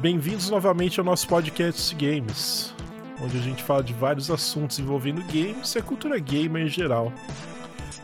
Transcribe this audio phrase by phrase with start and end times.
[0.00, 2.74] Bem-vindos novamente ao nosso podcast Games,
[3.22, 7.12] onde a gente fala de vários assuntos envolvendo games e a cultura gamer em geral.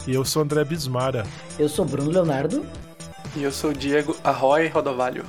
[0.07, 1.25] E eu sou André Bismara.
[1.59, 2.67] Eu sou Bruno Leonardo.
[3.35, 5.25] E eu sou Diego Arroy Rodovalho.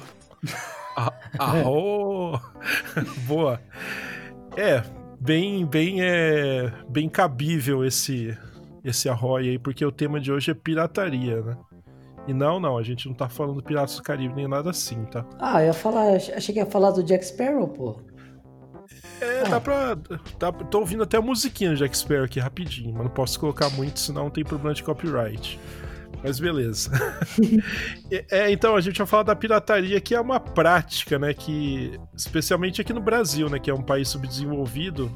[1.39, 2.37] Arro!
[3.25, 3.61] Boa.
[4.57, 4.84] É,
[5.21, 8.37] bem, bem, é, bem cabível esse,
[8.84, 11.57] esse Arroy aí, porque o tema de hoje é pirataria, né?
[12.27, 15.25] E não, não, a gente não tá falando Piratas do Caribe nem nada assim, tá?
[15.39, 18.01] Ah, eu ia falar, achei que ia falar do Jack Sparrow, pô.
[19.21, 19.50] É, ah.
[19.50, 19.97] dá pra.
[20.37, 23.69] Dá, tô ouvindo até a musiquinha do Jack Sparrow aqui rapidinho, mas não posso colocar
[23.69, 25.59] muito, senão tem problema de copyright.
[26.23, 26.91] Mas beleza.
[28.29, 31.33] é, então, a gente vai falar da pirataria, que é uma prática, né?
[31.33, 33.59] Que, especialmente aqui no Brasil, né?
[33.59, 35.12] Que é um país subdesenvolvido,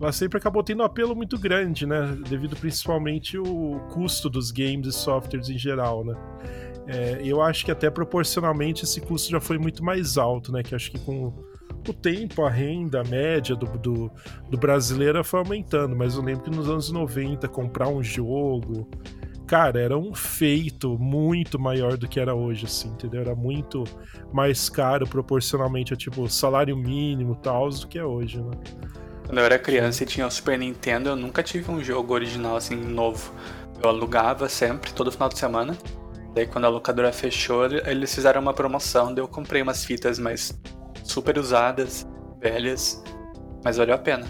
[0.00, 2.16] ela sempre acabou tendo um apelo muito grande, né?
[2.28, 6.14] Devido principalmente o custo dos games e softwares em geral, né?
[6.86, 10.62] É, eu acho que até proporcionalmente esse custo já foi muito mais alto, né?
[10.62, 11.32] Que acho que com
[11.88, 14.10] o tempo, a renda média do, do,
[14.50, 18.88] do brasileiro foi aumentando, mas eu lembro que nos anos 90 comprar um jogo,
[19.46, 23.20] cara, era um feito muito maior do que era hoje, assim, entendeu?
[23.20, 23.84] Era muito
[24.32, 28.50] mais caro proporcionalmente a tipo salário mínimo e tal do que é hoje, né?
[29.26, 32.56] Quando eu era criança e tinha o Super Nintendo, eu nunca tive um jogo original
[32.56, 33.32] assim novo.
[33.82, 35.76] Eu alugava sempre, todo final de semana.
[36.32, 40.56] Daí quando a locadora fechou, eles fizeram uma promoção, daí eu comprei umas fitas mais
[41.02, 42.06] super usadas,
[42.40, 43.02] velhas,
[43.64, 44.26] mas valeu a pena.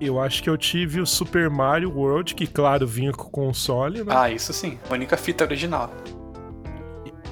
[0.00, 4.02] Eu acho que eu tive o Super Mario World, que claro, vinha com o console,
[4.02, 4.12] né?
[4.14, 4.78] Ah, isso sim.
[4.90, 5.90] A única fita original.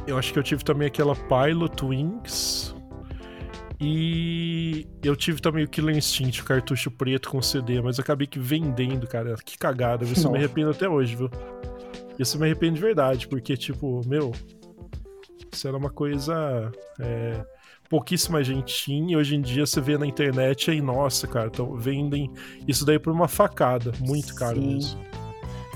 [0.06, 2.73] Eu acho que eu tive também aquela Pilot Wings,
[3.80, 8.26] e eu tive também o Killer Instinct, o cartucho preto com CD, mas eu acabei
[8.26, 9.34] que vendendo, cara.
[9.44, 11.30] Que cagada, isso me arrependo até hoje, viu?
[12.18, 14.32] Isso me arrependo de verdade, porque, tipo, meu,
[15.52, 16.70] isso era uma coisa.
[17.00, 17.44] É,
[17.88, 21.76] pouquíssima gente tinha, e hoje em dia você vê na internet aí, nossa, cara, então
[21.76, 22.30] vendem
[22.66, 24.74] isso daí por uma facada, muito caro Sim.
[24.74, 25.00] mesmo.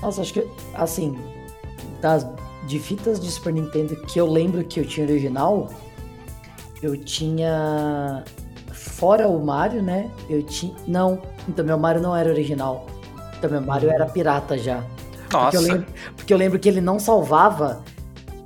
[0.01, 1.17] Nossa, acho que, assim,
[2.01, 2.25] das
[2.67, 5.69] de fitas de Super Nintendo que eu lembro que eu tinha original,
[6.81, 8.23] eu tinha.
[8.71, 10.09] Fora o Mario, né?
[10.29, 10.73] Eu tinha.
[10.87, 12.85] Não, então meu Mario não era original.
[13.37, 14.83] Então meu Mario era pirata já.
[15.31, 15.51] Nossa.
[15.51, 17.81] Porque eu lembro, porque eu lembro que ele não salvava.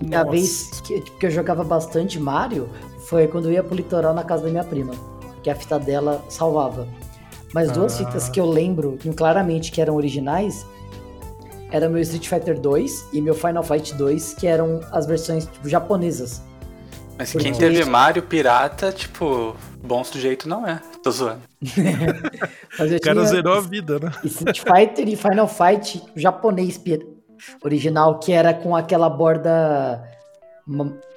[0.02, 2.70] E a vez que, que eu jogava bastante Mario
[3.08, 4.94] foi quando eu ia pro litoral na casa da minha prima.
[5.42, 6.88] Que a fita dela salvava.
[7.54, 8.06] Mas duas ah.
[8.06, 10.66] fitas que eu lembro claramente que eram originais
[11.74, 15.68] era meu Street Fighter 2 e meu Final Fight 2, que eram as versões tipo,
[15.68, 16.40] japonesas.
[17.18, 17.52] Mas Porque...
[17.52, 20.82] quem teve Mario pirata, tipo, bom sujeito não é.
[21.04, 21.42] Tô zoando.
[21.62, 24.12] o cara zerou a vida, né?
[24.24, 26.82] Street Fighter e Final Fight japonês
[27.64, 30.04] original, que era com aquela borda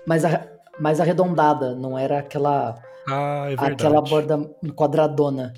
[0.06, 0.22] mais,
[0.78, 2.78] mais arredondada, não era aquela.
[3.08, 4.38] Ah, é aquela borda
[4.74, 5.54] quadradona.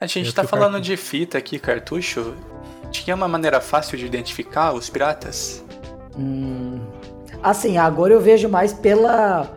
[0.00, 2.34] A gente tá falando de fita aqui, cartucho.
[2.90, 5.64] Tinha uma maneira fácil de identificar os piratas?
[6.16, 6.80] Hum,
[7.44, 9.48] Assim, agora eu vejo mais pela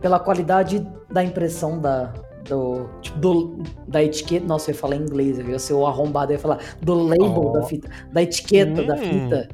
[0.00, 2.12] pela qualidade da impressão da
[2.48, 3.58] do, tipo, do
[3.88, 4.46] da etiqueta.
[4.46, 6.94] Nossa, eu ia falar em inglês, eu ia ser o arrombado, eu ia falar do
[6.94, 7.52] label oh.
[7.52, 8.86] da fita, da etiqueta hum.
[8.86, 9.48] da fita.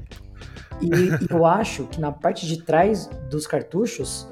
[0.83, 4.29] E, e eu acho que na parte de trás dos cartuchos,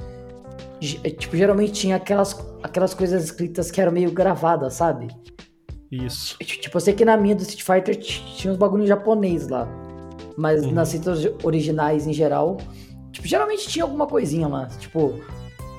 [1.03, 5.09] é, tipo, geralmente tinha aquelas, aquelas coisas escritas que eram meio gravadas, sabe?
[5.91, 6.37] Isso.
[6.39, 9.66] Tipo, eu sei que na minha do Street Fighter tinha uns bagulhos japonês lá.
[10.37, 10.72] Mas uhum.
[10.72, 12.59] nas fitas originais em geral,
[13.21, 15.21] Tipo, geralmente tinha alguma coisinha lá, tipo,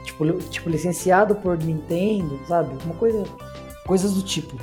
[0.04, 2.70] tipo, tipo licenciado por Nintendo, sabe?
[2.86, 3.24] Uma coisa,
[3.86, 4.56] coisas do tipo.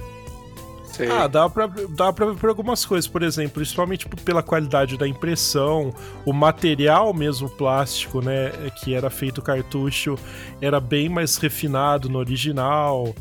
[0.84, 1.06] Sim.
[1.10, 5.06] Ah, dá pra, dá pra ver por algumas coisas, por exemplo, principalmente pela qualidade da
[5.06, 5.92] impressão,
[6.24, 8.50] o material mesmo plástico, né,
[8.80, 10.16] que era feito cartucho,
[10.60, 13.14] era bem mais refinado no original.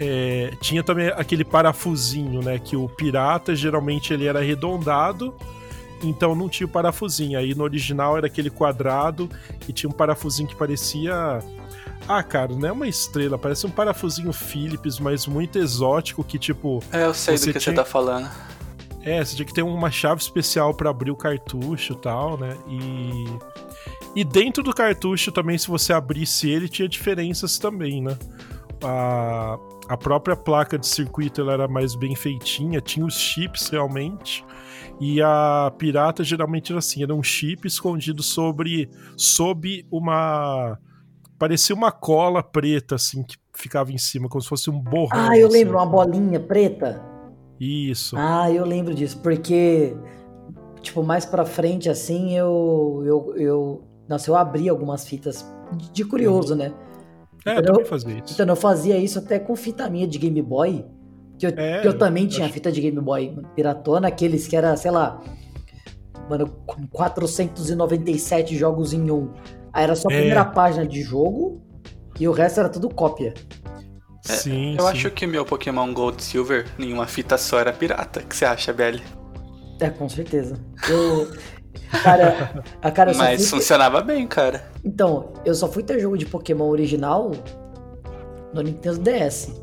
[0.00, 5.34] É, tinha também aquele parafusinho, né, que o pirata geralmente ele era arredondado,
[6.02, 7.38] então não tinha o parafusinho.
[7.38, 9.28] Aí no original era aquele quadrado
[9.68, 11.40] e tinha um parafusinho que parecia.
[12.08, 16.82] Ah, cara, não é uma estrela, parece um parafusinho Philips, mas muito exótico que tipo.
[16.92, 17.60] É, eu sei do que tinha...
[17.60, 18.28] você tá falando.
[19.04, 22.56] É, você tinha que ter uma chave especial para abrir o cartucho e tal, né?
[22.68, 23.62] E.
[24.14, 28.18] E dentro do cartucho também, se você abrisse ele, tinha diferenças também, né?
[28.84, 29.58] A,
[29.88, 34.44] a própria placa de circuito ela era mais bem feitinha, tinha os chips realmente.
[35.04, 40.78] E a pirata geralmente era assim, era um chip escondido sobre sob uma
[41.36, 45.28] parecia uma cola preta assim que ficava em cima, como se fosse um borrão.
[45.28, 45.84] Ah, eu lembro, assim.
[45.84, 47.02] uma bolinha preta.
[47.58, 48.14] Isso.
[48.16, 49.96] Ah, eu lembro disso, porque
[50.80, 55.44] tipo mais para frente assim, eu eu, eu Nossa, eu abri algumas fitas
[55.92, 56.72] de curioso, né?
[57.44, 58.34] É, eu Então, também fazia isso.
[58.34, 60.84] Então eu fazia isso até com fita minha de Game Boy.
[61.42, 64.46] Que eu, É, que eu também eu tinha acho- fita de Game Boy piratona, aqueles
[64.46, 65.20] que era, sei lá,
[66.30, 69.28] mano, com 497 jogos em um.
[69.72, 70.16] Aí era só a É.
[70.18, 71.60] primeira página de jogo
[72.20, 73.34] e o resto era tudo cópia.
[74.24, 74.88] Sim, Eu sim.
[74.90, 78.20] acho que meu Pokémon Gold Silver, em uma fita só, era pirata.
[78.20, 79.02] O que você acha, Belly?
[79.80, 80.54] É, com certeza.
[80.88, 81.28] Eu.
[82.04, 84.70] Cara, a cara Mas fui funcionava bem, cara.
[84.84, 87.32] Então, eu só fui ter jogo de Pokémon original
[88.54, 89.60] no Nintendo DS.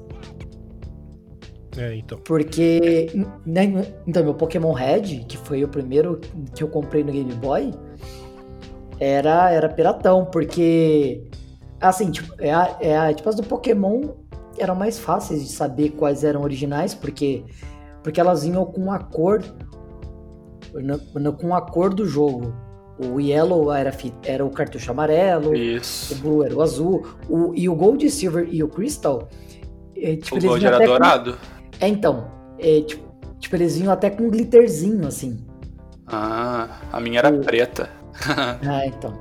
[1.80, 2.20] É, então.
[2.26, 3.10] Porque.
[3.46, 3.64] né,
[4.06, 6.20] então, meu Pokémon Red, que foi o primeiro
[6.54, 7.74] que eu comprei no Game Boy,
[9.00, 11.24] era, era piratão, porque.
[11.82, 14.02] Assim, tipo, é a- é a- tipo, as do Pokémon
[14.58, 17.46] eram mais fáceis de saber quais eram originais, porque,
[18.04, 19.42] porque elas vinham com a cor.
[20.74, 22.54] no- no- com a cor do jogo.
[23.00, 23.92] O Yellow era,
[24.24, 26.14] era o cartucho amarelo, o Isso.
[26.22, 29.28] Blue era o azul, o, e o Gold, Silver e o Crystal.
[29.98, 31.38] é, tipo, O Gold era até com- dourado.
[31.80, 32.32] É, então.
[32.60, 33.04] É, tipo,
[33.40, 35.46] tipo, eles vinham até com um glitterzinho, assim.
[36.08, 37.90] Ah, a minha era O- preta.
[38.68, 39.20] Ah, então.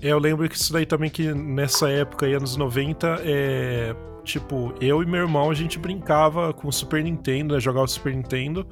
[0.00, 3.94] Eu lembro que isso daí também que nessa época, aí, anos 90, é.
[4.24, 7.88] Tipo, eu e meu irmão a gente brincava com o Super Nintendo, né, jogava o
[7.88, 8.64] Super Nintendo,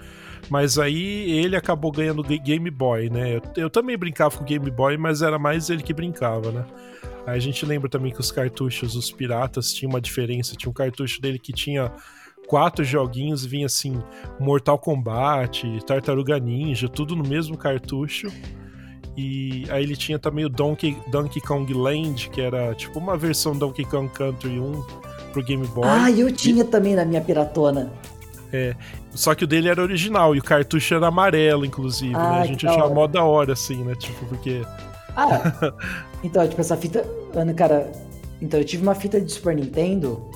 [0.49, 3.35] mas aí ele acabou ganhando Ga- Game Boy, né?
[3.37, 6.65] Eu, eu também brincava com o Game Boy, mas era mais ele que brincava, né?
[7.27, 10.55] Aí a gente lembra também que os cartuchos, os piratas, tinha uma diferença.
[10.57, 11.91] Tinha um cartucho dele que tinha
[12.51, 14.03] quatro joguinhos, vinha assim,
[14.41, 18.27] Mortal Kombat, Tartaruga Ninja, tudo no mesmo cartucho.
[19.17, 23.57] E aí ele tinha também o Donkey, Donkey Kong Land, que era tipo uma versão
[23.57, 24.85] Donkey Kong Country 1
[25.33, 25.85] pro Game Boy.
[25.87, 27.93] Ah, eu tinha também na minha piratona.
[29.13, 32.19] Só que o dele era original e o cartucho era amarelo, inclusive, né?
[32.21, 33.95] Ah, A gente achava mó da hora, assim, né?
[33.95, 34.63] Tipo, porque.
[35.17, 35.73] Ah,
[36.25, 37.07] então, tipo, essa fita.
[37.33, 37.93] Mano, cara.
[38.43, 40.29] Então, eu tive uma fita de Super Nintendo.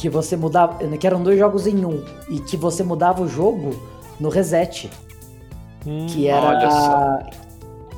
[0.00, 0.74] Que- você mudava.
[0.96, 2.04] Que eram dois jogos em um.
[2.28, 3.74] E que você mudava o jogo
[4.20, 4.90] no reset.
[5.86, 7.28] hum, Que era.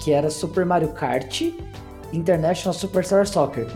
[0.00, 1.42] Que era Super Mario Kart
[2.12, 3.66] International Superstar Soccer.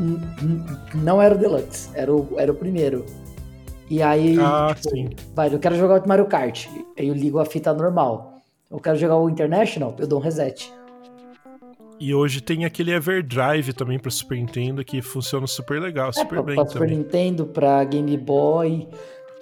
[0.94, 3.04] Não era o Deluxe, era o, era o primeiro.
[3.90, 4.36] E aí.
[4.40, 5.10] Ah, tipo, sim.
[5.34, 6.66] Vai, eu quero jogar o Mario Kart.
[6.98, 8.38] Aí eu ligo a fita normal.
[8.70, 10.72] Eu quero jogar o International, eu dou um reset.
[12.00, 16.28] E hoje tem aquele Everdrive também pro Super Nintendo que funciona super legal, É, super
[16.28, 16.98] pra, bem pra Super também.
[16.98, 18.88] Nintendo, pra Game Boy.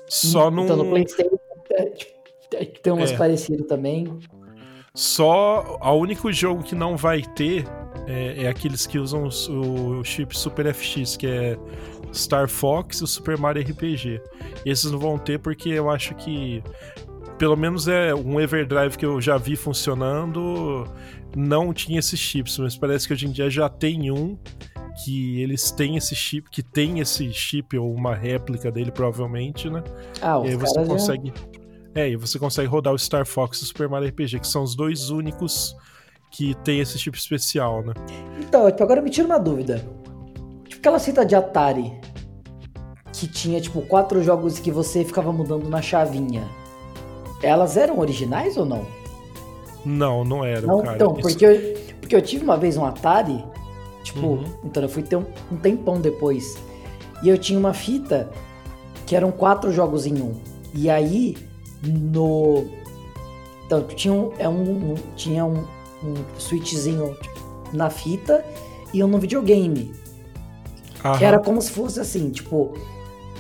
[0.07, 0.65] Só não.
[0.65, 1.39] Então no PlayStation
[1.71, 2.13] é, tipo,
[2.55, 3.17] é, tem umas É.
[3.17, 4.19] parecidas também.
[4.95, 7.65] Só o único jogo que não vai ter
[8.07, 11.57] é, é aqueles que usam os- o chip Super FX, que é
[12.13, 14.21] Star Fox e o Super Mario RPG.
[14.67, 16.63] Esses não vão ter porque eu acho que
[17.39, 20.87] pelo menos é um Everdrive que eu já vi funcionando,
[21.37, 24.37] não tinha esses chips, mas parece que hoje em dia já tem um
[25.05, 29.83] que eles têm esse chip, que tem esse chip ou uma réplica dele provavelmente, né?
[30.21, 30.95] Ah, E aí você caras já...
[30.95, 31.33] consegue.
[31.95, 34.63] É, e você consegue rodar o Star Fox e o Super Mario RPG, que são
[34.63, 35.77] os dois únicos
[36.31, 37.93] que tem esse tipo especial, né?
[38.41, 39.79] Então, tipo, agora me tira uma dúvida.
[40.67, 41.93] Tipo aquela fita de Atari
[43.13, 46.49] que tinha, tipo, quatro jogos que você ficava mudando na chavinha.
[47.43, 48.87] Elas eram originais ou não?
[49.85, 50.95] Não, não era, Não, cara.
[50.97, 53.45] então, porque eu, porque eu tive uma vez um Atari,
[54.05, 54.45] tipo, Uhum.
[54.65, 56.57] então eu fui ter um, um tempão depois.
[57.23, 58.31] E eu tinha uma fita
[59.07, 60.35] que eram quatro jogos em um.
[60.75, 61.37] E aí,
[61.83, 62.65] no.
[63.67, 65.65] Então, tinha um, é um, um- tinha um,
[66.05, 67.41] um switchzinho tipo,
[67.73, 68.45] na fita
[68.93, 69.93] e um no videogame.
[71.01, 71.23] Que Aham.
[71.25, 72.75] era como se fosse assim, tipo,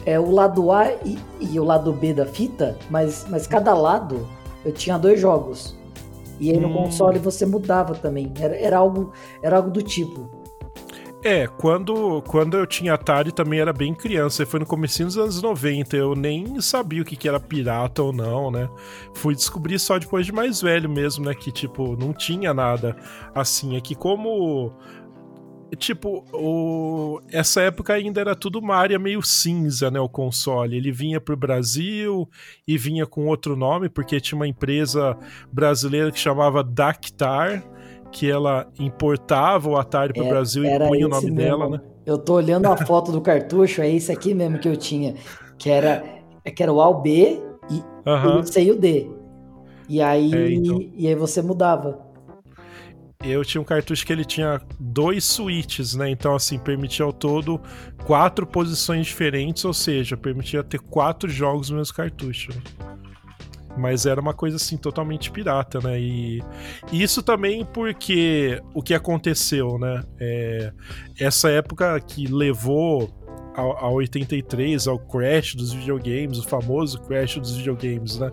[0.07, 4.27] é o lado A e, e o lado B da fita, mas, mas cada lado
[4.65, 5.77] eu tinha dois jogos.
[6.43, 6.73] E aí no Hum.
[6.73, 8.33] console você mudava também.
[8.39, 10.29] Era, era, algo, era algo do tipo.
[11.25, 15.41] É, quando, quando eu tinha Atari também era bem criança, foi no comecinho dos anos
[15.41, 18.69] 90, eu nem sabia o que, que era pirata ou não, né?
[19.15, 21.33] Fui descobrir só depois de mais velho mesmo, né?
[21.33, 22.97] Que, tipo, não tinha nada
[23.33, 23.77] assim.
[23.77, 24.73] É que como...
[25.79, 27.19] Tipo, o...
[27.31, 29.99] essa época ainda era tudo uma área meio cinza, né?
[30.01, 30.77] O console.
[30.77, 32.29] Ele vinha pro Brasil
[32.69, 35.17] e vinha com outro nome, porque tinha uma empresa
[35.51, 37.65] brasileira que chamava Dactar,
[38.11, 41.33] que ela importava o Atari pro É, Brasil e punha o nome mesmo.
[41.33, 41.81] dela, né?
[42.05, 45.15] Eu tô olhando a foto do cartucho, é esse aqui mesmo que eu tinha.
[45.59, 46.05] Que era,
[46.45, 48.41] é que era o A, o B e Aham.
[48.41, 49.11] o C e o D.
[49.89, 50.87] E aí, É, então.
[50.95, 52.12] e aí você mudava.
[53.23, 56.11] Eu tinha um cartucho que ele tinha dois switches, né?
[56.11, 57.61] Então, assim, permitia ao todo
[58.05, 62.51] quatro posições diferentes, ou seja, permitia ter quatro jogos no mesmo cartucho.
[63.77, 65.99] Mas era uma coisa assim totalmente pirata, né?
[66.01, 66.43] E,
[66.93, 70.03] isso também porque o que aconteceu, né?
[70.21, 70.73] É,
[71.19, 73.11] essa época que levou
[73.55, 78.31] a, a 83, ao crash dos videogames, o famoso crash dos videogames, né?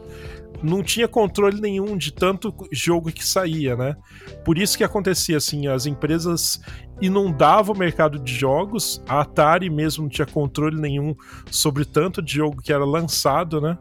[0.61, 3.95] Não tinha controle nenhum de tanto jogo que saía, né?
[4.43, 6.59] Por isso que acontecia assim, as empresas
[7.01, 11.15] inundavam o mercado de jogos, a Atari mesmo não tinha controle nenhum
[11.49, 13.77] sobre tanto de jogo que era lançado, né?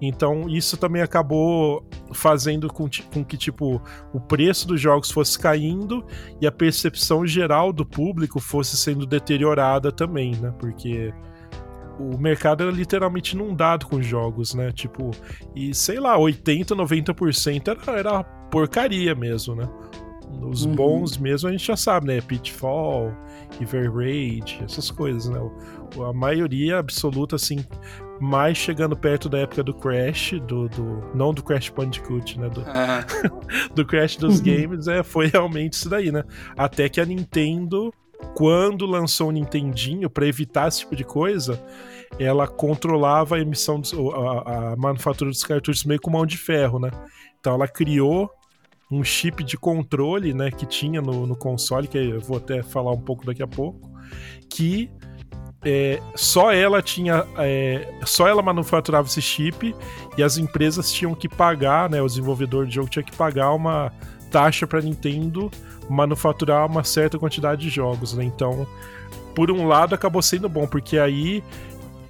[0.00, 3.80] Então isso também acabou fazendo com, com, que tipo
[4.12, 6.04] o preço dos jogos fosse caindo
[6.40, 10.52] e a percepção geral do público fosse sendo deteriorada também, né?
[10.58, 11.12] Porque
[11.98, 14.72] o mercado era literalmente inundado com jogos, né?
[14.72, 15.10] Tipo,
[15.54, 19.68] e sei lá, 80, 90% era, era porcaria mesmo, né?
[20.42, 20.74] Os uhum.
[20.74, 22.20] bons mesmo a gente já sabe, né?
[22.20, 23.12] Pitfall,
[23.58, 25.38] River Raid, essas coisas, né?
[26.08, 27.64] A maioria absoluta, assim,
[28.20, 32.48] mais chegando perto da época do Crash, do, do não do Crash Bandicoot, né?
[32.48, 32.64] Do,
[33.74, 36.24] do Crash dos games, é, foi realmente isso daí, né?
[36.56, 37.92] Até que a Nintendo,
[38.34, 41.62] quando lançou o Nintendinho, para evitar esse tipo de coisa,
[42.18, 46.78] ela controlava a emissão, dos, a, a manufatura dos cartuchos meio com mão de ferro,
[46.78, 46.90] né?
[47.38, 48.30] Então ela criou
[48.90, 52.92] um chip de controle, né, que tinha no, no console, que eu vou até falar
[52.92, 53.90] um pouco daqui a pouco,
[54.48, 54.90] que
[55.64, 57.24] é, só ela tinha.
[57.38, 59.74] É, só ela manufaturava esse chip
[60.16, 62.02] e as empresas tinham que pagar, né?
[62.02, 63.90] O desenvolvedor de jogo tinha que pagar uma
[64.30, 65.50] taxa para Nintendo
[65.88, 68.24] manufaturar uma certa quantidade de jogos, né?
[68.24, 68.66] Então,
[69.34, 71.42] por um lado, acabou sendo bom, porque aí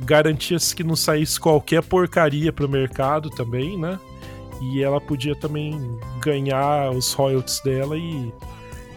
[0.01, 3.99] garantia-se que não saísse qualquer porcaria pro mercado também, né?
[4.61, 8.33] E ela podia também ganhar os royalties dela e,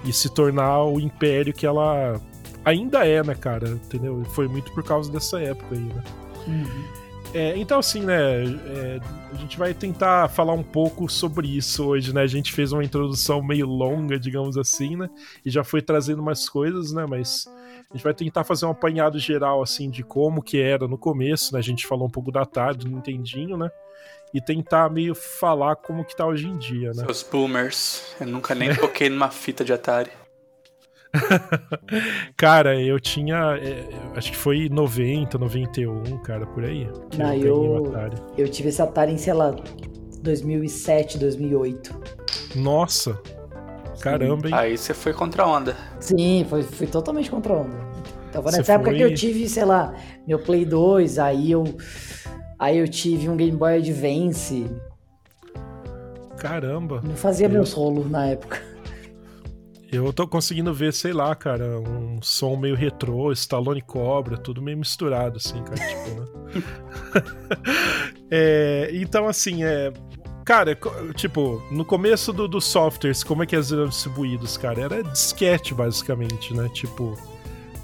[0.03, 2.19] e se tornar o império que ela
[2.63, 3.69] ainda é, né, cara?
[3.69, 4.23] Entendeu?
[4.31, 6.03] Foi muito por causa dessa época aí, né?
[6.47, 7.06] Uhum.
[7.37, 8.99] É, então, assim, né, é,
[9.31, 12.21] a gente vai tentar falar um pouco sobre isso hoje, né?
[12.21, 15.07] A gente fez uma introdução meio longa, digamos assim, né?
[15.45, 17.05] E já foi trazendo umas coisas, né?
[17.07, 17.45] Mas
[17.91, 21.53] a gente vai tentar fazer um apanhado geral, assim, de como que era no começo,
[21.53, 21.59] né?
[21.59, 23.69] A gente falou um pouco da tarde, do Nintendinho, né?
[24.33, 27.05] E tentar meio falar como que tá hoje em dia, né?
[27.07, 28.15] Os boomers.
[28.19, 30.09] Eu nunca nem toquei numa fita de Atari.
[32.35, 33.57] cara, eu tinha.
[33.57, 36.87] É, acho que foi 90, 91, cara, por aí.
[37.17, 39.55] Não, eu, eu, eu tive esse Atari em, sei lá,
[40.21, 41.95] 2007, 2008.
[42.55, 43.19] Nossa!
[43.99, 44.53] Caramba, hein?
[44.53, 45.75] Aí você foi contra a onda.
[45.99, 47.77] Sim, foi, fui totalmente contra a onda.
[48.29, 48.97] Então foi nessa você época foi...
[48.97, 49.93] que eu tive, sei lá,
[50.27, 51.63] meu Play 2, aí eu.
[52.59, 54.65] Aí eu tive um Game Boy Advance.
[56.37, 57.01] Caramba!
[57.03, 57.51] Não fazia eu...
[57.51, 58.66] meus rolos na época.
[59.91, 64.77] Eu tô conseguindo ver, sei lá, cara, um som meio retrô, Stallone Cobra, tudo meio
[64.77, 66.27] misturado, assim, cara, tipo, né?
[68.29, 69.93] é, então, assim, é.
[70.43, 70.77] Cara,
[71.13, 74.81] tipo, no começo dos do softwares, como é que eles eram distribuídos, cara?
[74.81, 76.69] Era disquete, basicamente, né?
[76.73, 77.17] Tipo.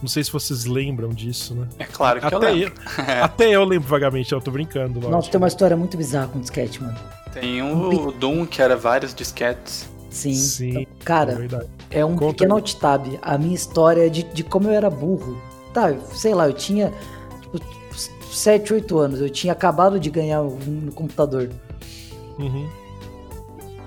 [0.02, 1.68] Não sei se vocês lembram disso, né?
[1.80, 2.74] É claro que até eu lembro.
[3.08, 4.96] Eu, até eu lembro vagamente, eu tô brincando.
[4.96, 5.12] Lógico.
[5.12, 6.98] Nossa, tem uma história muito bizarra com disquete, mano.
[7.34, 9.90] Tem um, o Doom, que era vários disquetes.
[10.10, 10.34] Sim.
[10.36, 10.88] Sim.
[11.04, 13.06] Cara, é, é um Conta pequeno alt tab.
[13.22, 15.38] A minha história de, de como eu era burro.
[15.72, 16.92] Tá, sei lá, eu tinha
[17.42, 17.60] tipo,
[18.32, 19.22] 7, 8 anos.
[19.22, 21.50] Eu tinha acabado de ganhar um computador.
[22.40, 22.68] Uhum.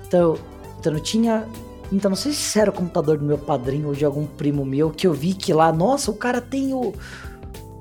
[0.06, 0.36] Então,
[0.78, 1.48] então eu tinha.
[1.92, 4.90] Então não sei se era o computador do meu padrinho ou de algum primo meu
[4.90, 6.94] que eu vi que lá, nossa, o cara tem o.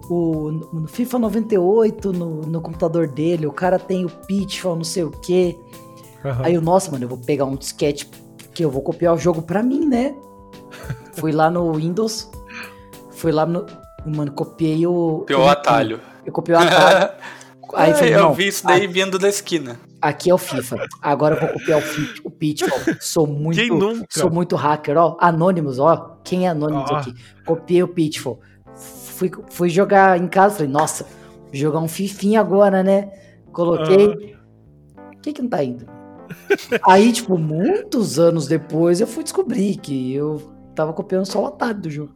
[0.08, 5.04] O no FIFA 98 no, no computador dele, o cara tem o Pitfall, não sei
[5.04, 5.58] o quê.
[6.24, 6.32] Uhum.
[6.44, 8.08] Aí eu, nossa, mano, eu vou pegar um disquete
[8.56, 10.16] que eu vou copiar o jogo pra mim, né?
[11.14, 12.30] Fui lá no Windows,
[13.12, 13.66] fui lá no.
[14.06, 15.20] Mano, copiei o.
[15.20, 16.02] Copiou o atalho.
[16.26, 17.14] Eu copiei o atalho.
[17.74, 19.80] Aí falei, eu vi isso daí vindo da esquina.
[20.02, 20.86] Aqui é o FIFA.
[21.02, 21.84] Agora eu vou copiar o,
[22.28, 22.80] o Pitfall.
[23.02, 24.06] Sou muito, Quem nunca?
[24.10, 25.18] sou muito hacker, ó.
[25.20, 26.18] Anônimos, ó.
[26.24, 27.00] Quem é Anônimos ah.
[27.00, 27.14] aqui?
[27.46, 28.40] Copiei o Pitfall.
[28.76, 31.08] Fui, fui jogar em casa, falei, nossa,
[31.52, 33.10] jogar um fifinho agora, né?
[33.52, 34.08] Coloquei.
[34.08, 34.12] O
[34.98, 35.16] ah.
[35.22, 35.95] que que não tá indo?
[36.88, 41.80] Aí, tipo, muitos anos depois eu fui descobrir que eu tava copiando só o atalho
[41.82, 42.14] do jogo.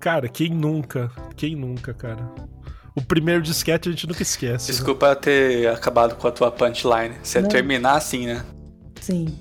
[0.00, 1.10] Cara, quem nunca?
[1.36, 2.30] Quem nunca, cara?
[2.94, 4.70] O primeiro disquete a gente nunca esquece.
[4.70, 4.76] Né?
[4.76, 5.14] Desculpa né?
[5.16, 7.16] ter acabado com a tua punchline.
[7.22, 7.48] Você não.
[7.48, 8.44] terminar assim, né?
[9.00, 9.36] Sim.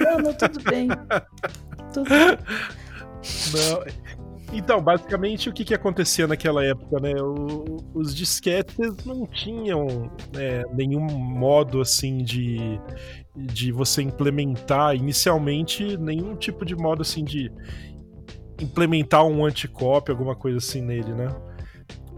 [0.00, 0.88] Não, não, tudo bem.
[1.92, 4.05] Tudo Não.
[4.52, 7.12] Então, basicamente, o que, que acontecia naquela época, né?
[7.20, 12.80] O, os disquetes não tinham é, nenhum modo, assim, de,
[13.34, 17.50] de você implementar inicialmente nenhum tipo de modo, assim, de
[18.60, 21.28] implementar um anticópio, alguma coisa assim nele, né?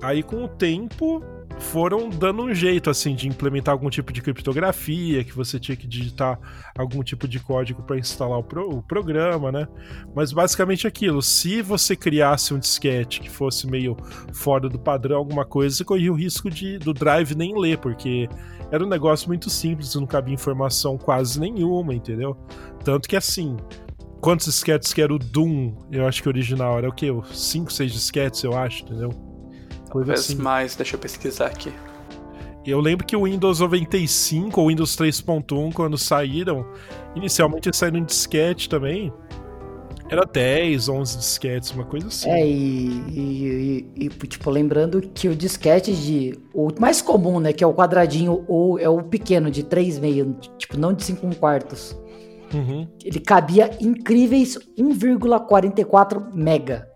[0.03, 1.23] Aí com o tempo
[1.59, 5.87] foram dando um jeito assim de implementar algum tipo de criptografia, que você tinha que
[5.87, 6.39] digitar
[6.77, 9.69] algum tipo de código para instalar o, pro, o, programa, né?
[10.15, 13.97] Mas basicamente aquilo, se você criasse um disquete que fosse meio
[14.33, 18.29] fora do padrão, alguma coisa, você corria o risco de do drive nem ler, porque
[18.71, 22.37] era um negócio muito simples, não cabia informação quase nenhuma, entendeu?
[22.85, 23.57] Tanto que assim,
[24.21, 25.75] quantos disquetes que era o Doom?
[25.91, 27.09] Eu acho que o original era o quê?
[27.33, 29.28] 5, 6 disquetes, eu acho, entendeu?
[29.89, 30.37] Coisa Talvez assim.
[30.37, 31.73] mais, deixa eu pesquisar aqui.
[32.67, 36.67] Eu lembro que o Windows 95 ou Windows 3.1, quando saíram,
[37.15, 39.13] inicialmente saíram em disquete também.
[40.11, 42.31] Era 10, 11 disquetes, uma coisa assim.
[42.31, 46.39] É, e, e, e, tipo, lembrando que o disquete de.
[46.55, 47.53] O mais comum, né?
[47.53, 51.95] Que é o quadradinho ou é o pequeno, de 3,5, tipo, não de 5 quartos.
[52.55, 52.89] Uhum.
[53.05, 56.88] Ele cabia incríveis 1,44 mega.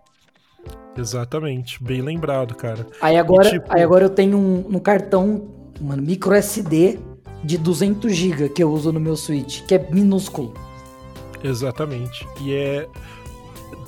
[0.97, 2.85] Exatamente, bem lembrado, cara.
[3.01, 3.65] Aí agora, e, tipo...
[3.69, 5.47] aí agora eu tenho um, um cartão,
[5.81, 6.99] mano, micro SD
[7.43, 10.53] de 200 GB que eu uso no meu Switch, que é minúsculo.
[11.43, 12.25] Exatamente.
[12.41, 12.87] E é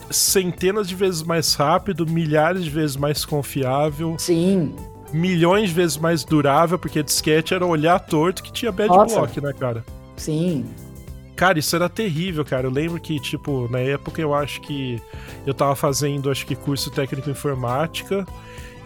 [0.10, 4.16] centenas de vezes mais rápido, milhares de vezes mais confiável.
[4.20, 4.76] Sim.
[5.14, 9.16] Milhões de vezes mais durável, porque disquete era olhar torto que tinha bad Nossa.
[9.16, 9.86] block, né, cara?
[10.18, 10.66] Sim.
[11.36, 12.68] Cara, isso era terrível, cara.
[12.68, 15.02] Eu lembro que, tipo, na época eu acho que
[15.46, 18.26] eu tava fazendo, acho que curso técnico em informática.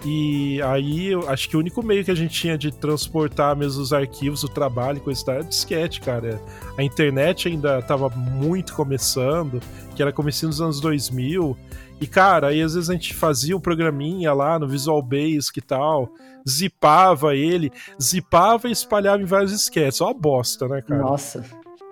[0.05, 3.81] E aí, eu acho que o único meio que a gente tinha de transportar mesmo
[3.81, 6.41] os arquivos, o trabalho, coisa tal, era disquete, cara.
[6.77, 9.59] A internet ainda tava muito começando,
[9.95, 11.55] que era começando nos anos 2000.
[11.99, 15.61] E, cara, aí às vezes a gente fazia um programinha lá no Visual Basic e
[15.61, 16.13] tal,
[16.47, 17.69] zipava ele,
[18.01, 19.99] zipava e espalhava em vários disquetes.
[19.99, 21.01] Ó a bosta, né, cara?
[21.01, 21.43] Nossa.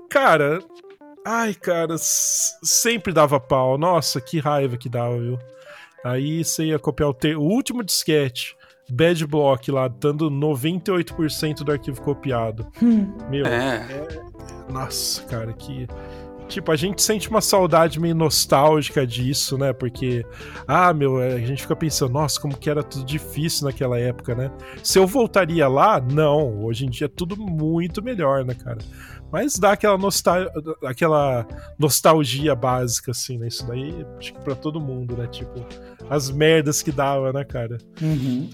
[0.09, 0.59] Cara,
[1.25, 3.77] ai, cara, sempre dava pau.
[3.77, 5.39] Nossa, que raiva que dava, viu?
[6.03, 7.35] Aí você ia copiar o, te...
[7.35, 8.55] o último disquete,
[8.89, 12.71] bad block lá, dando 98% do arquivo copiado.
[12.81, 13.13] Hum.
[13.29, 13.85] Meu, é.
[13.91, 14.71] é.
[14.71, 15.87] Nossa, cara, que.
[16.47, 19.73] Tipo, a gente sente uma saudade meio nostálgica disso, né?
[19.73, 20.25] Porque,
[20.67, 24.33] ah, meu, é, a gente fica pensando, nossa, como que era tudo difícil naquela época,
[24.33, 24.51] né?
[24.81, 26.63] Se eu voltaria lá, não.
[26.63, 28.79] Hoje em dia é tudo muito melhor, né, cara?
[29.31, 30.37] Mas dá aquela, nostal
[30.83, 31.45] aquela
[31.77, 33.47] nostalgia básica, assim, né?
[33.47, 35.27] Isso daí, acho que pra todo mundo, né?
[35.27, 35.65] Tipo,
[36.09, 37.77] as merdas que dava, né, cara?
[38.01, 38.49] Uhum.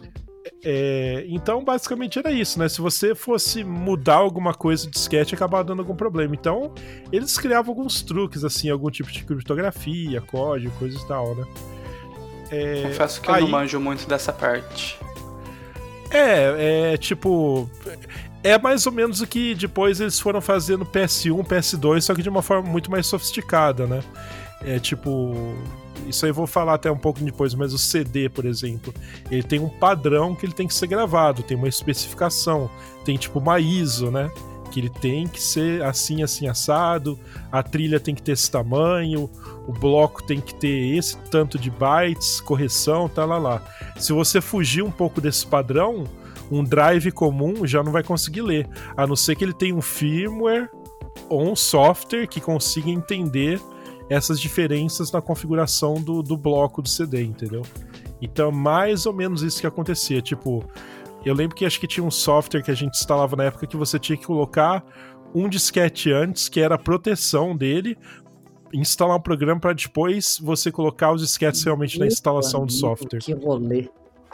[0.63, 2.67] É, então, basicamente era isso, né?
[2.67, 6.35] Se você fosse mudar alguma coisa de sketch, acabava dando algum problema.
[6.35, 6.73] Então,
[7.11, 11.45] eles criavam alguns truques, assim, algum tipo de criptografia, código, coisa e tal, né?
[12.51, 13.37] É, Confesso que aí...
[13.37, 14.99] eu não manjo muito dessa parte.
[16.11, 17.69] É, é tipo
[18.43, 22.29] é mais ou menos o que depois eles foram fazendo PS1, PS2, só que de
[22.29, 24.03] uma forma muito mais sofisticada, né?
[24.61, 25.55] É tipo.
[26.07, 28.93] Isso aí eu vou falar até um pouco depois, mas o CD, por exemplo,
[29.31, 32.69] ele tem um padrão que ele tem que ser gravado, tem uma especificação,
[33.05, 34.29] tem tipo uma ISO, né?
[34.69, 37.17] Que ele tem que ser assim, assim, assado,
[37.49, 39.29] a trilha tem que ter esse tamanho,
[39.65, 43.61] o bloco tem que ter esse tanto de bytes, correção, tá lá lá.
[43.97, 46.05] Se você fugir um pouco desse padrão,
[46.53, 49.81] um drive comum já não vai conseguir ler, a não ser que ele tenha um
[49.81, 50.69] firmware
[51.29, 53.59] ou um software que consiga entender
[54.09, 57.63] essas diferenças na configuração do, do bloco do CD, entendeu?
[58.21, 60.21] Então, mais ou menos isso que acontecia.
[60.21, 60.63] Tipo,
[61.25, 63.77] eu lembro que acho que tinha um software que a gente instalava na época que
[63.77, 64.83] você tinha que colocar
[65.33, 67.97] um disquete antes, que era a proteção dele,
[68.73, 73.19] instalar um programa para depois você colocar os disquetes realmente na instalação do software.
[73.19, 73.89] Que rolê.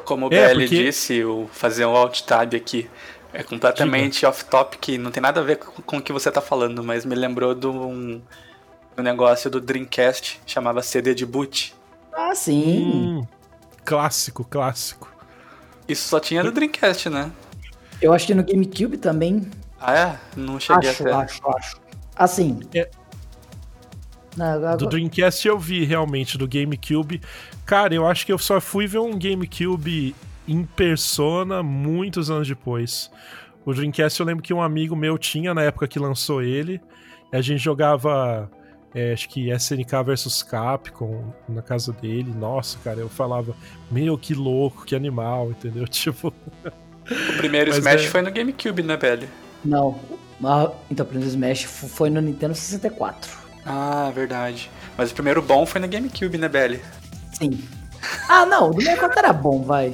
[0.05, 0.83] Como o é, BL porque...
[0.85, 2.89] disse, o fazer um alt tab aqui
[3.33, 7.05] é completamente off-topic, não tem nada a ver com, o que você tá falando, mas
[7.05, 8.21] me lembrou de um,
[8.97, 11.75] um negócio do Dreamcast, chamava CD de boot.
[12.12, 12.81] Ah, sim.
[12.81, 13.27] Hum,
[13.85, 15.12] clássico, clássico.
[15.88, 17.31] Isso só tinha no Dreamcast, né?
[18.01, 19.49] Eu acho que no GameCube também.
[19.79, 20.19] Ah, é?
[20.35, 21.13] Não cheguei acho, até.
[21.13, 21.81] Acho, acho.
[22.15, 22.59] Assim.
[22.73, 22.89] É.
[24.35, 24.77] Não, agora...
[24.77, 27.21] Do Dreamcast eu vi realmente, do GameCube.
[27.69, 30.15] Cara, eu acho que eu só fui ver um GameCube
[30.47, 33.12] em persona muitos anos depois.
[33.63, 36.82] O Dreamcast eu lembro que um amigo meu tinha na época que lançou ele.
[37.32, 38.49] a gente jogava,
[38.91, 42.34] é, acho que SNK versus Capcom na casa dele.
[42.36, 43.55] Nossa, cara, eu falava,
[43.91, 45.86] meu, que louco, que animal, entendeu?
[45.88, 46.29] Tipo.
[47.05, 48.08] O primeiro Smash é...
[48.08, 49.29] foi no GameCube, né, velho?
[49.63, 49.99] Não.
[50.89, 53.32] Então, o primeiro Smash foi no Nintendo 64.
[53.63, 54.71] Ah, verdade.
[54.97, 56.82] Mas o primeiro bom foi no GameCube, né, Belly?
[57.39, 57.60] Sim.
[58.28, 59.93] Ah, não, o do 64 era bom, vai.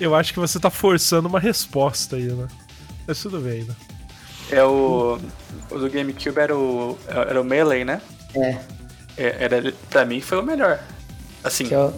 [0.00, 2.48] Eu acho que você tá forçando uma resposta aí, né?
[3.06, 3.74] Mas tudo bem, né?
[4.50, 5.18] É o.
[5.70, 6.98] O do GameCube era o.
[7.08, 8.00] Era o Melee, né?
[8.34, 8.58] É.
[9.16, 10.80] é era, pra mim foi o melhor.
[11.42, 11.68] Assim.
[11.70, 11.94] Eu,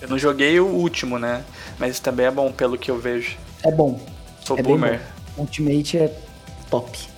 [0.00, 1.44] Eu não joguei o último, né?
[1.78, 3.36] Mas também é bom pelo que eu vejo.
[3.62, 4.00] É bom.
[4.44, 5.00] Sou é boomer.
[5.36, 6.16] Ultimate é
[6.70, 7.13] top.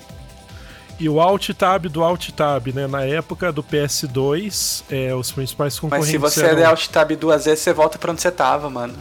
[0.98, 2.86] E o Alt Tab do Alt Tab, né?
[2.86, 6.18] Na época do PS2, é, os principais concorrentes.
[6.18, 6.56] Mas se você eram...
[6.56, 8.94] der Alt Tab duas vezes, você volta pra onde você tava, mano.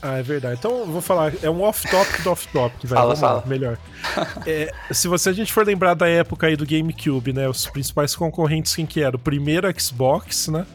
[0.00, 0.56] Ah, é verdade.
[0.58, 2.98] Então eu vou falar, é um off-topic do off-topic, vai.
[2.98, 3.40] Fala, fala.
[3.40, 3.78] Lá, melhor.
[4.44, 7.48] É, se você a gente for lembrar da época aí do GameCube, né?
[7.48, 9.14] Os principais concorrentes, quem que era?
[9.14, 10.66] O primeiro Xbox, né?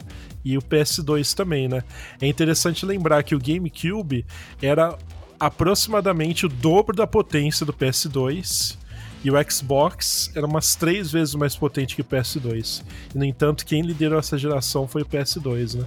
[0.45, 1.83] E o PS2 também, né?
[2.21, 4.25] É interessante lembrar que o GameCube
[4.61, 4.95] era
[5.37, 8.77] aproximadamente o dobro da potência do PS2
[9.23, 12.83] e o Xbox era umas três vezes mais potente que o PS2.
[13.13, 15.85] E, no entanto, quem liderou essa geração foi o PS2, né?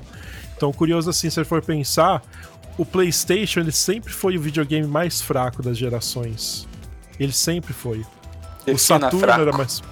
[0.57, 2.23] Então, curioso assim, se você for pensar,
[2.77, 6.69] o PlayStation ele sempre foi o videogame mais fraco das gerações.
[7.19, 8.01] Ele sempre foi.
[8.01, 8.07] O
[8.67, 9.41] Defina Saturno fraco.
[9.43, 9.83] era mais.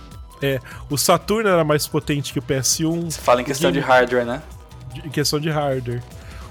[0.42, 3.10] É, o Saturno era mais potente que o PS1.
[3.10, 4.42] Você fala em o questão de Game- hardware, né?
[4.94, 6.02] de- em questão de hardware.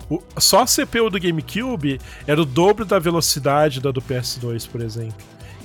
[0.10, 4.82] O- só a CPU do GameCube era o dobro da velocidade da do PS2, por
[4.82, 5.16] exemplo.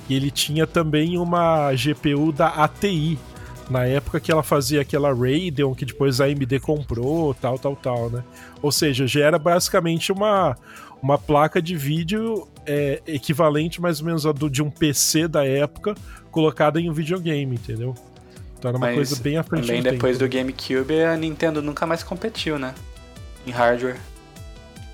[0.09, 3.17] E ele tinha também uma GPU da ATI,
[3.69, 8.09] na época que ela fazia aquela Radeon que depois a AMD comprou, tal, tal, tal,
[8.09, 8.23] né?
[8.61, 10.57] Ou seja, já era basicamente uma,
[11.01, 15.45] uma placa de vídeo é, equivalente mais ou menos a do, de um PC da
[15.45, 15.95] época
[16.31, 17.95] colocada em um videogame, entendeu?
[18.57, 21.17] Então era uma Mas coisa bem à frente Também do depois tempo, do GameCube, a
[21.17, 22.73] Nintendo nunca mais competiu, né?
[23.45, 23.97] Em hardware.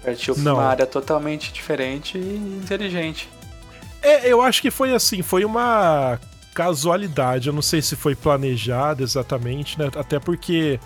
[0.04, 0.56] Partiu pra Não.
[0.56, 3.30] uma área totalmente diferente e inteligente.
[4.02, 6.20] É, eu acho que foi assim, foi uma
[6.54, 7.48] casualidade.
[7.48, 9.90] Eu não sei se foi planejado exatamente, né?
[9.96, 10.80] Até porque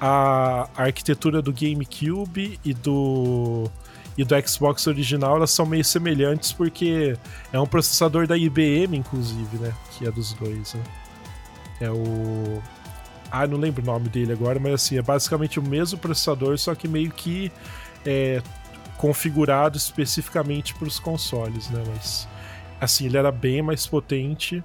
[0.00, 3.70] a, arquitetura do GameCube e do
[4.18, 7.16] e do Xbox original elas são meio semelhantes porque
[7.50, 9.72] é um processador da IBM, inclusive, né?
[9.92, 10.82] Que é dos dois, né?
[11.80, 12.62] É o
[13.30, 16.74] ah, não lembro o nome dele agora, mas assim, é basicamente o mesmo processador, só
[16.74, 17.50] que meio que
[18.04, 18.42] é,
[18.98, 21.82] configurado especificamente para os consoles, né?
[21.86, 22.28] Mas
[22.82, 24.62] assim, ele era bem mais potente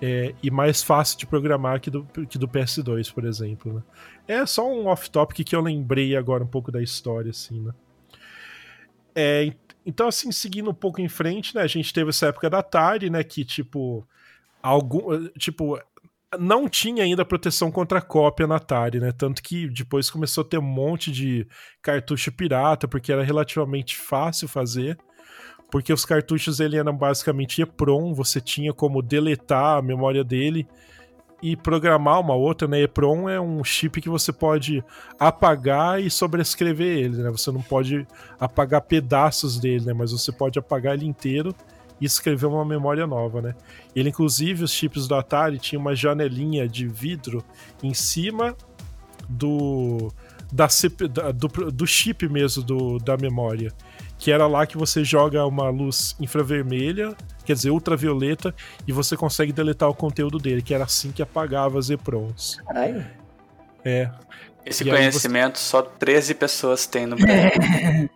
[0.00, 3.82] é, e mais fácil de programar que do, que do PS2, por exemplo, né?
[4.28, 7.72] É só um off-topic que eu lembrei agora um pouco da história, assim, né?
[9.14, 9.54] É, en-
[9.84, 11.62] então, assim, seguindo um pouco em frente, né?
[11.62, 13.22] A gente teve essa época da Atari, né?
[13.22, 14.06] Que, tipo,
[14.62, 15.80] algum, tipo,
[16.38, 19.12] não tinha ainda proteção contra cópia na Atari, né?
[19.12, 21.46] Tanto que depois começou a ter um monte de
[21.82, 24.98] cartucho pirata, porque era relativamente fácil fazer.
[25.70, 30.66] Porque os cartuchos ele eram basicamente EPROM, você tinha como deletar a memória dele
[31.42, 32.80] e programar uma outra, né?
[32.82, 34.82] EPROM é um chip que você pode
[35.18, 37.30] apagar e sobrescrever ele, né?
[37.30, 38.06] Você não pode
[38.40, 39.92] apagar pedaços dele, né?
[39.92, 41.54] Mas você pode apagar ele inteiro
[42.00, 43.54] e escrever uma memória nova, né?
[43.94, 47.44] Ele, inclusive, os chips do Atari tinham uma janelinha de vidro
[47.82, 48.56] em cima
[49.28, 50.12] do
[50.52, 50.68] da-
[51.32, 53.72] do, do chip mesmo do, da memória.
[54.26, 58.52] Que era lá que você joga uma luz infravermelha, quer dizer, ultravioleta,
[58.84, 62.56] e você consegue deletar o conteúdo dele, que era assim que apagava as EPROMs.
[62.66, 63.06] Caralho.
[63.84, 64.10] É.
[64.64, 68.10] Esse E conhecimento só 13 pessoas têm no Brasil.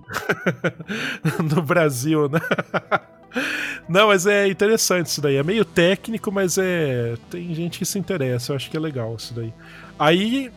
[1.54, 2.40] no Brasil, né?
[3.88, 5.36] Não, mas é interessante isso daí.
[5.36, 7.14] É meio técnico, mas é.
[7.30, 8.50] Tem gente que se interessa.
[8.50, 9.54] Eu acho que é legal isso daí.
[9.96, 10.50] Aí,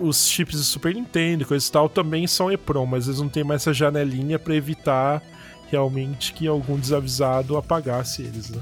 [0.00, 3.44] os chips de Super Nintendo coisa e tal também são EPROM, mas eles não têm
[3.44, 5.22] mais essa janelinha pra evitar
[5.70, 8.60] realmente que algum desavisado apagasse eles, né?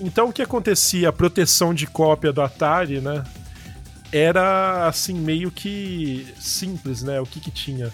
[0.00, 1.10] Então, o que acontecia?
[1.10, 3.22] A proteção de cópia do Atari, né?
[4.10, 7.20] Era assim, meio que simples, né?
[7.20, 7.92] O que que tinha?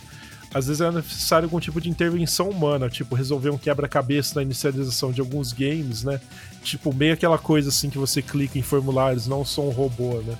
[0.53, 5.13] às vezes era necessário algum tipo de intervenção humana, tipo resolver um quebra-cabeça na inicialização
[5.13, 6.21] de alguns games, né?
[6.63, 10.37] Tipo, meio aquela coisa assim que você clica em formulários, não sou um robô, né?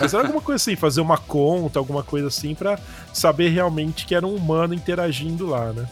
[0.00, 2.78] Mas era alguma coisa assim, fazer uma conta, alguma coisa assim, pra
[3.12, 5.88] saber realmente que era um humano interagindo lá, né?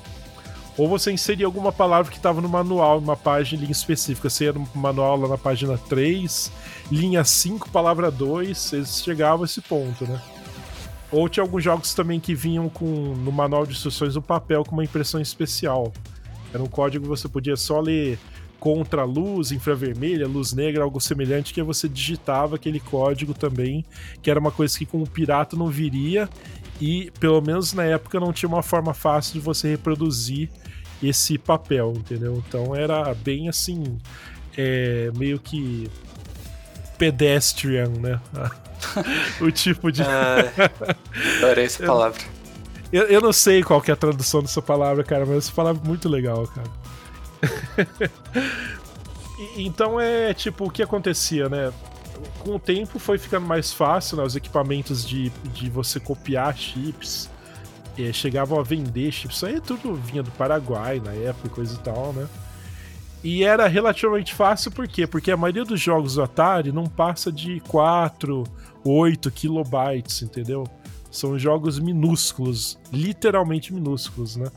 [0.77, 4.31] Ou você inseria alguma palavra que estava no manual, numa página linha específica.
[4.31, 6.51] Você ia no manual lá na página 3,
[6.91, 10.21] linha 5, palavra 2, eles chegavam a esse ponto, né?
[11.11, 14.73] Ou tinha alguns jogos também que vinham com no manual de instruções o papel com
[14.73, 15.93] uma impressão especial.
[16.55, 18.19] Era um código que você podia só ler
[18.63, 23.85] contra luz, infravermelha, luz negra, algo semelhante, que você digitava aquele código também,
[24.23, 26.29] que era uma coisa que com o pirata não viria
[26.81, 30.49] e pelo menos na época não tinha uma forma fácil de você reproduzir
[31.03, 32.41] esse papel, entendeu?
[32.47, 33.99] Então era bem assim,
[34.57, 35.91] é, meio que
[36.97, 38.21] pedestrian, né?
[39.43, 40.03] o tipo de.
[40.03, 40.71] Ah,
[41.39, 42.23] adorei essa palavra.
[42.93, 45.83] Eu, eu não sei qual que é a tradução dessa palavra, cara, mas essa palavra
[45.85, 46.71] é muito legal, cara.
[49.39, 51.73] E- então é tipo o que acontecia, né?
[52.41, 54.23] Com o tempo foi ficando mais fácil, né?
[54.23, 57.29] Os equipamentos de, de você copiar chips
[57.99, 59.37] é, chegavam a vender chips.
[59.37, 62.29] Isso aí tudo vinha do Paraguai na época, coisa e tal, né?
[63.23, 65.07] E era relativamente fácil, por quê?
[65.07, 68.43] Porque a maioria dos jogos do Atari não passa de 4,
[68.85, 70.67] 8 kilobytes, entendeu?
[71.11, 74.49] São jogos minúsculos, literalmente minúsculos, né?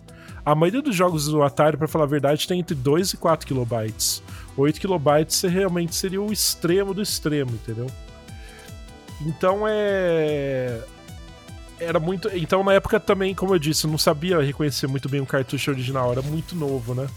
[0.45, 3.47] A maioria dos jogos do Atari, para falar a verdade, tem entre 2 e 4
[3.47, 4.21] kilobytes.
[4.55, 7.87] 8 kilobytes realmente seria o extremo do extremo, entendeu?
[9.21, 10.81] Então é.
[11.79, 12.29] Era muito.
[12.33, 15.71] Então na época também, como eu disse, eu não sabia reconhecer muito bem o cartucho
[15.71, 17.07] original, era muito novo, né?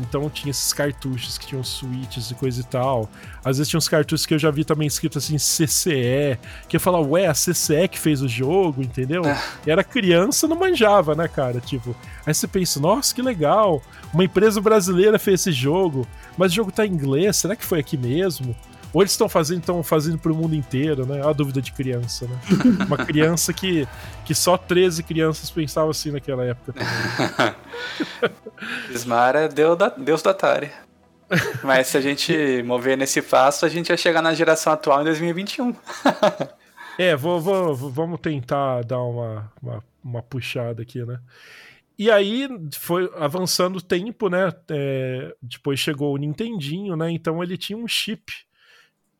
[0.00, 3.08] Então tinha esses cartuchos que tinham switches e coisa e tal.
[3.44, 6.80] Às vezes tinha uns cartuchos que eu já vi também escrito assim CCE, que eu
[6.80, 9.24] falava, ué, a CCE que fez o jogo, entendeu?
[9.24, 9.42] É.
[9.66, 11.60] E era criança, não manjava, né, cara?
[11.60, 11.94] Tipo,
[12.26, 13.82] aí você pensa, nossa, que legal,
[14.12, 17.80] uma empresa brasileira fez esse jogo, mas o jogo tá em inglês, será que foi
[17.80, 18.54] aqui mesmo?
[18.92, 21.20] Ou eles estão fazendo, estão fazendo pro mundo inteiro, né?
[21.20, 22.38] É a dúvida de criança, né?
[22.86, 23.86] Uma criança que,
[24.24, 26.74] que só 13 crianças pensavam assim naquela época
[28.92, 30.70] Smara é Deus da, Deus da Atari.
[31.62, 35.04] Mas se a gente mover nesse passo, a gente vai chegar na geração atual em
[35.04, 35.74] 2021.
[36.98, 41.20] é, vou, vou, vamos tentar dar uma, uma, uma puxada aqui, né?
[41.96, 44.52] E aí foi avançando o tempo, né?
[44.70, 47.12] É, depois chegou o Nintendinho, né?
[47.12, 48.32] Então ele tinha um chip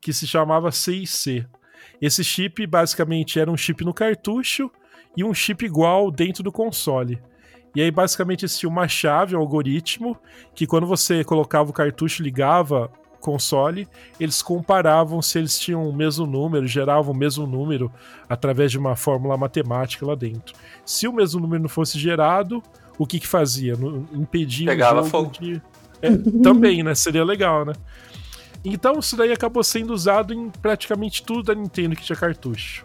[0.01, 1.45] que se chamava CIC.
[2.01, 4.71] Esse chip basicamente era um chip no cartucho
[5.15, 7.21] e um chip igual dentro do console.
[7.75, 10.17] E aí basicamente existia uma chave, um algoritmo,
[10.53, 13.87] que quando você colocava o cartucho ligava console,
[14.19, 17.91] eles comparavam se eles tinham o mesmo número, geravam o mesmo número
[18.27, 20.55] através de uma fórmula matemática lá dentro.
[20.83, 22.61] Se o mesmo número não fosse gerado,
[22.97, 23.73] o que que fazia?
[24.11, 25.31] Impedia Pegava o jogo fogo.
[25.39, 25.61] de...
[26.01, 26.09] É,
[26.41, 26.95] também, né?
[26.95, 27.73] Seria legal, né?
[28.63, 32.83] Então isso daí acabou sendo usado em praticamente tudo da Nintendo que tinha cartucho.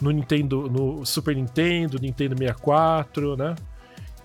[0.00, 3.54] No Nintendo, no Super Nintendo, Nintendo 64, né?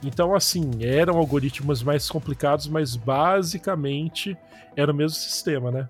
[0.04, 4.38] Então, assim, eram algoritmos mais complicados, mas basicamente
[4.76, 5.90] era o mesmo sistema, né?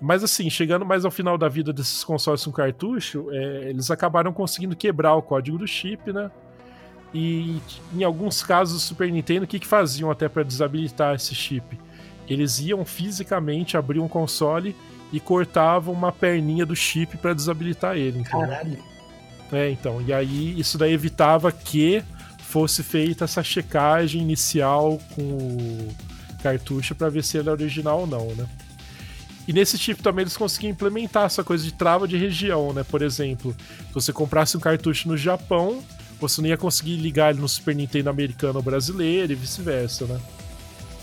[0.00, 4.32] Mas assim, chegando mais ao final da vida desses consoles com cartucho, é, eles acabaram
[4.32, 6.30] conseguindo quebrar o código do chip, né?
[7.14, 7.60] E
[7.94, 11.78] em alguns casos do Super Nintendo, o que, que faziam até para desabilitar esse chip?
[12.28, 14.74] Eles iam fisicamente abrir um console
[15.12, 18.20] e cortavam uma perninha do chip para desabilitar ele.
[18.20, 18.40] Entendeu?
[18.40, 18.78] Caralho.
[19.52, 20.02] É, então.
[20.02, 22.02] E aí isso daí evitava que
[22.38, 25.88] fosse feita essa checagem inicial com o
[26.42, 28.46] cartucho para ver se ele é original ou não, né?
[29.48, 32.82] E nesse chip também eles conseguiam implementar essa coisa de trava de região, né?
[32.82, 33.54] Por exemplo,
[33.88, 35.82] se você comprasse um cartucho no Japão,
[36.20, 40.20] você não ia conseguir ligar ele no Super Nintendo americano ou brasileiro e vice-versa, né?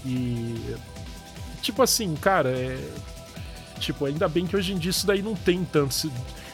[0.05, 0.75] E
[1.63, 2.77] tipo assim, cara, é.
[3.79, 6.11] Tipo, ainda bem que hoje em dia isso daí não tem tanto.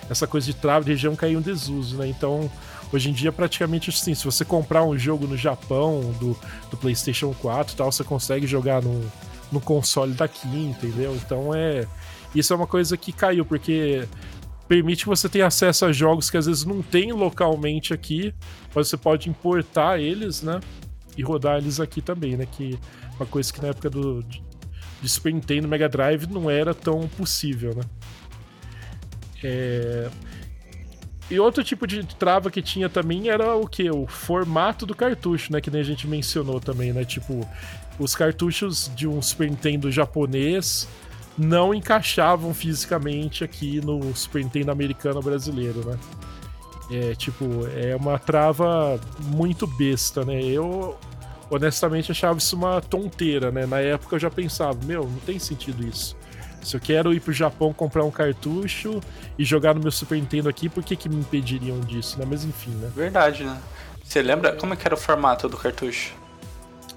[0.09, 2.07] Essa coisa de trava de região caiu em desuso, né?
[2.07, 2.49] Então,
[2.91, 6.37] hoje em dia, praticamente assim, se você comprar um jogo no Japão, do,
[6.71, 9.05] do PlayStation 4 e tal, você consegue jogar no,
[9.51, 11.15] no console daqui, entendeu?
[11.15, 11.85] Então é.
[12.33, 14.07] Isso é uma coisa que caiu, porque
[14.67, 18.33] permite que você tenha acesso a jogos que às vezes não tem localmente aqui,
[18.73, 20.59] mas você pode importar eles, né?
[21.17, 22.45] E rodar eles aqui também, né?
[22.45, 24.23] Que é uma coisa que na época do,
[25.01, 27.83] de Super Nintendo Mega Drive não era tão possível, né?
[29.43, 30.09] É...
[31.29, 33.89] E outro tipo de trava que tinha também era o que?
[33.89, 35.61] O formato do cartucho, né?
[35.61, 37.05] Que nem a gente mencionou também, né?
[37.05, 37.47] Tipo,
[37.99, 40.87] os cartuchos de um Super Nintendo japonês
[41.37, 45.99] não encaixavam fisicamente aqui no Super Nintendo americano brasileiro, né?
[46.91, 50.41] É, tipo, é uma trava muito besta, né?
[50.43, 50.97] Eu
[51.49, 53.65] honestamente achava isso uma tonteira, né?
[53.65, 56.15] Na época eu já pensava, meu, não tem sentido isso.
[56.61, 58.99] Se eu quero ir pro Japão comprar um cartucho
[59.37, 62.25] e jogar no meu Super Nintendo aqui, por que, que me impediriam disso, né?
[62.29, 62.91] Mas enfim, né?
[62.93, 63.57] Verdade, né?
[64.03, 66.13] Você lembra como é que era o formato do cartucho?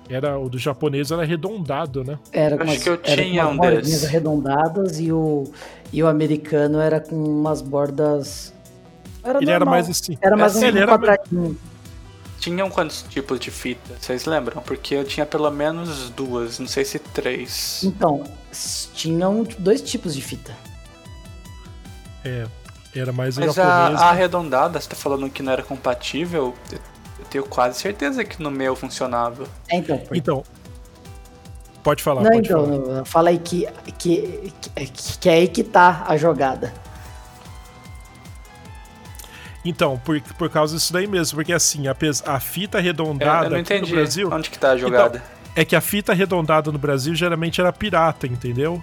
[0.08, 2.18] Era, o do japonês era arredondado, né?
[2.32, 4.04] Era com Acho umas, que eu tinha um desses.
[4.04, 5.44] arredondadas e o,
[5.92, 8.52] e o americano era com umas bordas...
[9.22, 9.54] Era ele normal.
[9.54, 10.18] era mais assim.
[10.20, 11.58] Era mais é, um quadradinho.
[12.42, 13.94] Tinham quantos tipos de fita?
[14.00, 14.60] Vocês lembram?
[14.62, 17.84] Porque eu tinha pelo menos duas, não sei se três.
[17.84, 18.24] Então,
[18.94, 20.52] tinham dois tipos de fita.
[22.24, 22.44] É,
[22.96, 23.96] era mais Mas a, a, né?
[23.96, 28.74] arredondada, você tá falando que não era compatível, eu tenho quase certeza que no meu
[28.74, 29.44] funcionava.
[29.68, 29.98] É, então.
[29.98, 30.16] Por...
[30.16, 30.42] Então.
[31.84, 33.04] Pode falar, não, pode então, falar.
[33.04, 36.74] fala aí que, que, que, que é aí que tá a jogada.
[39.64, 41.94] Então, por, por causa disso daí mesmo, porque assim, a,
[42.26, 44.28] a fita arredondada eu, eu no Brasil.
[44.32, 45.18] Onde que tá a jogada?
[45.18, 48.82] Então, é que a fita arredondada no Brasil geralmente era pirata, entendeu?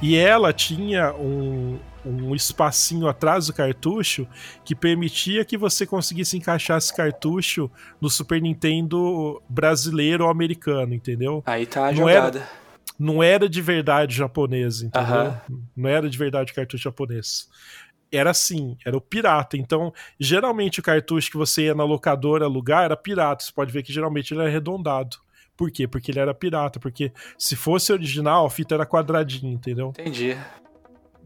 [0.00, 1.78] E ela tinha um.
[2.04, 4.26] um espacinho atrás do cartucho
[4.64, 11.42] que permitia que você conseguisse encaixar esse cartucho no Super Nintendo brasileiro ou americano, entendeu?
[11.46, 12.38] Aí tá a Não jogada.
[12.38, 12.48] era-
[12.98, 15.08] Não era de verdade japonês, entendeu?
[15.14, 15.40] Aham.
[15.76, 17.48] Não era de verdade cartucho japonês.
[18.12, 19.56] Era assim, era o pirata.
[19.56, 23.42] Então, geralmente o cartucho que você ia na locadora alugar era pirata.
[23.42, 25.16] Você pode ver que geralmente ele era arredondado.
[25.56, 25.88] Por quê?
[25.88, 26.78] Porque ele era pirata.
[26.78, 29.88] Porque se fosse original, a fita era quadradinha, entendeu?
[29.88, 30.36] Entendi.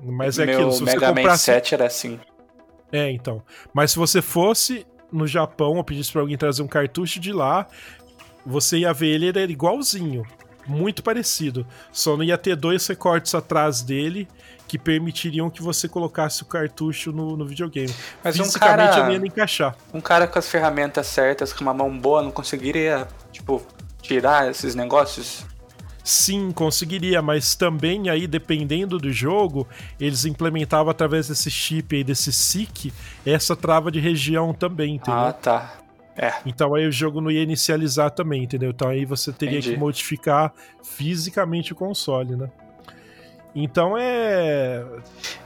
[0.00, 2.20] Mas é Meu aquilo, se você Mega Man comprasse 7 era assim.
[2.92, 3.42] é, então.
[3.74, 7.66] Mas se você fosse no Japão ou pedisse pra alguém trazer um cartucho de lá,
[8.44, 10.24] você ia ver ele, ele era igualzinho.
[10.66, 11.66] Muito parecido.
[11.92, 14.28] Só não ia ter dois recortes atrás dele
[14.66, 17.94] que permitiriam que você colocasse o cartucho no, no videogame.
[18.24, 19.76] Mas um cara- ele ia nem encaixar.
[19.94, 23.64] Um cara com as ferramentas certas, com uma mão boa, não conseguiria, tipo,
[24.02, 25.44] tirar esses negócios?
[26.02, 29.66] Sim, conseguiria, mas também aí, dependendo do jogo,
[29.98, 32.92] eles implementavam através desse chip aí, desse SIC,
[33.24, 35.20] essa trava de região também, entendeu?
[35.20, 35.78] Ah, tá.
[36.16, 36.32] É.
[36.46, 38.70] Então aí o jogo não ia inicializar também, entendeu?
[38.70, 39.74] Então aí você teria Entendi.
[39.74, 40.52] que modificar
[40.82, 42.48] fisicamente o console, né?
[43.54, 44.84] Então é.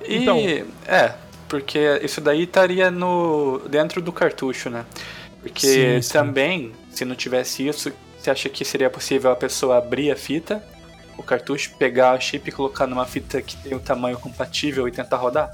[0.07, 0.37] E, Então.
[0.87, 1.15] é,
[1.49, 4.85] porque isso daí estaria no dentro do cartucho, né?
[5.43, 6.13] Porque Sim, sim.
[6.13, 10.63] também, se não tivesse isso, você acha que seria possível a pessoa abrir a fita,
[11.17, 14.93] o cartucho, pegar o chip e colocar numa fita que tem o tamanho compatível e
[14.93, 15.51] tentar rodar?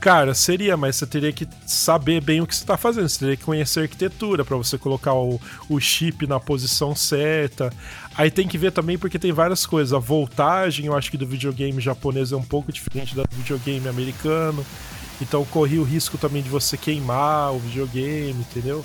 [0.00, 3.08] Cara, seria, mas você teria que saber bem o que você tá fazendo.
[3.08, 7.72] Você teria que conhecer a arquitetura pra você colocar o, o chip na posição certa.
[8.16, 9.92] Aí tem que ver também porque tem várias coisas.
[9.92, 13.88] A voltagem, eu acho que do videogame japonês é um pouco diferente da do videogame
[13.88, 14.64] americano.
[15.20, 18.84] Então corria o risco também de você queimar o videogame, entendeu?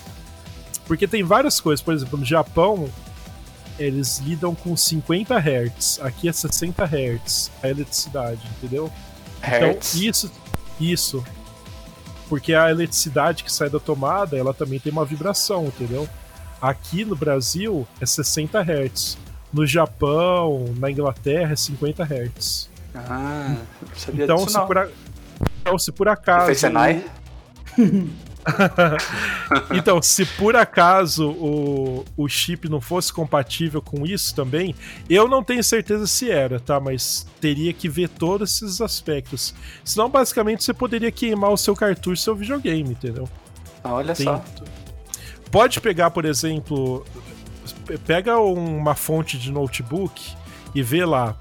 [0.87, 1.83] Porque tem várias coisas.
[1.83, 2.89] Por exemplo, no Japão,
[3.77, 5.99] eles lidam com 50 Hz.
[6.01, 8.91] Aqui é 60 Hz a eletricidade, entendeu?
[9.41, 9.95] Hertz?
[9.95, 10.31] Então, isso,
[10.91, 11.23] isso.
[12.29, 16.07] Porque a eletricidade que sai da tomada, ela também tem uma vibração, entendeu?
[16.61, 19.17] Aqui no Brasil é 60 Hz.
[19.51, 22.69] No Japão, na Inglaterra é 50 Hz.
[22.95, 24.65] Ah, não sabia Então, disso se não.
[24.67, 24.89] por, a-
[25.61, 26.45] então, se por acaso.
[26.47, 27.03] Fez Senai?
[29.75, 34.75] Então, se por acaso o, o chip não fosse compatível com isso também,
[35.09, 36.79] eu não tenho certeza se era, tá?
[36.79, 39.53] Mas teria que ver todos esses aspectos.
[39.83, 43.27] Senão, basicamente, você poderia queimar o seu cartucho e seu videogame, entendeu?
[43.83, 44.43] Ah, olha Tem- só.
[45.51, 47.05] Pode pegar, por exemplo,
[47.85, 50.33] pe- pega uma fonte de notebook
[50.73, 51.35] e vê lá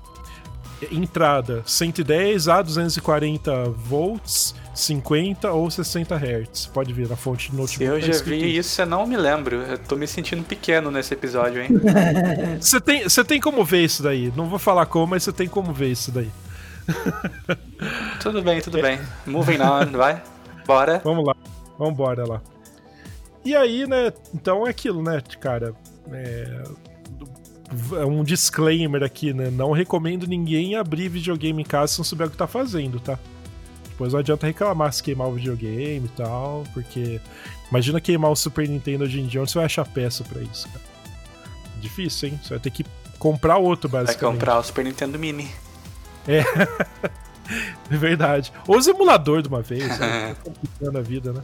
[0.91, 6.67] entrada 110 a 240 volts, 50 ou 60 Hz.
[6.67, 7.85] Pode ver na fonte de Se notebook.
[7.85, 9.57] eu tá já vi isso, eu não me lembro.
[9.57, 11.69] Eu tô me sentindo pequeno nesse episódio, hein?
[12.61, 14.33] Você tem, você tem como ver isso daí.
[14.37, 16.31] Não vou falar como, mas você tem como ver isso daí.
[18.21, 18.99] tudo bem, tudo bem.
[19.27, 20.23] Moving on, vai.
[20.67, 21.01] Bora.
[21.05, 21.35] Vamos lá,
[21.79, 22.41] vamos embora lá.
[23.45, 24.13] E aí, né?
[24.33, 25.75] Então é aquilo, né, cara?
[26.13, 26.63] É,
[28.01, 29.51] é um disclaimer aqui, né?
[29.51, 33.19] Não recomendo ninguém abrir videogame em casa se não souber o que tá fazendo, tá?
[33.93, 37.21] Depois não adianta reclamar se queimar o videogame e tal, porque
[37.71, 40.67] imagina queimar o Super Nintendo hoje em dia, onde você vai achar peça pra isso,
[40.69, 40.81] cara?
[41.79, 42.41] Difícil, hein?
[42.43, 42.85] Você vai ter que
[43.19, 44.35] comprar outro, Vai basicamente.
[44.35, 45.49] comprar o Super Nintendo Mini.
[46.27, 46.43] É
[47.91, 48.53] verdade.
[48.67, 50.35] Ou os emulador de uma vez, né?
[50.43, 51.43] Tá complicando a vida, né?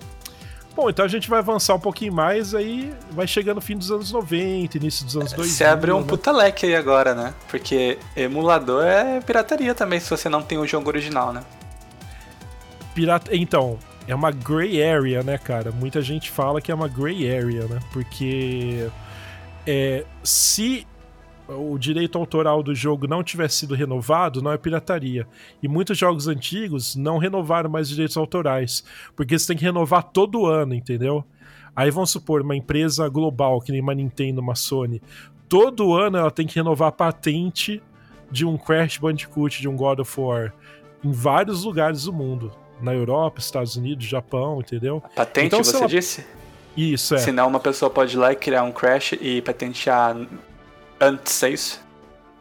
[0.75, 3.91] Bom, então a gente vai avançar um pouquinho mais, aí vai chegando no fim dos
[3.91, 5.57] anos 90, início dos anos 2000.
[5.57, 6.07] Você abriu um né?
[6.07, 7.35] puta leque aí agora, né?
[7.49, 11.43] Porque emulador é pirataria também, se você não tem o jogo original, né?
[12.95, 13.35] Pirata...
[13.35, 15.71] Então, é uma gray area, né, cara?
[15.71, 17.79] Muita gente fala que é uma gray area, né?
[17.93, 18.89] Porque
[19.67, 20.87] é, se
[21.49, 25.27] o direito autoral do jogo não tivesse sido renovado, não é pirataria.
[25.63, 28.85] E muitos jogos antigos não renovaram mais direitos autorais,
[29.17, 31.25] porque você tem que renovar todo ano, entendeu?
[31.75, 35.01] Aí vamos supor, uma empresa global, que nem uma Nintendo, uma Sony,
[35.49, 37.83] todo ano ela tem que renovar a patente
[38.31, 40.53] de um Crash Bandicoot, de um God of War,
[41.03, 42.53] em vários lugares do mundo.
[42.81, 45.03] Na Europa, Estados Unidos, Japão, entendeu?
[45.15, 46.25] Patente, Então, você ela- disse?
[46.77, 47.19] Isso é.
[47.19, 50.17] Senão uma pessoa pode ir lá e criar um Crash e patentear
[51.01, 51.81] antes é isso?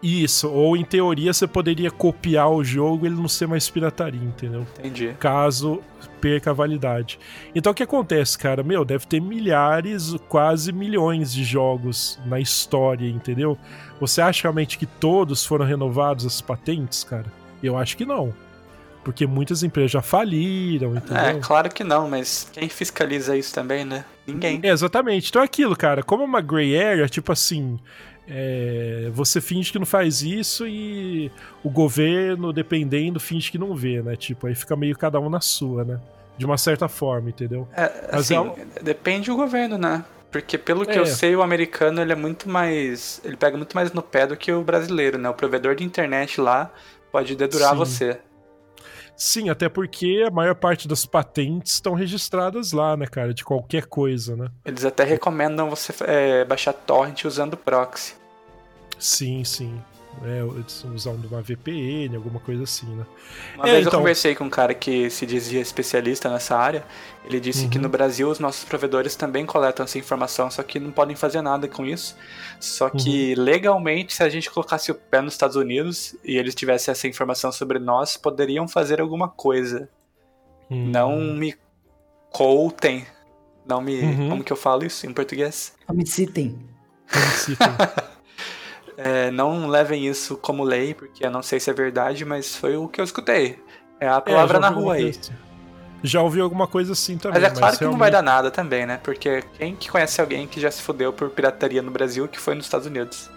[0.02, 4.22] Isso, ou em teoria você poderia copiar o jogo e ele não ser mais pirataria,
[4.22, 4.66] entendeu?
[4.78, 5.16] Entendi.
[5.20, 5.82] Caso
[6.22, 7.18] perca a validade.
[7.56, 8.62] Então o que acontece, cara?
[8.62, 13.58] Meu, deve ter milhares, quase milhões de jogos na história, entendeu?
[14.00, 17.26] Você acha realmente que todos foram renovados as patentes, cara?
[17.64, 18.32] Eu acho que não.
[19.08, 21.24] Porque muitas empresas já faliram, entendeu?
[21.24, 24.04] É, claro que não, mas quem fiscaliza isso também, né?
[24.28, 24.60] Ninguém.
[24.62, 25.30] É, exatamente.
[25.30, 26.04] Então é aquilo, cara.
[26.04, 27.80] Como é uma gray area, tipo assim.
[28.28, 31.32] é, você finge que não faz isso e
[31.64, 34.18] o governo, dependendo, finge que não vê, né?
[34.18, 36.02] Tipo, aí fica meio cada um na sua, né?
[36.38, 37.66] De uma certa forma, entendeu?
[37.78, 40.04] É, assim, é depende do governo, né?
[40.30, 41.00] Porque pelo que é.
[41.00, 43.22] eu sei, o americano ele é muito mais.
[43.24, 45.30] Ele pega muito mais no pé do que o brasileiro, né?
[45.30, 46.70] O provedor de internet lá
[47.10, 47.78] pode dedurar Sim.
[47.78, 48.20] você.
[49.18, 53.34] Sim, até porque a maior parte das patentes estão registradas lá, né, cara?
[53.34, 54.50] De qualquer coisa, né?
[54.64, 58.16] Eles até recomendam você é, baixar torrent usando proxy.
[59.00, 59.82] Sim, sim
[60.22, 60.44] né,
[60.94, 63.06] usando uma VPN, alguma coisa assim, né?
[63.56, 63.94] Uma é, vez então...
[63.94, 66.84] eu conversei com um cara que se dizia especialista nessa área,
[67.26, 67.70] ele disse uhum.
[67.70, 71.42] que no Brasil os nossos provedores também coletam essa informação, só que não podem fazer
[71.42, 72.16] nada com isso.
[72.60, 73.44] Só que uhum.
[73.44, 77.52] legalmente, se a gente colocasse o pé nos Estados Unidos e eles tivessem essa informação
[77.52, 79.90] sobre nós, poderiam fazer alguma coisa.
[80.70, 80.90] Uhum.
[80.90, 81.56] Não me
[82.32, 83.06] coutem.
[83.66, 84.02] Não me.
[84.02, 84.30] Uhum.
[84.30, 85.74] Como que eu falo isso em português?
[85.88, 86.58] Não me citem.
[87.14, 87.68] Não me citem.
[88.98, 92.76] É, não levem isso como lei, porque eu não sei se é verdade, mas foi
[92.76, 93.60] o que eu escutei.
[94.00, 95.10] É a palavra é, na rua aí.
[95.10, 95.34] Assim.
[96.04, 97.42] Já ouvi alguma coisa assim também.
[97.42, 97.94] Mas é claro mas que realmente...
[97.94, 99.00] não vai dar nada também, né?
[99.04, 102.56] Porque quem que conhece alguém que já se fudeu por pirataria no Brasil que foi
[102.56, 103.30] nos Estados Unidos?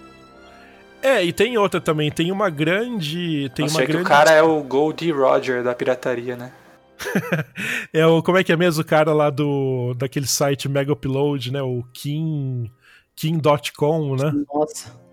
[1.02, 3.50] É, e tem outra também, tem uma grande.
[3.54, 3.96] Tem eu uma grande...
[3.96, 6.52] que o cara é o Goldie Roger da pirataria, né?
[7.92, 8.22] é o.
[8.22, 9.94] Como é que é mesmo o cara lá do.
[9.94, 11.62] daquele site Mega Upload, né?
[11.62, 12.70] O Kim.
[13.16, 14.32] Kim.com, né?
[14.52, 15.09] Nossa.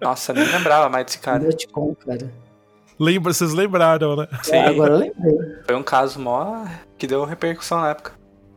[0.00, 1.40] Nossa, nem lembrava mais desse cara.
[1.40, 2.30] Dotcom, cara.
[2.98, 4.28] Lembra, vocês lembraram, né?
[4.42, 4.54] Sim.
[4.54, 5.36] É, agora eu lembrei.
[5.66, 6.64] Foi um caso mó
[6.96, 8.12] que deu repercussão na época.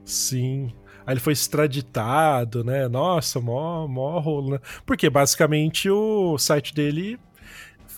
[0.06, 0.72] Sim.
[1.06, 2.88] Aí ele foi extraditado, né?
[2.88, 4.60] Nossa, mó, mó rolo, né?
[4.86, 7.20] Porque basicamente o site dele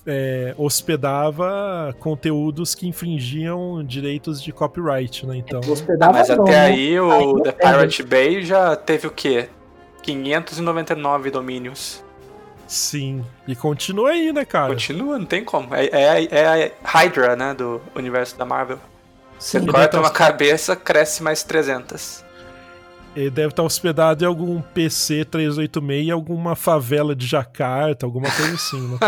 [0.06, 5.38] é, hospedava conteúdos que infringiam direitos de copyright, né?
[5.38, 5.60] Então.
[6.02, 6.60] Ah, mas até né?
[6.62, 9.50] aí o The Pirate Bay já teve o quê?
[10.04, 12.04] 599 domínios.
[12.70, 13.26] Sim.
[13.48, 14.74] E continua aí, né, cara?
[14.74, 15.74] Continua, não tem como.
[15.74, 18.78] É, é, é a Hydra, né, do universo da Marvel.
[19.40, 22.24] Você Sim, corta uma cabeça, cresce mais 300.
[23.16, 28.88] Ele deve estar hospedado em algum PC 386, alguma favela de Jacarta, alguma coisa assim,
[28.88, 29.00] né?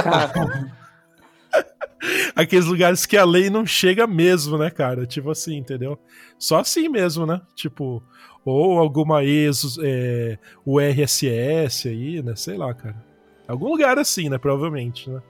[2.35, 5.05] Aqueles lugares que a lei não chega mesmo, né, cara?
[5.05, 5.99] Tipo assim, entendeu?
[6.39, 7.39] Só assim mesmo, né?
[7.53, 8.01] Tipo,
[8.43, 12.35] ou alguma ex, é, o RSS aí, né?
[12.35, 13.10] Sei lá, cara.
[13.51, 14.37] Algum lugar assim, né?
[14.37, 15.21] Provavelmente, né?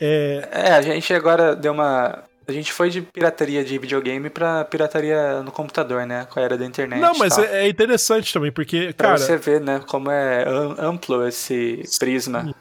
[0.00, 0.48] É...
[0.50, 2.24] é, a gente agora deu uma.
[2.46, 6.26] A gente foi de pirataria de videogame pra pirataria no computador, né?
[6.26, 7.00] Com a era da internet.
[7.00, 9.18] Não, mas é, é, interessante também, porque, pra cara.
[9.18, 9.80] você ver, né?
[9.86, 10.44] Como é
[10.78, 12.54] amplo esse prisma.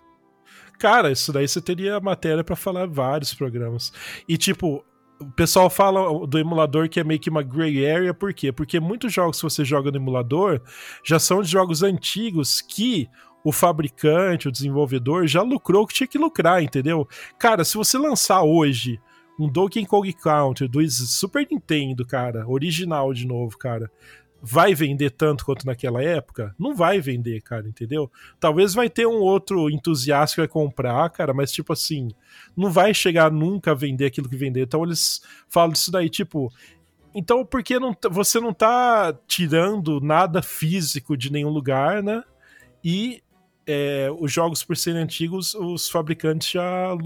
[0.80, 3.92] Cara, isso daí você teria matéria para falar vários programas.
[4.28, 4.84] E, tipo,
[5.20, 8.52] o pessoal fala do emulador que é meio que uma gray area, por quê?
[8.52, 10.62] Porque muitos jogos que você joga no emulador
[11.04, 13.08] já são de jogos antigos que
[13.44, 17.08] o fabricante, o desenvolvedor já lucrou o que tinha que lucrar, entendeu?
[17.38, 19.00] Cara, se você lançar hoje
[19.40, 23.92] um Donkey Kong Country do Super Nintendo, cara, original de novo, cara,
[24.46, 26.54] vai vender tanto quanto naquela época?
[26.60, 28.12] Não vai vender, cara, entendeu?
[28.40, 32.10] Talvez vai ter um outro entusiasta que vai comprar, cara, mas tipo assim,
[32.56, 34.64] não vai chegar nunca a vender aquilo que vender.
[34.64, 36.52] Então eles falam disso daí, tipo,
[37.16, 42.22] então por que não, você não tá tirando nada físico de nenhum lugar, né?
[42.84, 43.24] E
[43.66, 46.98] é, os jogos por serem antigos, os fabricantes já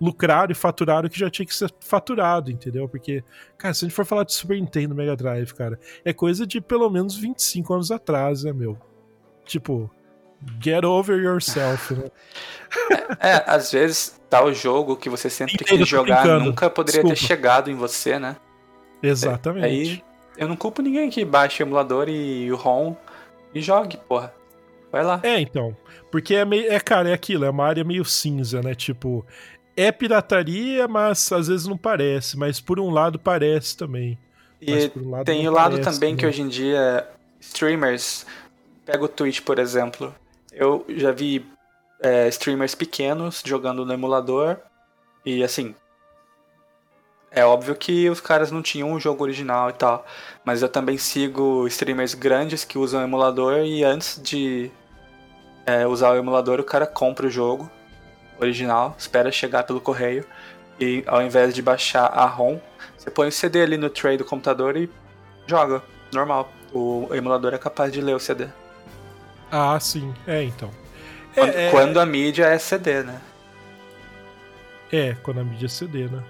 [0.00, 2.88] lucraram e faturaram o que já tinha que ser faturado, entendeu?
[2.88, 3.24] Porque,
[3.58, 6.60] cara, se a gente for falar de Super Nintendo Mega Drive, cara, é coisa de
[6.60, 8.78] pelo menos 25 anos atrás, né, meu?
[9.44, 9.90] Tipo,
[10.60, 12.10] get over yourself, né?
[13.20, 17.20] É, às vezes tal jogo que você sempre quis jogar nunca poderia Desculpa.
[17.20, 18.36] ter chegado em você, né?
[19.02, 19.64] Exatamente.
[19.64, 20.04] É, aí
[20.36, 22.94] eu não culpo ninguém que baixe o emulador e o ROM
[23.54, 24.34] e jogue, porra.
[24.94, 25.18] Vai lá.
[25.24, 25.76] É, então.
[26.08, 26.70] Porque é meio.
[26.70, 28.76] É, cara, é aquilo, é uma área meio cinza, né?
[28.76, 29.26] Tipo,
[29.76, 32.38] é pirataria, mas às vezes não parece.
[32.38, 34.16] Mas por um lado parece também.
[34.62, 36.20] E um tem o lado parece, também né?
[36.20, 37.08] que hoje em dia
[37.40, 38.24] streamers.
[38.86, 40.14] Pega o Twitch, por exemplo.
[40.52, 41.44] Eu já vi
[42.00, 44.58] é, streamers pequenos jogando no emulador.
[45.26, 45.74] E assim.
[47.32, 50.06] É óbvio que os caras não tinham o um jogo original e tal.
[50.44, 54.70] Mas eu também sigo streamers grandes que usam emulador e antes de
[55.66, 57.70] é, usar o emulador, o cara compra o jogo
[58.38, 60.24] original, espera chegar pelo correio
[60.80, 62.58] e ao invés de baixar a ROM,
[62.96, 64.90] você põe o CD ali no tray do computador e
[65.46, 66.50] joga, normal.
[66.72, 68.46] O emulador é capaz de ler o CD.
[69.50, 70.12] Ah, sim.
[70.26, 70.70] É, então.
[71.34, 71.70] Quando, é, é...
[71.70, 73.20] quando a mídia é CD, né?
[74.90, 76.22] É, quando a mídia é CD, né?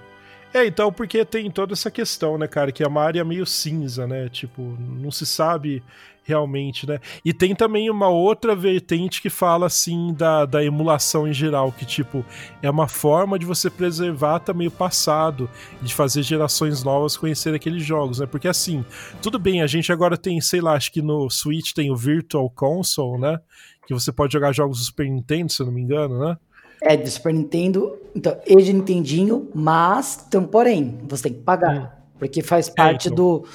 [0.53, 4.07] É, então, porque tem toda essa questão, né, cara, que é uma área meio cinza,
[4.07, 4.29] né?
[4.29, 5.83] Tipo, não se sabe
[6.25, 6.99] realmente, né?
[7.25, 11.85] E tem também uma outra vertente que fala assim da, da emulação em geral, que
[11.85, 12.25] tipo,
[12.63, 15.49] é uma forma de você preservar também o passado,
[15.81, 18.27] de fazer gerações novas conhecer aqueles jogos, né?
[18.27, 18.85] Porque assim,
[19.21, 22.49] tudo bem, a gente agora tem, sei lá, acho que no Switch tem o Virtual
[22.51, 23.39] Console, né?
[23.87, 26.37] Que você pode jogar jogos do Super Nintendo, se eu não me engano, né?
[26.83, 31.75] É, do Super Nintendo, então, e de Nintendinho, mas, então, porém, você tem que pagar,
[31.75, 32.15] hum.
[32.19, 33.41] porque faz parte é, então.
[33.41, 33.47] do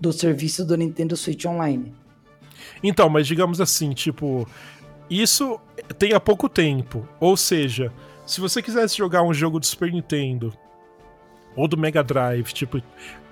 [0.00, 1.92] do serviço do Nintendo Switch Online.
[2.82, 4.48] Então, mas digamos assim, tipo,
[5.08, 5.60] isso
[5.98, 7.06] tem há pouco tempo.
[7.18, 7.92] Ou seja,
[8.26, 10.52] se você quisesse jogar um jogo do Super Nintendo
[11.56, 12.80] ou do Mega Drive, tipo,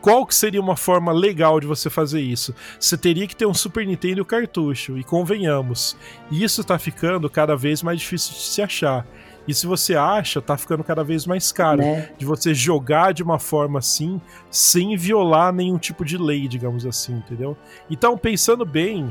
[0.00, 2.54] qual que seria uma forma legal de você fazer isso?
[2.78, 5.96] Você teria que ter um Super Nintendo cartucho, e convenhamos,
[6.30, 9.06] isso tá ficando cada vez mais difícil de se achar.
[9.48, 11.80] E se você acha, tá ficando cada vez mais caro.
[11.80, 12.10] Né?
[12.18, 14.20] De você jogar de uma forma assim,
[14.50, 17.56] sem violar nenhum tipo de lei, digamos assim, entendeu?
[17.90, 19.10] Então, pensando bem,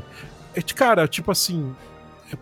[0.54, 1.74] é, cara, tipo assim,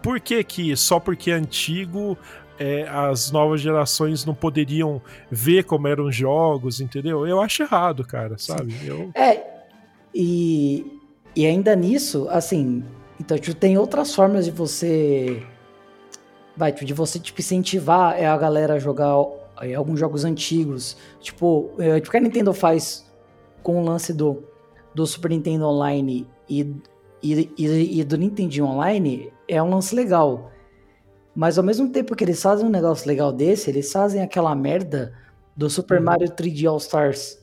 [0.02, 2.18] por que que só porque é antigo
[2.58, 7.26] é, as novas gerações não poderiam ver como eram os jogos, entendeu?
[7.26, 8.74] Eu acho errado, cara, sabe?
[8.84, 9.10] Eu...
[9.14, 9.42] É,
[10.14, 11.00] e,
[11.34, 12.84] e ainda nisso, assim,
[13.18, 15.42] então tipo, tem outras formas de você
[16.56, 19.14] vai, de você, tipo, incentivar é a galera a jogar
[19.60, 20.96] é, alguns jogos antigos.
[21.20, 23.04] Tipo, é, tipo, o que a Nintendo faz
[23.62, 24.42] com o lance do,
[24.94, 26.74] do Super Nintendo Online e,
[27.22, 30.50] e, e, e do Nintendo Online é um lance legal.
[31.34, 35.12] Mas ao mesmo tempo que eles fazem um negócio legal desse, eles fazem aquela merda
[35.54, 36.04] do Super uhum.
[36.04, 37.38] Mario 3D All Stars.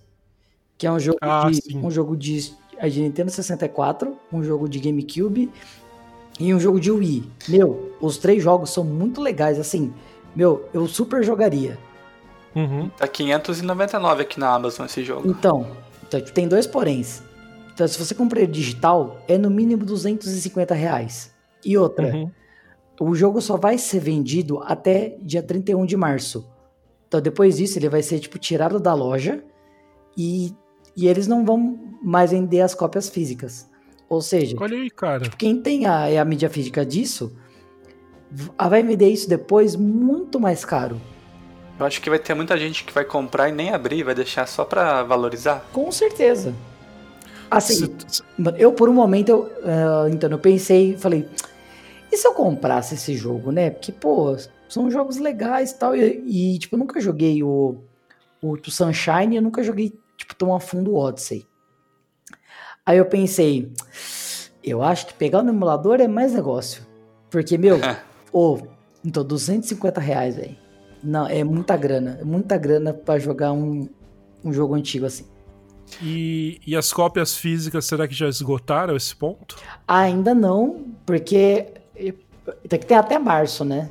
[0.77, 2.51] Que é um jogo, ah, de, um jogo de,
[2.89, 5.51] de Nintendo 64, um jogo de GameCube
[6.39, 7.29] e um jogo de Wii.
[7.47, 9.93] Meu, os três jogos são muito legais, assim.
[10.35, 11.77] Meu, eu super jogaria.
[12.55, 12.89] Uhum.
[12.89, 15.29] Tá 599 aqui na Amazon esse jogo.
[15.29, 15.67] Então,
[16.07, 17.21] então tem dois poréns.
[17.73, 21.33] Então, se você comprar digital, é no mínimo 250 reais.
[21.65, 22.31] E outra, uhum.
[22.99, 26.47] o jogo só vai ser vendido até dia 31 de março.
[27.07, 29.43] Então, depois disso, ele vai ser, tipo, tirado da loja
[30.17, 30.53] e,
[30.95, 33.67] e eles não vão mais vender as cópias físicas.
[34.15, 35.23] Ou seja, Olha aí, cara.
[35.23, 37.35] Tipo, quem tem a, a mídia física disso
[38.57, 40.99] vai vender isso depois muito mais caro.
[41.79, 44.47] Eu acho que vai ter muita gente que vai comprar e nem abrir, vai deixar
[44.47, 45.65] só pra valorizar.
[45.73, 46.53] Com certeza.
[47.49, 48.23] Assim, se...
[48.57, 51.27] eu por um momento, eu, uh, então eu pensei, falei,
[52.11, 53.69] e se eu comprasse esse jogo, né?
[53.69, 54.35] Porque, pô,
[54.69, 57.77] são jogos legais e tal, e, tipo, eu nunca joguei o,
[58.41, 61.45] o, o Sunshine, eu nunca joguei, tipo, tão a fundo o Odyssey.
[62.85, 63.71] Aí eu pensei,
[64.63, 66.85] eu acho que pegar no emulador é mais negócio.
[67.29, 67.77] Porque, meu,
[68.31, 68.67] ô, oh,
[69.03, 70.55] então 250 reais, velho.
[71.03, 72.17] Não, é muita grana.
[72.21, 73.87] É muita grana para jogar um,
[74.43, 75.25] um jogo antigo assim.
[76.01, 79.57] E, e as cópias físicas, será que já esgotaram esse ponto?
[79.87, 81.73] Ainda não, porque
[82.67, 83.89] tem que ter até março, né?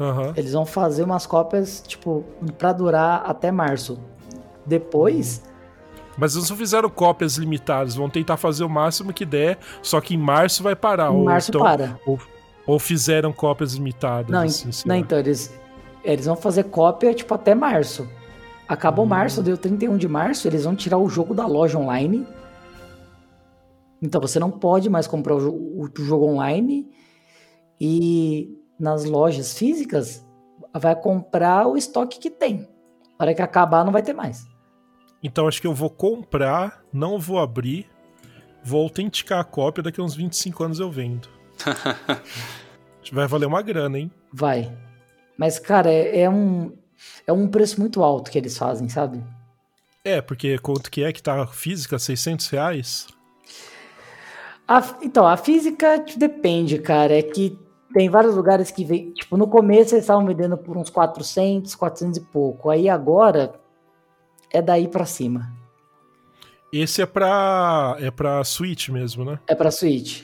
[0.00, 0.32] Uhum.
[0.36, 2.24] Eles vão fazer umas cópias, tipo,
[2.58, 3.98] pra durar até março.
[4.66, 5.42] Depois,
[6.16, 10.14] mas eles não fizeram cópias limitadas, vão tentar fazer o máximo que der, só que
[10.14, 11.12] em março vai parar.
[11.12, 11.98] Em março então, para.
[12.06, 12.18] Ou,
[12.66, 14.30] ou, fizeram cópias limitadas.
[14.30, 15.52] Não, assim, não então, eles,
[16.04, 18.08] eles vão fazer cópia, tipo, até março.
[18.68, 19.08] Acabou hum.
[19.08, 22.26] março, deu 31 de março, eles vão tirar o jogo da loja online.
[24.00, 26.90] Então você não pode mais comprar o, o jogo online.
[27.80, 30.26] E nas lojas físicas,
[30.74, 32.68] vai comprar o estoque que tem.
[33.18, 34.44] Na hora que acabar, não vai ter mais.
[35.22, 37.88] Então acho que eu vou comprar, não vou abrir,
[38.64, 41.28] vou autenticar a cópia, daqui a uns 25 anos eu vendo.
[43.12, 44.10] Vai valer uma grana, hein?
[44.32, 44.72] Vai.
[45.36, 46.72] Mas, cara, é, é, um,
[47.26, 49.22] é um preço muito alto que eles fazem, sabe?
[50.04, 51.98] É, porque quanto que é que tá a física?
[51.98, 53.06] 600 reais?
[54.66, 57.18] A, então, a física depende, cara.
[57.18, 57.58] É que
[57.92, 59.12] tem vários lugares que vem.
[59.12, 62.70] Tipo, no começo eles estavam vendendo por uns 400, 400 e pouco.
[62.70, 63.54] Aí agora
[64.52, 65.52] é daí para cima.
[66.72, 69.38] Esse é pra, é pra Switch mesmo, né?
[69.46, 70.22] É pra Switch.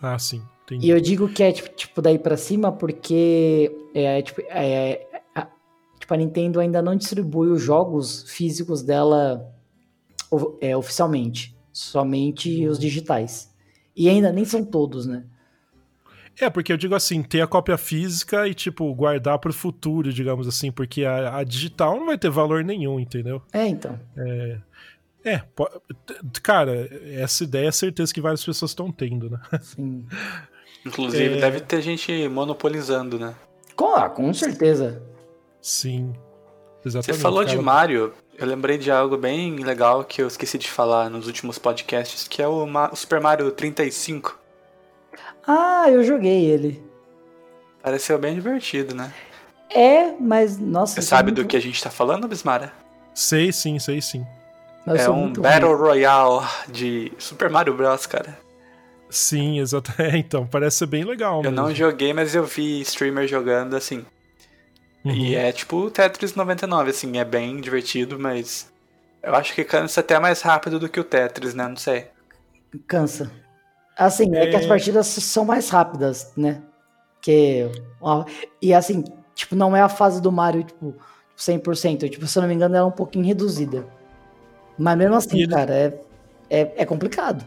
[0.00, 0.42] Ah, sim.
[0.64, 0.86] Entendi.
[0.86, 5.46] E eu digo que é tipo, tipo daí para cima porque é, tipo, é, a,
[5.98, 9.52] tipo, a Nintendo ainda não distribui os jogos físicos dela
[10.60, 11.56] é, oficialmente.
[11.72, 13.54] Somente os digitais.
[13.94, 15.24] E ainda nem são todos, né?
[16.38, 20.46] É, porque eu digo assim, ter a cópia física e, tipo, guardar pro futuro, digamos
[20.46, 23.40] assim, porque a, a digital não vai ter valor nenhum, entendeu?
[23.52, 23.98] É, então.
[24.16, 24.58] É,
[25.24, 25.42] é
[26.42, 29.40] cara, essa ideia é certeza que várias pessoas estão tendo, né?
[29.62, 30.06] Sim.
[30.84, 31.40] Inclusive, é...
[31.40, 33.34] deve ter gente monopolizando, né?
[33.74, 35.02] Com, ah, com certeza.
[35.60, 36.14] Sim.
[36.84, 37.16] Exatamente.
[37.16, 37.56] Você falou cara.
[37.56, 41.58] de Mario, eu lembrei de algo bem legal que eu esqueci de falar nos últimos
[41.58, 44.38] podcasts, que é o, Ma- o Super Mario 35.
[45.46, 46.82] Ah, eu joguei ele.
[47.82, 49.12] Pareceu bem divertido, né?
[49.70, 50.94] É, mas nossa.
[50.94, 52.72] Você sou sabe muito- do que a gente tá falando, Bismara?
[53.14, 54.26] Sei sim, sei sim.
[54.86, 55.88] é sou um Battle ruim.
[55.88, 58.38] Royale de Super Mario Bros, cara.
[59.08, 60.16] Sim, exatamente.
[60.16, 61.42] É, então, parece ser bem legal.
[61.44, 64.04] Eu não joguei, mas eu vi streamer jogando assim.
[65.04, 65.12] Uhum.
[65.12, 68.70] E é tipo o Tetris 99, assim, é bem divertido, mas
[69.22, 71.68] eu acho que cansa até mais rápido do que o Tetris, né?
[71.68, 72.08] Não sei.
[72.88, 73.30] Cansa.
[73.96, 74.48] Assim, é...
[74.48, 74.68] que as É.
[74.68, 76.62] partidas são mais rápidas, né?
[77.20, 77.70] Que.
[78.60, 79.02] E assim,
[79.34, 80.94] tipo, não é a fase do Mario, tipo,
[81.36, 82.08] 100%.
[82.10, 83.86] Tipo, se eu não me engano, ela é um pouquinho reduzida.
[84.78, 86.00] Mas mesmo assim, E cara, é,
[86.50, 87.44] é, é complicado.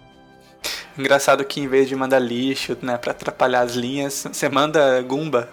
[0.97, 5.47] Engraçado que em vez de mandar lixo, né, pra atrapalhar as linhas, você manda Goomba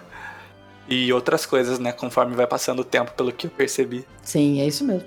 [0.89, 4.05] e outras coisas, né, conforme vai passando o tempo, pelo que eu percebi.
[4.23, 5.07] Sim, é isso mesmo.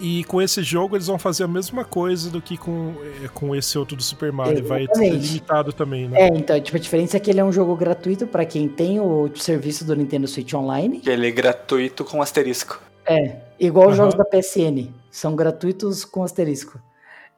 [0.00, 3.54] E com esse jogo eles vão fazer a mesma coisa do que com, é, com
[3.54, 4.64] esse outro do Super Mario.
[4.64, 5.26] Vai ser Exatamente.
[5.26, 6.22] limitado também, né?
[6.22, 9.00] É, então, tipo, a diferença é que ele é um jogo gratuito pra quem tem
[9.00, 11.00] o serviço do Nintendo Switch Online.
[11.04, 12.80] E ele é gratuito com asterisco.
[13.06, 14.10] É, igual os Aham.
[14.10, 14.90] jogos da PSN.
[15.10, 16.80] São gratuitos com asterisco.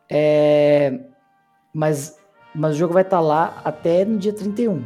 [0.09, 0.99] É,
[1.73, 2.17] mas,
[2.55, 4.83] mas o jogo vai estar lá até no dia 31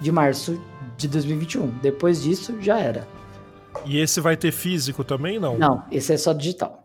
[0.00, 0.60] de março
[0.96, 1.68] de 2021.
[1.80, 3.06] Depois disso, já era.
[3.86, 5.56] E esse vai ter físico também, não?
[5.58, 6.81] Não, esse é só digital.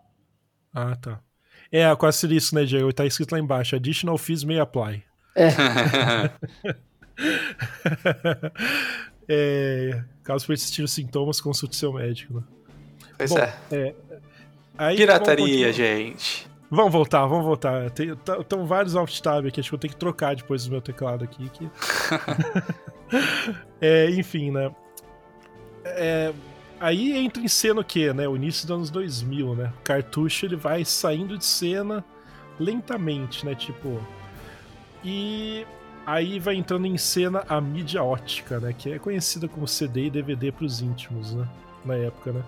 [0.80, 1.20] Ah, tá.
[1.72, 2.94] É, com asterisco, né, Diego?
[2.94, 3.76] Tá escrito lá embaixo.
[3.76, 5.04] Additional fees may apply.
[9.28, 12.36] É, caso persistir os sintomas, consulte seu médico.
[12.36, 12.44] né?
[13.18, 13.40] Pois Bom,
[13.72, 13.96] é.
[14.78, 16.48] Aí, Pirataria, vamos gente.
[16.70, 17.90] Vamos voltar, vamos voltar.
[17.90, 20.72] Tem, tá- Estão vários alt tab aqui, acho que eu tenho que trocar depois do
[20.72, 21.50] meu teclado aqui.
[21.50, 21.70] que-
[23.82, 24.70] É, enfim, né?
[25.86, 26.32] É,
[26.80, 28.28] aí entra em cena o quê, né?
[28.28, 29.74] O início dos anos 2000, né?
[29.80, 32.04] O cartucho ele vai saindo de cena
[32.60, 33.56] lentamente, né?
[33.56, 34.00] Tipo.
[35.04, 35.66] E
[36.06, 38.74] aí vai entrando em cena a mídia ótica, né?
[38.78, 41.48] Que é conhecida como CD e DVD para os íntimos, né?
[41.86, 42.44] Na época, né?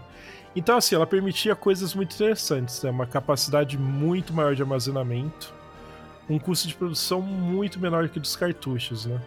[0.56, 2.90] Então, assim, ela permitia coisas muito interessantes, né?
[2.90, 5.54] Uma capacidade muito maior de armazenamento,
[6.30, 9.22] um custo de produção muito menor que o dos cartuchos, né?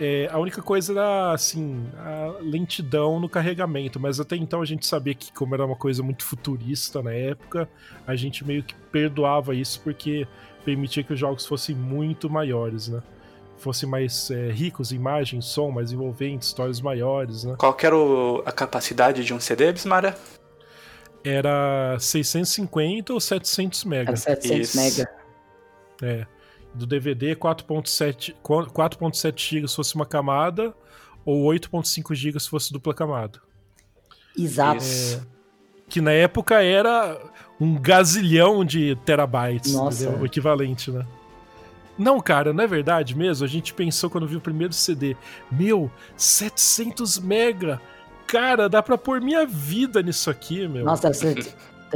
[0.00, 4.84] É, a única coisa era, assim, a lentidão no carregamento, mas até então a gente
[4.86, 7.68] sabia que, como era uma coisa muito futurista na época,
[8.06, 10.26] a gente meio que perdoava isso porque
[10.64, 13.00] permitia que os jogos fossem muito maiores, né?
[13.58, 17.54] Fossem mais é, ricos em imagem, som, mais envolventes, histórias maiores, né?
[17.56, 20.16] Qual que era o- a capacidade de um CD, Bismara?
[21.22, 24.16] Era 650 ou 700 É mega.
[24.16, 24.76] 700 Isso.
[24.76, 25.10] mega.
[26.02, 26.26] É.
[26.74, 30.74] Do DVD, 4.7 qu- 4.7 GB se fosse uma camada,
[31.24, 33.40] ou 8.5 GB se fosse dupla camada.
[34.36, 34.82] Exato.
[34.82, 35.24] Isso.
[35.88, 37.20] Que na época era
[37.60, 40.04] um gazilhão de terabytes, Nossa.
[40.04, 40.22] entendeu?
[40.22, 41.06] o equivalente, né?
[41.96, 43.44] Não, cara, não é verdade mesmo?
[43.44, 45.16] A gente pensou quando viu o primeiro CD,
[45.52, 47.80] meu, 700 mega!
[48.26, 50.84] Cara, dá pra pôr minha vida nisso aqui, meu.
[50.84, 51.34] Nossa, você,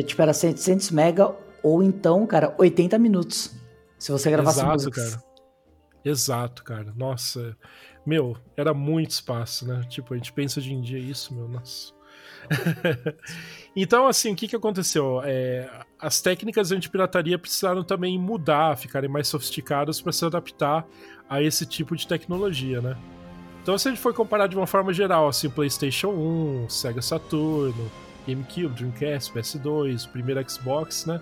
[0.05, 3.58] tipo, era 700 mega ou então, cara, 80 minutos.
[3.99, 5.15] Se você gravasse Exato, músicas.
[5.17, 5.29] cara.
[6.05, 6.95] Exato, cara.
[6.97, 7.57] Nossa.
[8.07, 9.83] Meu, era muito espaço, né?
[9.89, 11.93] Tipo, a gente pensa hoje em dia isso, meu, nossa.
[13.77, 15.21] então, assim, o que, que aconteceu?
[15.25, 15.69] É,
[15.99, 20.87] as técnicas de antipirataria precisaram também mudar, ficarem mais sofisticadas para se adaptar
[21.29, 22.97] a esse tipo de tecnologia, né?
[23.63, 27.91] Então, se a gente for comparar de uma forma geral, assim, PlayStation 1, Sega Saturno,
[28.27, 31.21] GameCube, Dreamcast, PS2, o primeiro Xbox, né?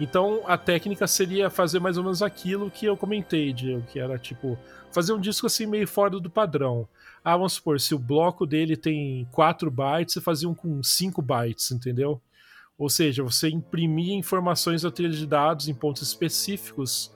[0.00, 4.18] Então a técnica seria fazer mais ou menos aquilo que eu comentei, Diego, que era
[4.18, 4.58] tipo
[4.92, 6.88] fazer um disco assim meio fora do padrão.
[7.22, 11.22] Ah, vamos supor, se o bloco dele tem 4 bytes, você fazia um com 5
[11.22, 12.20] bytes, entendeu?
[12.76, 17.12] Ou seja, você imprimia informações da trilha de dados em pontos específicos.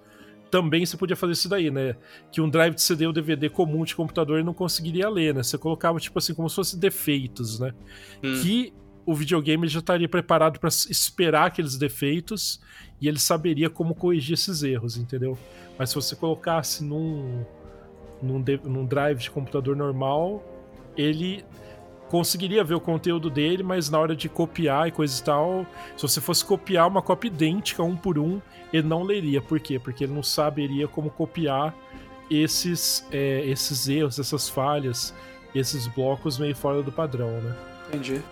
[0.51, 1.97] Também você podia fazer isso daí, né?
[2.33, 5.43] Que um drive de CD ou DVD comum de computador não conseguiria ler, né?
[5.43, 7.75] Você colocava, tipo assim, como se fosse defeitos, né?
[8.23, 8.41] Hum.
[8.41, 8.73] que
[9.09, 12.61] o videogame já estaria preparado para esperar aqueles defeitos
[13.01, 15.39] e ele saberia como corrigir esses erros, entendeu?
[15.79, 17.43] Mas se você colocasse num,
[18.21, 20.45] num, num drive de computador normal,
[20.95, 21.43] ele
[22.11, 26.03] conseguiria ver o conteúdo dele, mas na hora de copiar e coisa e tal, se
[26.03, 29.41] você fosse copiar uma cópia idêntica um por um, ele não leria.
[29.41, 29.79] Por quê?
[29.79, 31.75] Porque ele não saberia como copiar
[32.31, 35.15] esses, é, esses erros, essas falhas,
[35.55, 37.57] esses blocos meio fora do padrão, né?
[37.89, 38.23] Entendi.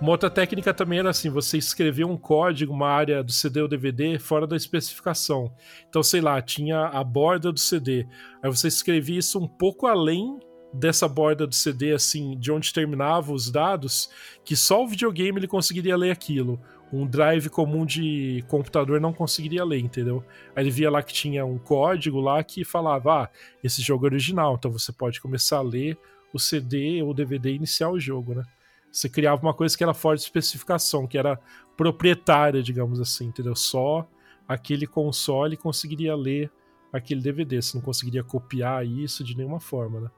[0.00, 3.68] Uma outra técnica também era assim: você escrever um código, uma área do CD ou
[3.68, 5.52] DVD fora da especificação.
[5.88, 8.06] Então, sei lá, tinha a borda do CD.
[8.42, 10.40] Aí você escrevia isso um pouco além
[10.72, 14.08] dessa borda do CD, assim, de onde terminavam os dados,
[14.44, 16.58] que só o videogame ele conseguiria ler aquilo.
[16.92, 20.24] Um drive comum de computador não conseguiria ler, entendeu?
[20.56, 23.30] Aí ele via lá que tinha um código lá que falava: ah,
[23.62, 25.98] esse jogo é original, então você pode começar a ler
[26.32, 28.44] o CD ou DVD iniciar o jogo, né?
[28.92, 31.40] Você criava uma coisa que era fora de especificação, que era
[31.76, 33.54] proprietária, digamos assim, entendeu?
[33.54, 34.08] Só
[34.46, 36.50] aquele console conseguiria ler
[36.92, 40.10] aquele DVD, você não conseguiria copiar isso de nenhuma forma, né?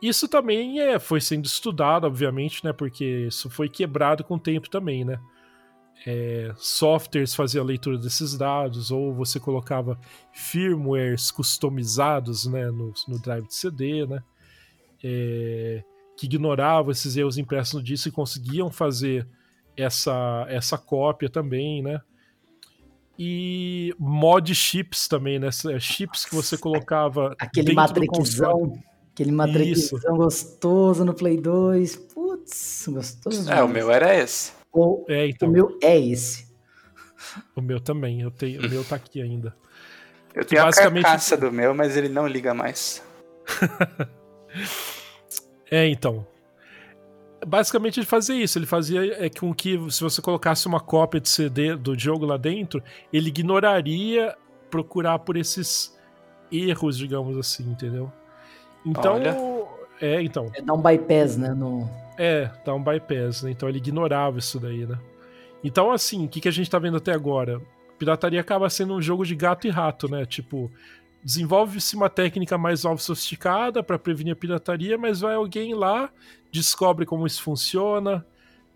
[0.00, 2.72] Isso também é, foi sendo estudado, obviamente, né?
[2.72, 5.20] Porque isso foi quebrado com o tempo também, né?
[6.04, 9.96] É, softwares faziam a leitura desses dados, ou você colocava
[10.32, 14.22] firmwares customizados né, no, no drive de CD, né?
[15.04, 15.84] É,
[16.16, 19.26] que ignoravam esses erros impressos no disco e conseguiam fazer
[19.76, 22.00] essa, essa cópia também, né?
[23.18, 25.48] E mod chips também, né?
[25.78, 27.34] Chips que você colocava.
[27.38, 28.72] Aquele matrixão
[29.12, 31.96] Aquele matrixão gostoso no Play 2.
[31.96, 33.52] Putz, gostoso.
[33.52, 34.52] É, o meu era esse.
[34.72, 35.48] O, é, então.
[35.48, 36.50] o meu é esse.
[37.54, 39.54] O meu também, eu tenho, o meu tá aqui ainda.
[40.34, 41.04] Eu tenho basicamente...
[41.04, 43.02] a carcaça do meu, mas ele não liga mais.
[45.72, 46.26] é, então.
[47.46, 51.30] Basicamente ele fazia isso, ele fazia é, com que se você colocasse uma cópia de
[51.30, 54.36] CD do jogo lá dentro, ele ignoraria
[54.70, 55.98] procurar por esses
[56.52, 58.12] erros, digamos assim, entendeu?
[58.84, 59.14] Então.
[59.14, 59.36] Olha.
[59.98, 60.50] É, então.
[60.54, 61.54] É dar um bypass, né?
[61.54, 61.88] No...
[62.18, 63.50] É, dar um bypass, né?
[63.50, 64.98] Então ele ignorava isso daí, né?
[65.64, 67.62] Então, assim, o que, que a gente tá vendo até agora?
[67.98, 70.26] Pirataria acaba sendo um jogo de gato e rato, né?
[70.26, 70.70] Tipo,
[71.24, 76.10] desenvolve-se uma técnica mais nova sofisticada para prevenir a pirataria, mas vai alguém lá,
[76.50, 78.26] descobre como isso funciona,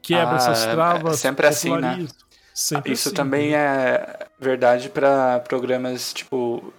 [0.00, 1.14] quebra ah, essas travas.
[1.14, 2.06] É sempre assim, né?
[2.54, 3.56] Sempre isso assim, também né?
[3.58, 6.72] é verdade para programas tipo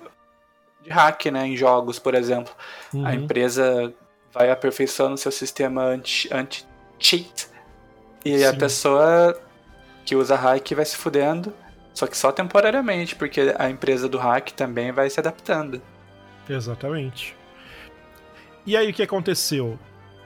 [0.82, 2.53] de hack, né, em jogos, por exemplo.
[2.93, 3.05] Uhum.
[3.05, 3.93] A empresa
[4.34, 6.68] vai aperfeiçoando seu sistema anti-cheat anti
[8.24, 8.45] e Sim.
[8.45, 9.41] a pessoa
[10.05, 11.53] que usa hack vai se fudendo,
[11.98, 15.82] só que só temporariamente, porque a empresa do hack também vai se adaptando.
[16.48, 17.36] Exatamente.
[18.68, 19.80] E aí o que aconteceu?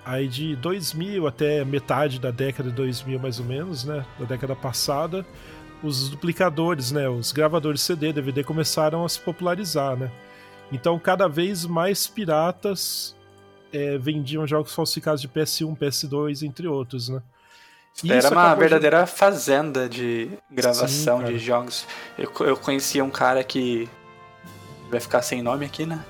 [0.03, 4.53] Aí de 2000 até metade da década de 2000 mais ou menos, né, da década
[4.53, 5.25] passada,
[5.81, 10.11] os duplicadores, né, os gravadores CD, DVD começaram a se popularizar, né?
[10.73, 13.15] Então, cada vez mais piratas
[13.71, 17.21] é, vendiam jogos falsificados de PS1, PS2, entre outros, né?
[18.09, 19.11] Era uma verdadeira de...
[19.11, 21.85] fazenda de gravação Sim, de jogos.
[22.17, 23.87] Eu, eu conhecia um cara que.
[24.89, 26.03] Vai ficar sem nome aqui, né?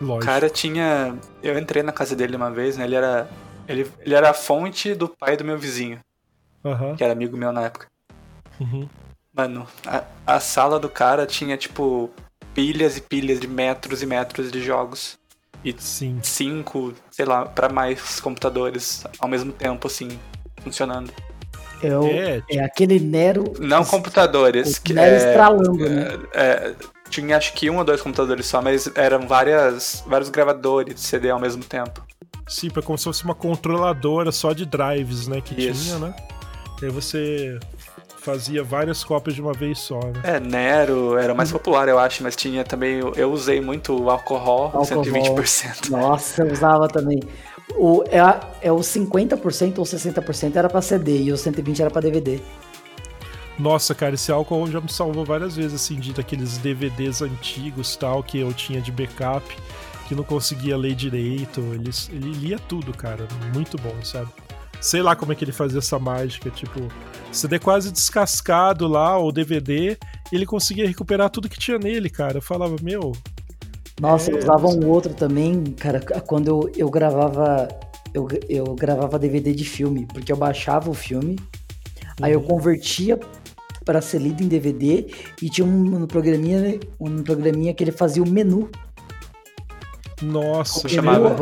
[0.00, 0.24] Lógico.
[0.24, 1.16] O cara tinha.
[1.42, 2.84] Eu entrei na casa dele uma vez, né?
[2.84, 3.28] Ele era.
[3.66, 6.00] Ele, ele era a fonte do pai do meu vizinho.
[6.64, 6.96] Uhum.
[6.96, 7.86] Que era amigo meu na época.
[8.58, 8.88] Uhum.
[9.32, 12.10] Mano, a, a sala do cara tinha, tipo,
[12.54, 15.18] pilhas e pilhas de metros e metros de jogos.
[15.64, 16.20] E Sim.
[16.22, 20.18] cinco, sei lá, para mais computadores ao mesmo tempo, assim,
[20.60, 21.12] funcionando.
[21.82, 23.52] É, o, é, é aquele Nero.
[23.58, 24.78] Não computadores.
[24.78, 26.18] Que, Nero é, estralando, é, né?
[26.34, 26.74] É,
[27.08, 31.30] tinha acho que um ou dois computadores só, mas eram várias, vários gravadores de CD
[31.30, 32.02] ao mesmo tempo.
[32.46, 35.40] Sim, é como se fosse uma controladora só de drives, né?
[35.40, 35.84] Que Isso.
[35.84, 36.14] tinha, né?
[36.80, 37.58] E aí você
[38.18, 40.20] fazia várias cópias de uma vez só, né?
[40.22, 43.00] É, Nero era mais popular, eu acho, mas tinha também.
[43.16, 44.84] Eu usei muito o alcohol, alcohol.
[44.84, 45.90] 120%.
[45.90, 47.20] Nossa, eu usava também.
[47.76, 48.18] O, é,
[48.68, 52.40] é o 50% ou 60% era pra CD e o 120% era pra DVD.
[53.58, 58.22] Nossa, cara, esse álcool já me salvou várias vezes, assim, de daqueles DVDs antigos tal,
[58.22, 59.44] que eu tinha de backup,
[60.06, 61.60] que não conseguia ler direito.
[61.60, 63.26] Ele, ele lia tudo, cara.
[63.52, 64.28] Muito bom, sabe?
[64.80, 66.80] Sei lá como é que ele fazia essa mágica, tipo,
[67.32, 69.98] CD quase descascado lá, o DVD,
[70.30, 72.38] ele conseguia recuperar tudo que tinha nele, cara.
[72.38, 73.12] Eu falava, meu.
[74.00, 74.34] Nossa, é...
[74.34, 77.68] eu usava um outro também, cara, quando eu, eu gravava.
[78.14, 82.24] Eu, eu gravava DVD de filme, porque eu baixava o filme, uhum.
[82.24, 82.46] aí eu uhum.
[82.46, 83.20] convertia
[83.84, 85.06] para ser lido em DVD
[85.42, 88.70] e tinha um, um programinha, um programinha que ele fazia o menu.
[90.22, 91.36] Nossa, chamava.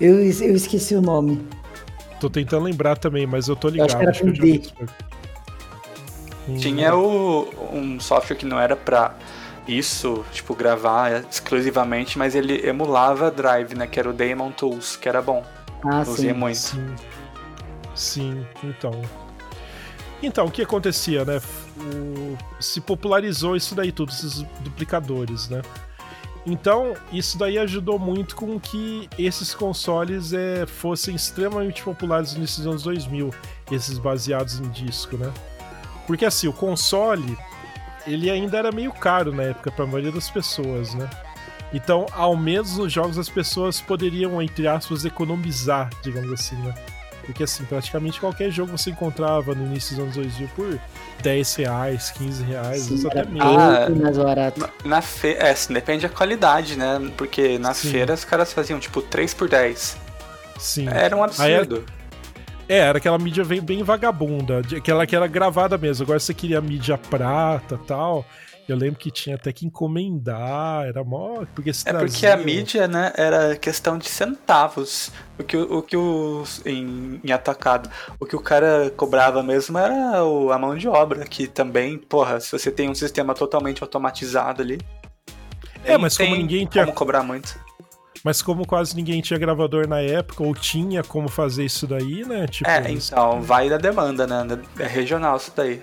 [0.00, 1.44] Eu, eu esqueci o nome.
[2.20, 3.90] Tô tentando lembrar também, mas eu tô ligado.
[3.90, 4.62] Eu acho que era D.
[6.48, 6.56] Hum.
[6.56, 9.16] Tinha o, um software que não era pra
[9.66, 13.86] isso, tipo, gravar exclusivamente, mas ele emulava Drive, né?
[13.86, 15.44] Que era o Daemon Tools, que era bom.
[15.84, 16.56] Ah, usei muito.
[16.58, 16.94] Sim.
[17.94, 19.02] sim, então.
[20.22, 21.40] Então, o que acontecia, né?
[21.78, 25.62] O, se popularizou isso daí tudo, esses duplicadores, né?
[26.44, 32.82] Então, isso daí ajudou muito com que esses consoles é, fossem extremamente populares nesses anos
[32.82, 33.30] 2000,
[33.70, 35.32] esses baseados em disco, né?
[36.06, 37.38] Porque assim, o console,
[38.06, 41.08] ele ainda era meio caro na época para a maioria das pessoas, né?
[41.72, 46.74] Então, ao menos nos jogos as pessoas poderiam, entre aspas, economizar, digamos assim, né?
[47.24, 50.80] Porque assim, praticamente qualquer jogo você encontrava no início dos anos 2000 por
[51.22, 53.42] 10 reais, 15 reais, Sim, até menos.
[53.42, 54.60] Ah, mais barato.
[54.60, 55.34] Na, na fe...
[55.34, 57.00] É, assim, depende da qualidade, né?
[57.16, 57.92] Porque nas Sim.
[57.92, 59.96] feiras os caras faziam tipo 3 por 10.
[60.58, 60.88] Sim.
[60.88, 61.58] Era um Aí
[62.68, 66.04] é- era aquela mídia bem, bem vagabunda, aquela que era gravada mesmo.
[66.04, 68.24] Agora você queria mídia prata tal.
[68.68, 71.44] Eu lembro que tinha até que encomendar, era mó.
[71.52, 75.10] Porque se É porque trazia- a mídia, né, era questão de centavos.
[75.38, 77.90] O que o, que os em, em atacado,
[78.20, 82.38] o que o cara cobrava mesmo era o- a mão de obra, que também, porra,
[82.38, 84.78] se você tem um sistema totalmente automatizado ali.
[85.84, 87.58] É, mas como tem ninguém tinha- como cobrar muito.
[88.24, 92.46] Mas como quase ninguém tinha gravador na época, ou tinha como fazer isso daí, né?
[92.46, 94.58] Tipo, É, então, vai da demanda, né?
[94.78, 95.80] É regional isso daí.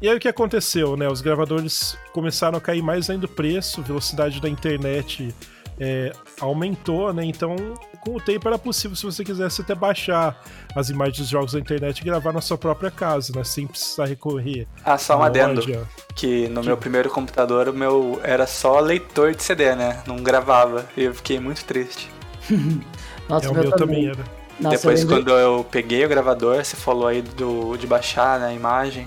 [0.00, 1.08] E aí o que aconteceu, né?
[1.08, 5.34] Os gravadores começaram a cair mais ainda o preço, velocidade da internet
[5.80, 7.24] é, aumentou, né?
[7.24, 7.56] Então,
[8.00, 10.40] com o tempo era possível, se você quisesse até baixar
[10.74, 13.44] as imagens dos jogos da internet e gravar na sua própria casa, né?
[13.44, 14.66] Sem precisar recorrer.
[14.84, 15.60] Ah, só um adendo.
[15.60, 15.82] loja.
[16.14, 20.02] Que no meu primeiro computador, o meu era só leitor de CD, né?
[20.06, 20.86] Não gravava.
[20.96, 22.10] E eu fiquei muito triste.
[23.28, 24.24] Nossa, É, o meu também era.
[24.60, 28.46] Nossa, Depois, eu quando eu peguei o gravador, você falou aí do, de baixar né,
[28.48, 29.06] a imagem.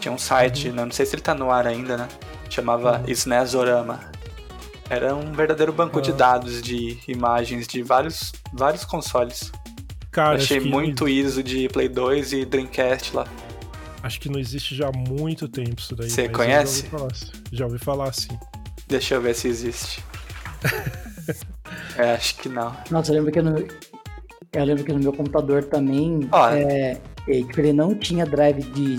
[0.00, 2.08] Tinha um site, né, não sei se ele tá no ar ainda, né?
[2.50, 3.04] Chamava Uhum.
[3.12, 4.00] SNESorama.
[4.90, 6.14] Era um verdadeiro banco de Ah.
[6.14, 9.52] dados de imagens de vários, vários consoles.
[10.10, 13.26] Cara, achei muito Não, ISO de Play 2 e Dreamcast lá.
[14.02, 16.08] acho que não existe já há muito tempo isso daí.
[16.08, 16.86] Você conhece?
[16.90, 18.38] Já ouvi falar, já ouvi falar assim.
[18.88, 20.02] Deixa eu ver se existe.
[21.96, 22.74] é, acho que não.
[22.90, 27.60] Nossa, eu lembro que no, eu lembro que no meu computador também é, é, tipo,
[27.60, 28.98] ele não tinha drive de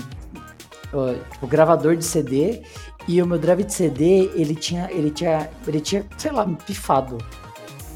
[0.92, 2.62] ó, tipo, gravador de CD
[3.08, 7.18] e o meu drive de CD ele tinha ele tinha ele tinha sei lá pifado.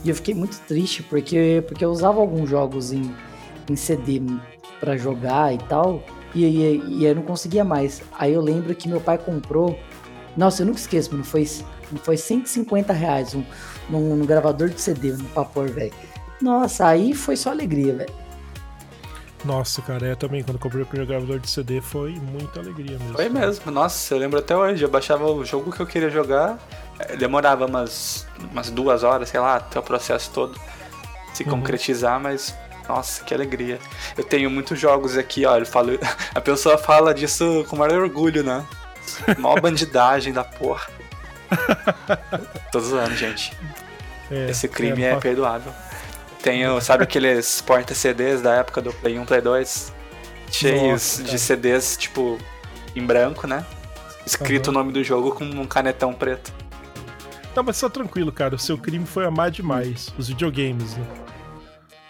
[0.04, 3.14] E eu fiquei muito triste porque porque eu usava alguns jogos em,
[3.70, 4.20] em CD
[4.80, 6.02] pra jogar e tal
[6.34, 8.02] e, e, eu não conseguia mais.
[8.18, 9.78] Aí eu lembro que meu pai comprou
[10.36, 11.46] nossa eu nunca esqueço mano foi
[12.02, 13.44] foi 150 reais um,
[13.88, 15.92] num, num gravador de CD no Papor velho.
[16.42, 18.23] Nossa, aí foi só alegria, velho.
[19.44, 22.98] Nossa, cara, é também quando eu comprei o primeiro gravador de CD foi muita alegria
[22.98, 23.12] mesmo.
[23.14, 23.70] Foi mesmo.
[23.70, 24.82] Nossa, eu lembro até hoje.
[24.82, 26.58] Eu baixava o jogo que eu queria jogar.
[26.98, 30.58] eh, Demorava umas, umas duas horas, sei lá, até o processo todo
[31.34, 31.50] se Uhum.
[31.50, 32.54] concretizar, mas.
[32.88, 33.78] Nossa, que alegria.
[34.16, 35.56] Eu tenho muitos jogos aqui, ó.
[35.58, 35.98] Eu falo,
[36.34, 38.64] a pessoa fala disso com maior orgulho, né?
[39.38, 40.86] Mó bandidagem da porra.
[42.72, 43.52] Tô zoando, gente.
[44.30, 45.72] É, Esse crime é, é, perdoável.
[46.44, 49.94] Tenho, sabe aqueles porta-CDs da época do Play 1, Play 2?
[50.50, 50.82] Cheios
[51.18, 52.36] Nossa, de CDs, tipo,
[52.94, 53.64] em branco, né?
[54.26, 54.76] Escrito Aham.
[54.76, 56.52] o nome do jogo com um canetão preto.
[57.56, 58.56] Não, mas só tranquilo, cara.
[58.56, 61.06] O seu crime foi amar demais os videogames, né?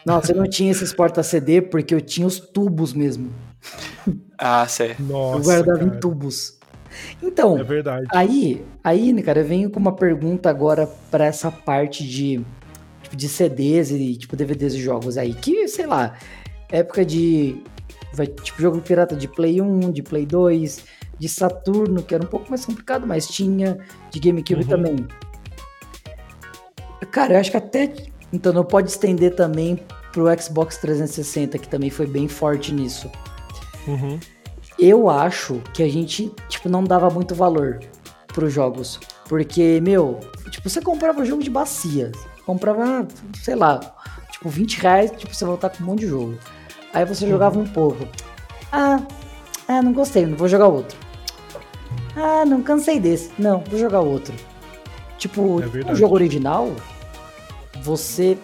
[0.04, 3.30] Nossa, eu não tinha esses porta-CD porque eu tinha os tubos mesmo.
[4.36, 4.96] Ah, sei.
[4.98, 5.38] Nossa.
[5.38, 5.96] eu guardava cara.
[5.96, 6.58] em tubos.
[7.22, 8.06] Então, É verdade.
[8.10, 12.44] aí, aí, né, cara, eu venho com uma pergunta agora pra essa parte de,
[13.14, 16.16] tipo, de CDs e tipo DVDs e jogos aí, que, sei lá,
[16.70, 17.62] época de
[18.12, 20.84] vai, tipo jogo pirata de Play 1, de Play 2,
[21.18, 23.78] de Saturno, que era um pouco mais complicado, mas tinha,
[24.10, 24.68] de GameCube Uhum.
[24.68, 25.06] também.
[27.10, 27.92] Cara, eu acho que até
[28.32, 29.78] então não pode estender também
[30.12, 33.10] pro Xbox 360, que também foi bem forte nisso.
[33.86, 34.18] Uhum.
[34.78, 37.78] Eu acho que a gente, tipo, não dava muito valor
[38.28, 38.98] pros jogos.
[39.28, 40.18] Porque, meu,
[40.50, 42.10] tipo, você comprava jogo de bacia.
[42.46, 43.06] Comprava,
[43.42, 43.80] sei lá,
[44.30, 46.38] tipo, 20 reais, tipo, você voltar com um monte de jogo.
[46.92, 48.06] Aí você jogava um pouco.
[48.70, 49.00] Ah,
[49.66, 50.96] ah, não gostei, não vou jogar outro.
[52.16, 53.30] Ah, não cansei desse.
[53.38, 54.34] Não, vou jogar outro.
[55.18, 55.98] Tipo, É um verdade.
[55.98, 56.70] jogo original,
[57.82, 58.36] você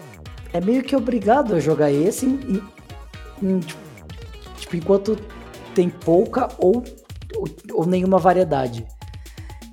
[0.52, 2.62] é meio que obrigado a jogar esse em-
[3.42, 3.80] em- tipo,
[4.56, 5.16] tipo, enquanto
[5.74, 6.82] tem pouca ou,
[7.36, 7.44] ou,
[7.74, 8.86] ou nenhuma variedade.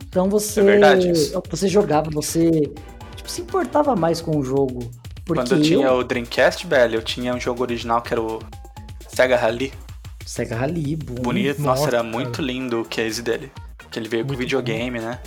[0.10, 2.72] Então você, É você jogava, você
[3.18, 4.90] tipo, se importava mais com o jogo.
[5.26, 8.22] Porque Quando eu tinha eu, o Dreamcast, velho, eu tinha um jogo original que era
[8.22, 8.40] o
[9.10, 9.74] Sega Rally.
[10.26, 11.16] Sega Rally, bom.
[11.16, 11.62] Bonito.
[11.62, 12.04] Nossa, Nossa, era cara.
[12.04, 13.52] muito lindo o case dele.
[13.92, 15.20] Que ele veio com Muito videogame, né?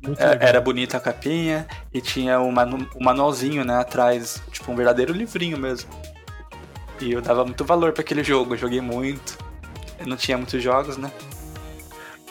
[0.00, 0.48] Muito É, legal.
[0.48, 5.12] Era bonita a capinha e tinha o manu o manualzinho, né, atrás, tipo um verdadeiro
[5.12, 5.90] livrinho mesmo.
[7.00, 9.38] E eu dava muito valor pra aquele jogo, eu joguei muito.
[9.98, 11.10] Eu não tinha muitos jogos, né?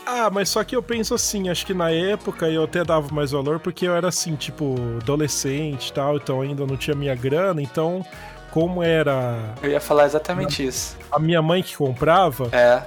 [0.10, 3.32] Ah, mas só que eu penso assim, acho que na época eu até dava mais
[3.32, 7.62] valor porque eu era assim, tipo, adolescente e tal, então ainda não tinha minha grana,
[7.62, 8.06] então
[8.50, 10.98] como era Eu ia falar exatamente isso.
[11.12, 12.84] a minha mãe que comprava, É,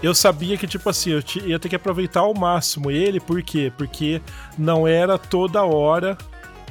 [0.00, 3.72] eu sabia que, tipo assim, eu ia ter que aproveitar ao máximo ele, por quê?
[3.76, 4.22] Porque
[4.56, 6.16] não era toda hora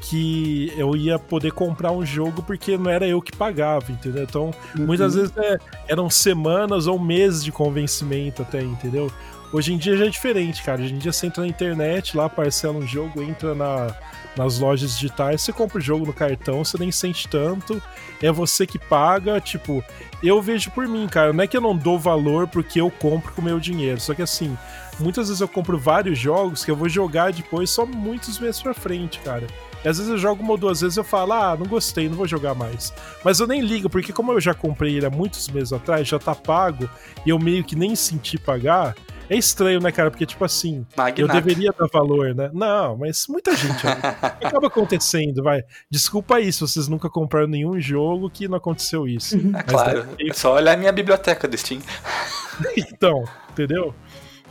[0.02, 4.24] que eu ia poder comprar um jogo porque não era eu que pagava, entendeu?
[4.24, 4.86] Então, uhum.
[4.86, 9.12] muitas vezes é, eram semanas ou meses de convencimento até, entendeu?
[9.54, 10.82] Hoje em dia já é diferente, cara.
[10.82, 13.94] Hoje em dia você entra na internet, lá parcela um jogo, entra na,
[14.36, 17.82] nas lojas digitais, você compra o jogo no cartão, você nem sente tanto,
[18.22, 19.84] é você que paga, tipo,
[20.24, 23.34] eu vejo por mim, cara, não é que eu não dou valor porque eu compro
[23.34, 24.58] com o meu dinheiro, só que assim,
[25.00, 28.74] muitas vezes eu compro vários jogos que eu vou jogar depois só muitos meses pra
[28.74, 29.48] frente, cara.
[29.84, 32.16] E às vezes eu jogo uma ou duas vezes eu falo, ah, não gostei, não
[32.16, 32.94] vou jogar mais.
[33.26, 36.20] Mas eu nem ligo, porque como eu já comprei ele há muitos meses atrás, já
[36.20, 36.88] tá pago,
[37.26, 38.96] e eu meio que nem senti pagar,
[39.32, 40.12] é estranho, né, cara?
[40.12, 41.22] Porque, tipo assim, Magnata.
[41.22, 42.52] eu deveria dar valor, né?
[42.54, 43.88] Não, mas muita gente
[44.44, 45.64] acaba acontecendo, vai.
[45.90, 49.38] Desculpa aí se vocês nunca compraram nenhum jogo que não aconteceu isso.
[49.56, 51.80] É claro, é só olhar a minha biblioteca do Steam.
[52.76, 53.96] então, entendeu?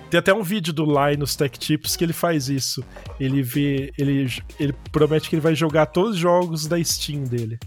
[0.09, 2.83] Tem até um vídeo do Linus Tech Tips que ele faz isso.
[3.21, 3.93] Ele vê.
[3.99, 7.59] Ele, ele promete que ele vai jogar todos os jogos da Steam dele.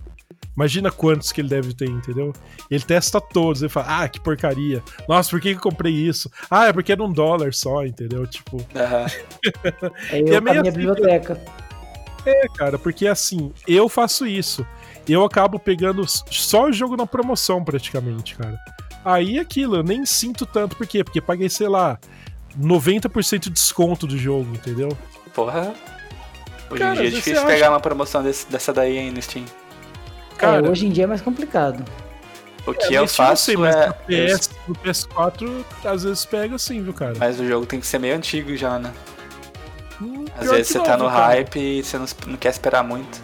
[0.56, 2.32] Imagina quantos que ele deve ter, entendeu?
[2.70, 4.84] Ele testa todos, ele fala, ah, que porcaria.
[5.08, 6.32] Nossa, por que eu comprei isso?
[6.50, 8.26] Ah, é porque era um dólar só, entendeu?
[8.28, 8.58] Tipo.
[8.58, 8.66] Uhum.
[10.12, 11.42] é eu é meio minha assim, biblioteca.
[12.26, 14.66] É, cara, porque assim, eu faço isso.
[15.08, 18.58] Eu acabo pegando só o jogo na promoção, praticamente, cara.
[19.04, 21.04] Aí aquilo, eu nem sinto tanto, por quê?
[21.04, 22.00] Porque paguei, sei lá,
[22.58, 24.96] 90% de desconto do jogo, entendeu?
[25.34, 25.74] Porra.
[26.70, 27.70] Hoje Cara, em dia é difícil pegar acha...
[27.72, 29.46] uma promoção desse, dessa daí aí no Steam.
[30.38, 31.84] Cara, é, hoje em dia é mais complicado.
[32.66, 33.88] O que é, eu faço sei, mas é.
[33.88, 37.14] No, PS, no PS4, às vezes pega sim, viu, cara?
[37.18, 38.94] Mas o jogo tem que ser meio antigo já, né?
[40.02, 41.26] Hum, às vezes você tá no cara.
[41.28, 43.22] hype e você não, não, quer esperar muito.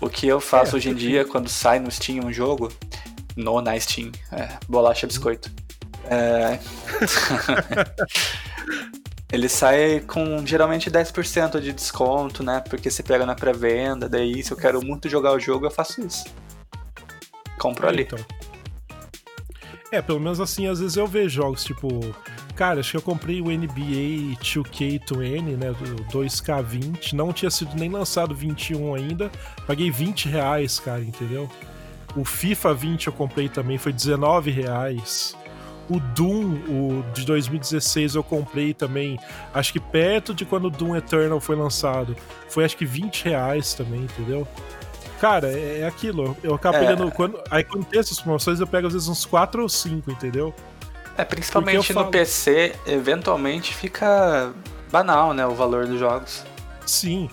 [0.00, 2.72] O que eu faço é, hoje em dia, quando sai no Steam um jogo,
[3.36, 5.50] no na Steam, é, bolacha biscoito.
[6.08, 6.58] É...
[9.32, 12.62] Ele sai com geralmente 10% de desconto, né?
[12.68, 16.04] Porque você pega na pré-venda, daí se eu quero muito jogar o jogo, eu faço
[16.04, 16.24] isso.
[17.58, 18.02] Compro ali.
[18.02, 18.18] Então.
[19.92, 21.88] É, pelo menos assim, às vezes eu vejo jogos tipo.
[22.56, 25.72] Cara, acho que eu comprei o NBA 2K20, né?
[25.72, 27.12] Do 2K20.
[27.12, 29.30] Não tinha sido nem lançado 21 ainda.
[29.66, 31.48] Paguei 20 reais, cara, entendeu?
[32.16, 35.36] O FIFA 20 eu comprei também, foi 19 reais.
[35.90, 39.18] O Doom, o de 2016, eu comprei também,
[39.52, 42.16] acho que perto de quando o Doom Eternal foi lançado.
[42.48, 44.46] Foi acho que 20 reais também, entendeu?
[45.20, 46.36] Cara, é, é aquilo.
[46.42, 46.80] Eu acabo é.
[46.80, 47.10] pegando.
[47.10, 50.54] Quando, aí quando tem essas promoções, eu pego às vezes uns 4 ou 5, entendeu?
[51.18, 52.10] É, principalmente no falo...
[52.10, 54.52] PC, eventualmente fica
[54.90, 55.44] banal, né?
[55.46, 56.44] O valor dos jogos.
[56.86, 57.28] Sim.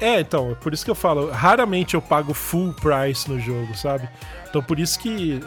[0.00, 3.74] É, então, é por isso que eu falo, raramente eu pago full price no jogo,
[3.76, 4.08] sabe?
[4.48, 5.40] Então por isso que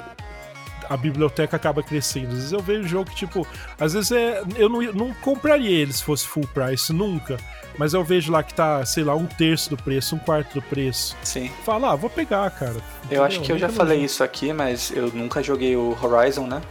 [0.92, 2.28] a biblioteca acaba crescendo.
[2.28, 3.48] Às vezes eu vejo jogo que, tipo,
[3.80, 4.44] às vezes é.
[4.58, 7.38] Eu não, não compraria ele se fosse full price, nunca.
[7.78, 10.62] Mas eu vejo lá que tá, sei lá, um terço do preço, um quarto do
[10.62, 11.16] preço.
[11.24, 11.50] Sim.
[11.64, 12.76] Fala, ah, vou pegar, cara.
[13.06, 13.20] Entendeu?
[13.20, 16.62] Eu acho que eu já falei isso aqui, mas eu nunca joguei o Horizon, né?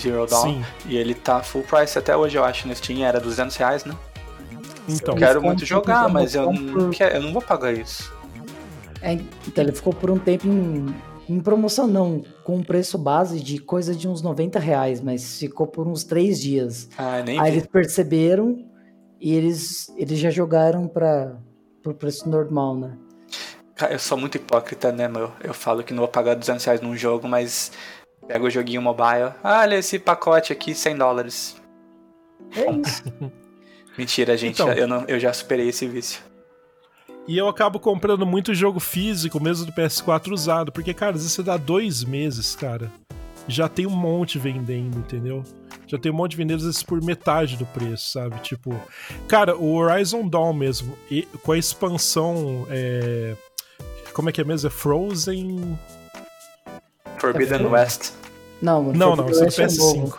[0.00, 0.42] Zero Dawn.
[0.42, 0.64] Sim.
[0.86, 3.04] E ele tá full price até hoje, eu acho, no Steam.
[3.06, 3.94] Era 200 reais, né?
[4.88, 8.14] Então, eu quero muito jogar, mas eu não, quero, eu não vou pagar isso.
[9.02, 10.94] É, então ele ficou por um tempo em
[11.28, 15.66] em promoção não, com um preço base de coisa de uns 90 reais, mas ficou
[15.66, 16.88] por uns três dias.
[16.96, 17.58] Ah, nem Aí vi.
[17.58, 18.64] eles perceberam
[19.20, 21.36] e eles, eles já jogaram para
[21.84, 22.96] o preço normal, né?
[23.90, 25.32] Eu sou muito hipócrita, né, meu?
[25.42, 27.72] Eu falo que não vou pagar 200 reais num jogo, mas
[28.26, 29.34] pego o joguinho mobile.
[29.42, 31.56] Ah, olha esse pacote aqui, 100 dólares.
[32.54, 33.02] É isso.
[33.98, 36.20] Mentira, gente, então, eu, não, eu já superei esse vício.
[37.28, 41.32] E eu acabo comprando muito jogo físico, mesmo do PS4 usado, porque, cara, às vezes
[41.32, 42.90] você dá dois meses, cara,
[43.48, 45.42] já tem um monte vendendo, entendeu?
[45.88, 48.38] Já tem um monte vendendo, às vezes, por metade do preço, sabe?
[48.40, 48.74] Tipo,
[49.26, 52.66] cara, o Horizon Dawn mesmo, e, com a expansão.
[52.70, 53.34] É,
[54.12, 54.68] como é que é mesmo?
[54.68, 55.78] É Frozen.
[57.18, 58.12] Forbidden é West.
[58.62, 60.14] Não, não, não, esse é o PS5.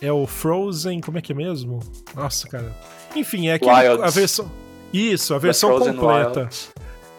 [0.00, 1.80] É, é o Frozen, como é que é mesmo?
[2.14, 2.74] Nossa, cara.
[3.16, 4.50] Enfim, é aquele, a versão.
[4.92, 6.48] Isso, a versão completa.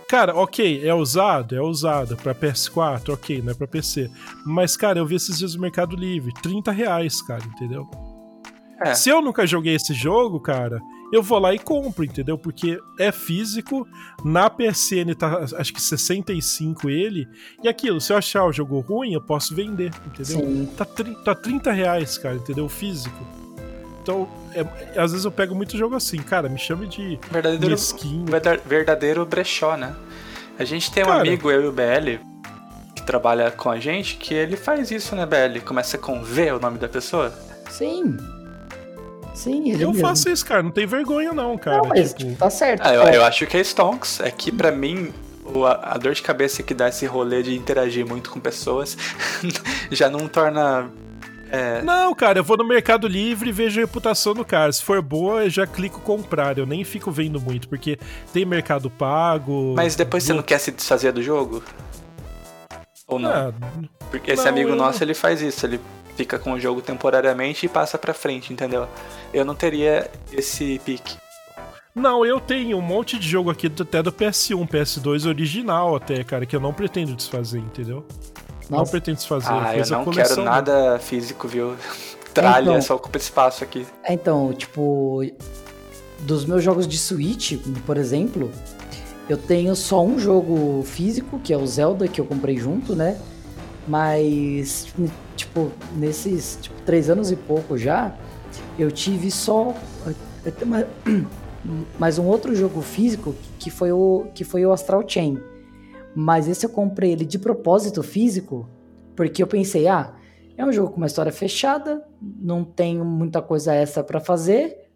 [0.10, 4.10] Cara, ok, é usado, é usado para PS4, ok, não é pra PC.
[4.44, 7.88] Mas, cara, eu vi esses dias no Mercado Livre, 30 reais, cara, entendeu?
[8.82, 8.96] É.
[8.96, 10.82] Se eu nunca joguei esse jogo, cara,
[11.14, 12.40] eu vou lá e compro, entendeu?
[12.40, 13.88] Porque é físico,
[14.24, 17.28] na PSN tá acho que 65 ele,
[17.64, 20.40] e aquilo, se eu achar o jogo ruim, eu posso vender, entendeu?
[20.40, 20.70] Sim.
[20.76, 20.86] Tá,
[21.24, 22.68] tá 30 reais, cara, entendeu?
[22.68, 23.39] Físico.
[24.10, 28.26] Então, é, às vezes eu pego muito jogo assim, cara, me chame de verdadeiro, mesquinho.
[28.66, 29.96] Verdadeiro brechó, né?
[30.58, 32.20] A gente tem um cara, amigo, eu e o BL,
[32.96, 35.60] que trabalha com a gente, que ele faz isso, né, BL?
[35.64, 37.32] Começa com V o nome da pessoa.
[37.70, 38.18] Sim.
[39.36, 40.02] Sim, ele Eu mesmo.
[40.02, 40.64] faço isso, cara.
[40.64, 41.78] Não tem vergonha, não, cara.
[41.78, 42.82] Não, mas tipo, tá certo.
[42.84, 44.20] Ah, eu, eu acho que é Stonks.
[44.22, 45.14] É que pra mim,
[45.84, 48.98] a dor de cabeça que dá esse rolê de interagir muito com pessoas
[49.92, 50.90] já não torna.
[51.52, 54.72] É, Não, cara, eu vou no Mercado Livre e vejo a reputação do cara.
[54.72, 56.58] Se for boa, eu já clico comprar.
[56.58, 57.98] Eu nem fico vendo muito, porque
[58.32, 59.74] tem Mercado Pago.
[59.76, 61.64] mas depois você não quer se desfazer do jogo?
[63.08, 63.32] Ou não?
[63.32, 63.54] Ah,
[64.12, 65.66] Porque esse não, amigo eu- nosso, ele faz isso.
[65.66, 65.80] Ele
[66.16, 68.88] fica com o jogo temporariamente e passa pra frente, entendeu?
[69.34, 71.18] Eu não teria esse pique.
[71.96, 76.46] não, eu tenho um monte de jogo aqui até do PS1, PS2 original até, cara,
[76.46, 78.06] que eu não pretendo desfazer, entendeu?
[78.70, 78.92] Não Nossa.
[78.92, 79.48] pretendo desfazer.
[79.50, 81.76] Ah, eu não coleção quero nada físico, viu?
[82.34, 82.82] Tralha, Então.
[82.82, 83.88] só ocupa espaço aqui.
[84.04, 85.22] É, Então, tipo,
[86.20, 87.54] dos meus jogos de Switch,
[87.86, 88.52] por exemplo,
[89.28, 93.18] eu tenho só um jogo físico, que é o Zelda, que eu comprei junto, né?
[93.88, 94.88] Mas,
[95.36, 98.14] tipo, nesses tipo, três anos e pouco já,
[98.78, 99.74] eu tive só
[101.98, 105.40] mais um outro jogo físico que foi o que foi o Astral Chain.
[106.16, 108.68] Mas esse eu comprei ele de propósito físico,
[109.16, 110.16] porque eu pensei, ah,
[110.58, 114.90] é um jogo com uma história fechada, não tenho muita coisa extra pra fazer.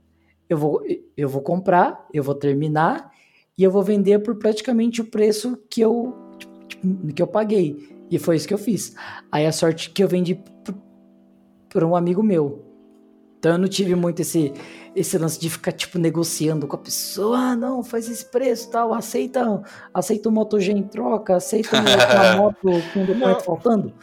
[0.50, 0.82] Eu vou,
[1.16, 3.12] eu vou comprar, eu vou terminar
[3.58, 6.14] e eu vou vender por praticamente o preço que eu,
[6.68, 7.90] tipo, que eu paguei.
[8.12, 8.94] E foi isso que eu fiz.
[9.32, 10.74] Aí a sorte que eu vendi p-
[11.70, 12.73] por um amigo meu.
[13.44, 14.54] Então eu não tive muito esse,
[14.96, 17.38] esse lance de ficar, tipo, negociando com a pessoa.
[17.38, 18.94] Ah, não, faz esse preço tal.
[18.94, 19.62] Aceita,
[19.94, 21.84] aceita o Moto G em troca, aceita uma
[22.40, 23.06] moto com o Não.
[23.06, 23.94] documento faltando.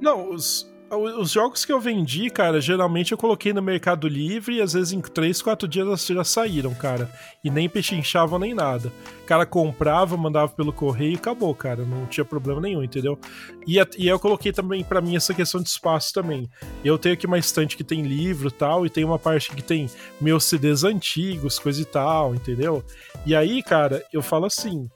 [0.00, 4.62] Não, os, os jogos que eu vendi, cara, geralmente eu coloquei no Mercado Livre e
[4.62, 7.10] às vezes em 3, 4 dias já saíram, cara.
[7.44, 8.92] E nem pechinchavam nem nada.
[9.22, 11.84] O cara comprava, mandava pelo correio e acabou, cara.
[11.84, 13.18] Não tinha problema nenhum, entendeu?
[13.66, 16.48] E, e eu coloquei também pra mim essa questão de espaço também.
[16.84, 19.90] Eu tenho aqui uma estante que tem livro tal, e tem uma parte que tem
[20.20, 22.82] meus CDs antigos, coisa e tal, entendeu?
[23.26, 24.88] E aí, cara, eu falo assim: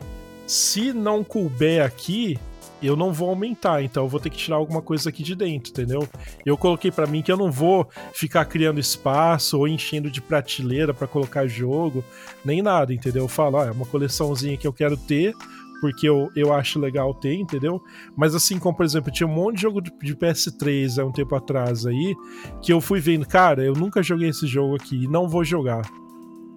[0.47, 2.38] se não couber aqui,
[2.83, 5.70] eu não vou aumentar, então eu vou ter que tirar alguma coisa aqui de dentro,
[5.70, 6.09] entendeu?
[6.45, 10.93] Eu coloquei pra mim que eu não vou ficar criando espaço ou enchendo de prateleira
[10.93, 12.05] pra colocar jogo,
[12.45, 13.24] nem nada, entendeu?
[13.24, 15.35] Eu falo, ó, é uma coleçãozinha que eu quero ter,
[15.83, 17.83] porque eu, eu acho legal ter, entendeu?
[18.16, 21.11] Mas assim como, por exemplo, tinha um monte de jogo de, de PS3 há um
[21.11, 22.14] tempo atrás aí,
[22.62, 25.83] que eu fui vendo, cara, eu nunca joguei esse jogo aqui e não vou jogar.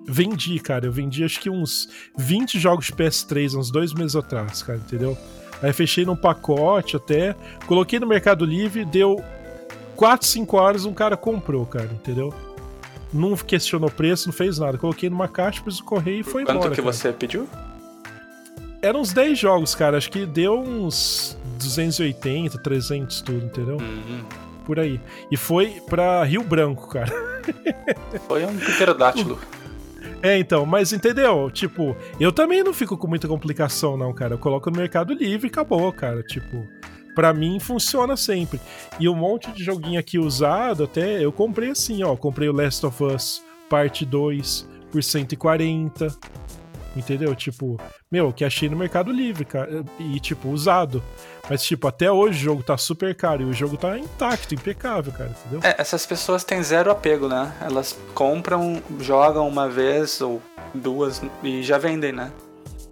[0.08, 4.62] Vendi, cara, eu vendi acho que uns 20 jogos de PS3 uns dois meses atrás,
[4.62, 5.18] cara, entendeu?
[5.62, 7.36] Aí fechei num pacote até,
[7.66, 9.24] coloquei no Mercado Livre, deu
[9.96, 12.34] 4, 5 horas, um cara comprou, cara, entendeu?
[13.14, 14.78] Não questionou preço, não fez nada.
[14.78, 16.72] Coloquei numa caixa, pus o correio e foi Quanto embora.
[16.72, 16.94] que cara.
[16.94, 17.48] você pediu?
[18.82, 19.98] Eram uns 10 jogos, cara.
[19.98, 23.78] Acho que deu uns 280, 300 tudo, entendeu?
[23.78, 24.24] Uhum.
[24.66, 25.00] Por aí.
[25.32, 27.12] E foi pra Rio Branco, cara.
[28.28, 29.40] Foi um pterodátilo.
[30.26, 31.52] É, então, mas entendeu?
[31.52, 34.34] Tipo, eu também não fico com muita complicação, não, cara.
[34.34, 36.24] Eu coloco no Mercado Livre e acabou, cara.
[36.24, 36.68] Tipo,
[37.14, 38.60] pra mim funciona sempre.
[39.00, 42.16] E um monte de joguinho aqui usado, até eu comprei assim, ó.
[42.16, 46.08] Comprei o Last of Us Parte 2 por 140.
[46.96, 47.36] Entendeu?
[47.36, 47.80] Tipo,
[48.16, 49.84] meu, que achei no Mercado Livre, cara.
[50.00, 51.04] E, tipo, usado.
[51.50, 55.12] Mas, tipo, até hoje o jogo tá super caro e o jogo tá intacto, impecável,
[55.12, 55.60] cara, entendeu?
[55.62, 57.54] É, essas pessoas têm zero apego, né?
[57.60, 60.42] Elas compram, jogam uma vez ou
[60.74, 62.32] duas e já vendem, né?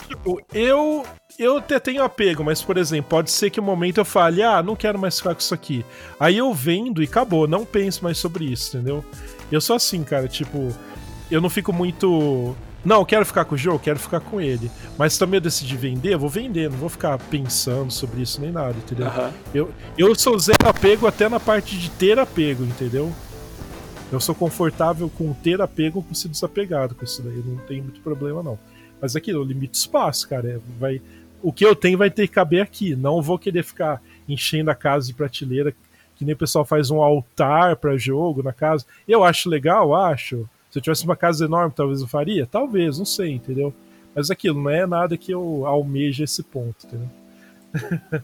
[0.10, 1.06] Tipo, eu
[1.40, 4.62] eu até tenho apego, mas por exemplo, pode ser que um momento eu fale, ah,
[4.62, 5.86] não quero mais ficar com isso aqui.
[6.20, 9.04] Aí eu vendo e acabou, não penso mais sobre isso, entendeu?
[9.50, 10.70] Eu sou assim, cara, tipo,
[11.32, 12.56] eu não fico muito.
[12.84, 14.70] Não, eu quero ficar com o jogo, quero ficar com ele.
[14.98, 18.52] Mas também eu decidi vender, eu vou vender, não vou ficar pensando sobre isso nem
[18.52, 19.08] nada, entendeu?
[19.08, 19.32] Aham.
[19.54, 23.12] Eu, eu sou zero apego até na parte de ter apego, entendeu?
[24.12, 28.02] Eu sou confortável com ter apego com ser desapegado com isso daí, não tem muito
[28.02, 28.60] problema não.
[29.02, 30.48] Mas aqui, eu limito espaço, cara.
[30.48, 31.02] é, vai,
[31.42, 32.96] o que eu tenho vai ter que caber aqui.
[32.96, 35.74] Não vou querer ficar enchendo a casa de prateleira,
[36.16, 38.86] que nem o pessoal faz um altar para jogo na casa.
[39.06, 40.48] Eu acho legal, acho.
[40.74, 42.48] Se eu tivesse uma casa enorme, talvez eu faria?
[42.48, 43.72] Talvez, não sei, entendeu?
[44.16, 47.10] Mas aquilo não é nada que eu almeje esse ponto, entendeu?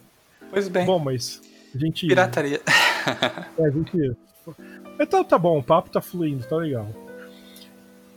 [0.49, 1.43] Pois bem, Bom, mas
[1.75, 2.07] a gente.
[2.07, 2.59] pirataria.
[3.55, 4.17] É, a gente.
[4.99, 6.87] Então tá bom, o papo tá fluindo, tá legal.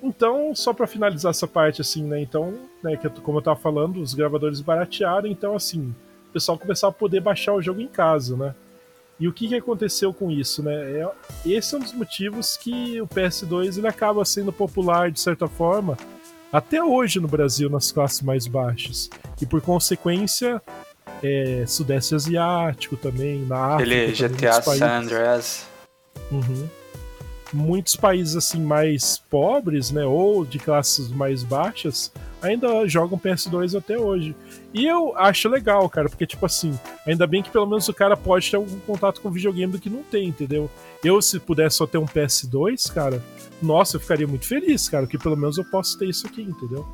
[0.02, 2.18] Então, só pra finalizar essa parte, assim, né?
[2.22, 5.94] Então, né, que como eu tava falando, os gravadores baratearam, então, assim,
[6.30, 8.54] o pessoal começou a poder baixar o jogo em casa, né?
[9.20, 10.74] E o que, que aconteceu com isso, né?
[10.74, 11.08] É,
[11.46, 15.96] esse é um dos motivos que o PS2 ele acaba sendo popular, de certa forma,
[16.52, 19.08] até hoje no Brasil, nas classes mais baixas.
[19.40, 20.60] E por consequência,
[21.22, 23.90] é, Sudeste Asiático também, na África.
[23.90, 24.62] Também, GTA.
[24.62, 25.66] San Andreas.
[26.30, 26.68] Uhum.
[27.52, 33.98] Muitos países assim mais pobres, né, ou de classes mais baixas, ainda jogam PS2 até
[33.98, 34.34] hoje.
[34.72, 38.16] E eu acho legal, cara, porque tipo assim, ainda bem que pelo menos o cara
[38.16, 40.70] pode ter algum contato com videogame do que não tem, entendeu?
[41.04, 43.22] Eu se pudesse só ter um PS2, cara,
[43.60, 46.86] nossa, eu ficaria muito feliz, cara, porque pelo menos eu posso ter isso aqui, entendeu?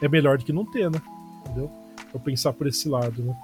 [0.00, 1.00] É melhor do que não ter, né?
[1.40, 1.70] Entendeu?
[2.12, 3.34] Vou pensar por esse lado, né?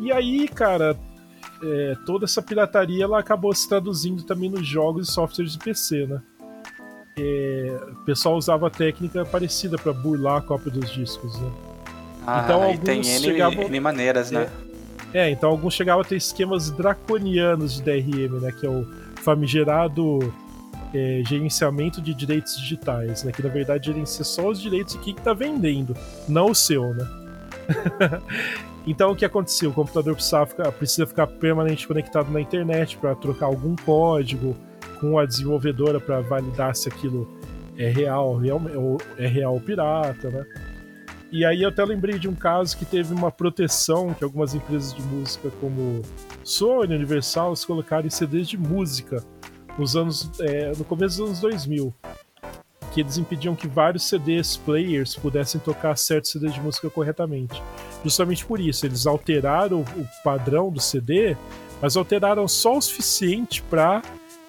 [0.00, 0.98] E aí, cara,
[1.62, 6.06] é, toda essa pirataria ela acabou se traduzindo também nos jogos e softwares de PC,
[6.06, 6.22] né?
[7.18, 11.50] É, o pessoal usava técnica parecida para burlar a cópia dos discos, né?
[12.26, 13.64] Ah, então, alguns tem N, chegavam...
[13.64, 14.48] N maneiras, né?
[15.12, 18.52] É, é, então alguns chegavam a ter esquemas draconianos de DRM, né?
[18.52, 20.32] Que é o famigerado
[20.94, 23.32] é, gerenciamento de direitos digitais, né?
[23.32, 25.96] Que na verdade gerencia só os direitos de quem está vendendo,
[26.28, 27.06] não o seu, né?
[28.90, 29.70] então o que aconteceu?
[29.70, 34.56] O computador precisa ficar, precisa ficar permanentemente conectado na internet para trocar algum código
[35.00, 37.28] com a desenvolvedora para validar se aquilo
[37.78, 38.60] é real, real
[39.16, 40.44] é real ou pirata, né?
[41.30, 44.92] E aí eu até lembrei de um caso que teve uma proteção que algumas empresas
[44.92, 46.02] de música como
[46.42, 49.22] Sony, Universal, colocaram em CDs de música
[49.78, 51.94] nos anos, é, no começo dos anos 2000
[52.92, 57.62] que eles impediam que vários CDs players pudessem tocar certos CDs de música corretamente.
[58.04, 61.36] Justamente por isso, eles alteraram o padrão do CD,
[61.80, 64.02] mas alteraram só o suficiente para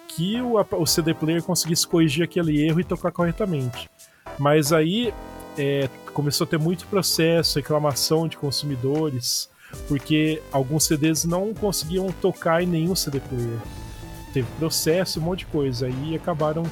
[0.08, 3.88] que o, o, CD player conseguisse corrigir aquele erro e tocar corretamente.
[4.38, 5.12] Mas aí
[5.56, 9.48] é, começou a ter muito processo, reclamação de consumidores,
[9.88, 13.58] porque alguns CDs não conseguiam tocar em nenhum CD player.
[14.32, 16.64] Teve processo, um monte de coisa, aí acabaram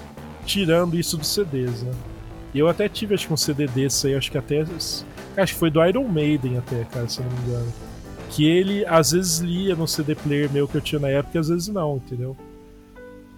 [0.50, 1.92] tirando isso dos CDs, né?
[2.52, 4.62] Eu até tive, acho um CD desse aí, acho que até.
[5.36, 7.72] Acho que foi do Iron Maiden até, cara, se eu não me engano.
[8.30, 11.40] Que ele às vezes lia no CD player meu que eu tinha na época e
[11.40, 12.36] às vezes não, entendeu?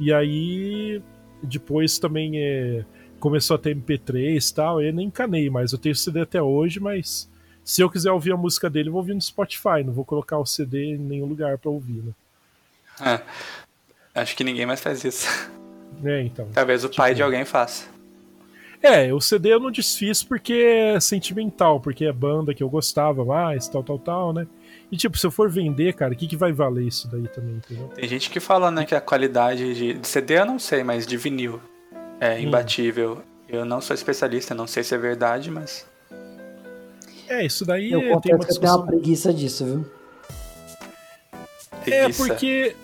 [0.01, 1.02] E aí.
[1.44, 2.84] Depois também é,
[3.18, 5.72] começou a ter MP3 e tal, eu nem encanei mais.
[5.72, 7.28] Eu tenho CD até hoje, mas
[7.64, 10.39] se eu quiser ouvir a música dele, eu vou ouvir no Spotify, não vou colocar
[10.39, 12.12] o CD em nenhum lugar para ouvir, né?
[14.14, 15.26] É, acho que ninguém mais faz isso.
[16.05, 16.49] É, então.
[16.53, 17.93] Talvez o tipo, pai de alguém faça.
[18.83, 23.24] É, o CD eu não desfiz porque é sentimental, porque é banda que eu gostava
[23.24, 24.47] mais, tal, tal, tal, né?
[24.91, 27.55] E tipo, se eu for vender, cara, o que, que vai valer isso daí também,
[27.57, 27.89] entendeu?
[27.95, 31.07] Tem gente que fala, né, que a qualidade de, de CD eu não sei, mas
[31.07, 31.61] de vinil
[32.20, 32.39] é hum.
[32.41, 33.19] imbatível.
[33.19, 33.33] Hum.
[33.49, 35.87] Eu não sou especialista, não sei se é verdade, mas.
[37.29, 38.43] É, isso daí eu tem uma discussão...
[38.43, 39.87] que eu tenho uma preguiça disso, viu?
[41.87, 42.77] É, porque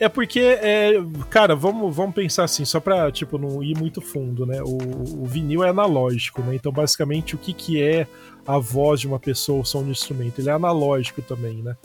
[0.00, 0.94] é porque, é,
[1.28, 4.62] cara, vamos, vamos pensar assim, só pra, tipo, não ir muito fundo, né?
[4.62, 4.78] O,
[5.22, 6.54] o vinil é analógico, né?
[6.54, 8.06] Então, basicamente, o que, que é
[8.46, 10.38] a voz de uma pessoa ou som de instrumento?
[10.38, 11.76] Ele é analógico também, né?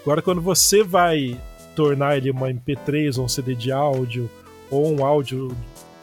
[0.00, 1.36] Agora, quando você vai
[1.74, 4.30] tornar ele uma MP3 ou um CD de áudio,
[4.70, 5.48] ou um áudio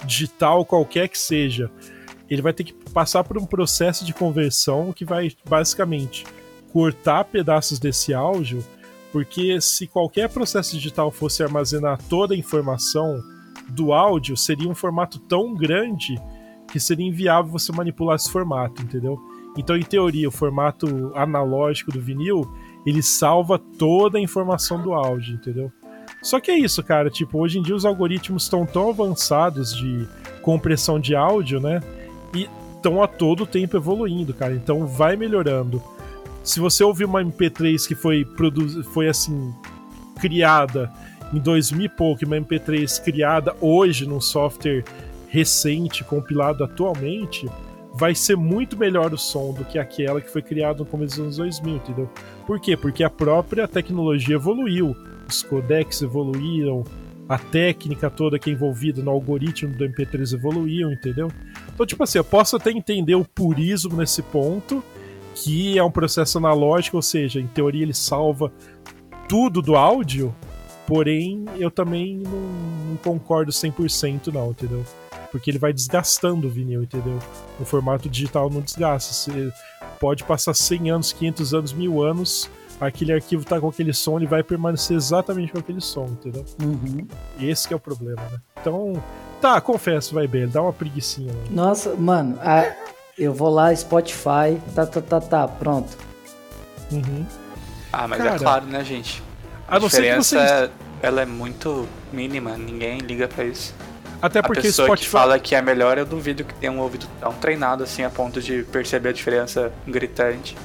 [0.03, 1.71] digital, qualquer que seja,
[2.29, 6.25] ele vai ter que passar por um processo de conversão que vai, basicamente,
[6.73, 8.61] cortar pedaços desse áudio
[9.13, 13.21] porque se qualquer processo digital fosse armazenar toda a informação
[13.69, 16.19] do áudio, seria um formato tão grande
[16.71, 19.19] que seria inviável você manipular esse formato, entendeu?
[19.55, 22.51] Então, em teoria, o formato analógico do vinil,
[22.87, 25.71] ele salva toda a informação do áudio, entendeu?
[26.23, 30.07] Só que é isso, cara, tipo, hoje em dia os algoritmos estão tão avançados de
[30.41, 31.81] compressão de áudio, né?
[32.35, 34.55] E estão a todo tempo evoluindo, cara.
[34.55, 35.83] Então vai melhorando
[36.43, 39.53] se você ouvir uma MP3 que foi, produ foi assim,
[40.19, 40.91] criada
[41.33, 44.83] em 2000 e pouco, uma MP3 criada hoje num software
[45.29, 47.49] recente, compilado atualmente,
[47.95, 51.39] vai ser muito melhor o som do que aquela que foi criada no começo dos
[51.39, 52.09] anos 2000, entendeu?
[52.45, 52.75] Por quê?
[52.75, 54.95] Porque a própria tecnologia evoluiu,
[55.27, 56.83] os codecs evoluíram,
[57.27, 61.31] a técnica toda que é envolvida no algoritmo do MP3 evoluiu, entendeu?
[61.73, 64.83] Então, tipo assim, eu posso até entender o purismo nesse ponto,
[65.35, 68.51] que é um processo analógico, ou seja, em teoria ele salva
[69.27, 70.35] tudo do áudio,
[70.87, 72.41] porém eu também não,
[72.89, 74.83] não concordo 100% não, entendeu?
[75.31, 77.17] Porque ele vai desgastando o vinil, entendeu?
[77.59, 79.13] No formato digital não desgasta.
[79.13, 79.51] Você
[79.99, 82.49] pode passar 100 anos, 500 anos, mil anos,
[82.79, 86.45] aquele arquivo tá com aquele som, ele vai permanecer exatamente com aquele som, entendeu?
[86.61, 87.07] Uhum.
[87.39, 88.39] Esse é o problema, né?
[88.61, 89.01] Então,
[89.41, 91.31] tá, confesso, vai bem, dá uma preguicinha.
[91.31, 91.45] Né?
[91.49, 92.75] Nossa, mano, a,
[93.17, 95.97] eu vou lá, Spotify, tá, tá, tá, tá, pronto.
[96.91, 97.25] Uhum.
[97.91, 99.21] Ah, mas é Cara, é claro, né, gente?
[99.67, 100.71] A, a diferença, vocês...
[101.01, 103.73] ela é muito mínima, ninguém liga para isso.
[104.21, 105.05] Até porque a pessoa Spotify...
[105.05, 108.09] que fala que é melhor, eu duvido que tenha um ouvido tão treinado assim a
[108.09, 110.55] ponto de perceber a diferença gritante.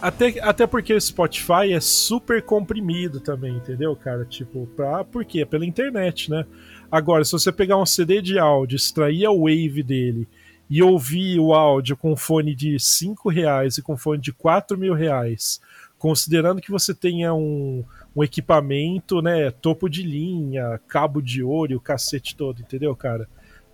[0.00, 4.24] Até, até porque o Spotify é super comprimido também, entendeu, cara?
[4.24, 5.44] Tipo, pra, por quê?
[5.44, 6.44] Pela internet, né?
[6.90, 10.28] Agora, se você pegar um CD de áudio, extrair a wave dele
[10.70, 14.94] e ouvir o áudio com fone de 5 reais e com fone de 4 mil
[14.94, 15.60] reais,
[15.98, 17.84] considerando que você tenha um,
[18.14, 23.28] um equipamento, né, topo de linha, cabo de ouro e o cacete todo, entendeu, cara?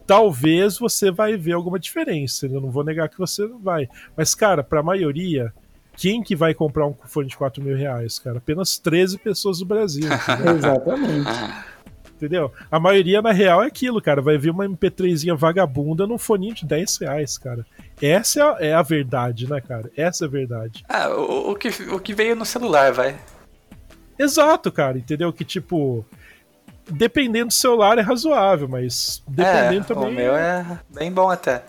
[0.06, 3.88] Talvez você vai ver alguma diferença, eu não vou negar que você não vai.
[4.16, 5.52] Mas, cara, pra maioria,
[5.96, 8.38] quem que vai comprar um fone de 4 mil reais, cara?
[8.38, 10.04] Apenas 13 pessoas do Brasil.
[10.56, 11.30] Exatamente.
[12.16, 12.52] Entendeu?
[12.70, 14.22] A maioria, na real, é aquilo, cara.
[14.22, 17.66] Vai vir uma MP3zinha vagabunda num foninho de 10 reais, cara.
[18.00, 19.90] Essa é a, é a verdade, né, cara?
[19.96, 20.84] Essa é a verdade.
[20.88, 23.18] Ah, o, o, que, o que veio no celular, vai.
[24.18, 24.96] Exato, cara.
[24.96, 25.32] Entendeu?
[25.32, 26.04] Que tipo.
[26.88, 30.08] Dependendo do celular é razoável, mas dependendo é, também.
[30.08, 31.64] O meu é bem bom até.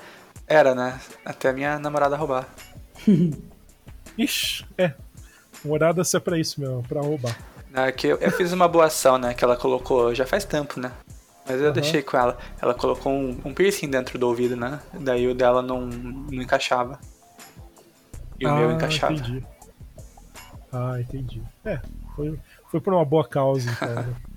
[0.46, 1.00] Era, né?
[1.24, 2.48] Até minha namorada roubar.
[4.18, 4.94] Ixi, é.
[5.64, 7.36] Morada é pra isso mesmo, pra roubar.
[7.76, 9.34] É que eu, eu, fiz uma boa ação, né?
[9.34, 10.92] Que ela colocou já faz tempo, né?
[11.48, 11.74] Mas eu uhum.
[11.74, 12.38] deixei com ela.
[12.62, 14.80] Ela colocou um, um, piercing dentro do ouvido, né?
[14.94, 17.00] Daí o dela não, não encaixava.
[18.40, 19.14] E o ah, meu encaixava.
[19.14, 19.46] Entendi.
[20.72, 21.42] Ah, entendi.
[21.64, 21.80] É,
[22.16, 22.40] foi,
[22.72, 23.96] foi por uma boa causa, então.
[23.96, 24.16] Né?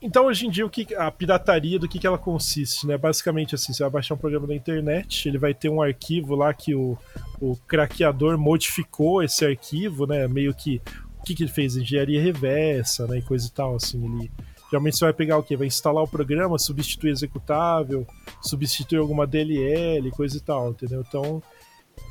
[0.00, 2.98] Então, hoje em dia, o que a pirataria, do que, que ela consiste, né?
[2.98, 6.52] Basicamente, assim, você vai baixar um programa da internet, ele vai ter um arquivo lá
[6.52, 6.98] que o,
[7.40, 10.28] o craqueador modificou esse arquivo, né?
[10.28, 11.76] Meio que o que, que ele fez?
[11.76, 13.18] Engenharia reversa, né?
[13.18, 14.30] E coisa e tal, assim, ele
[14.70, 15.56] geralmente você vai pegar o que?
[15.56, 18.06] Vai instalar o programa, substituir executável,
[18.40, 21.04] substituir alguma DLL, coisa e tal, entendeu?
[21.06, 21.42] Então,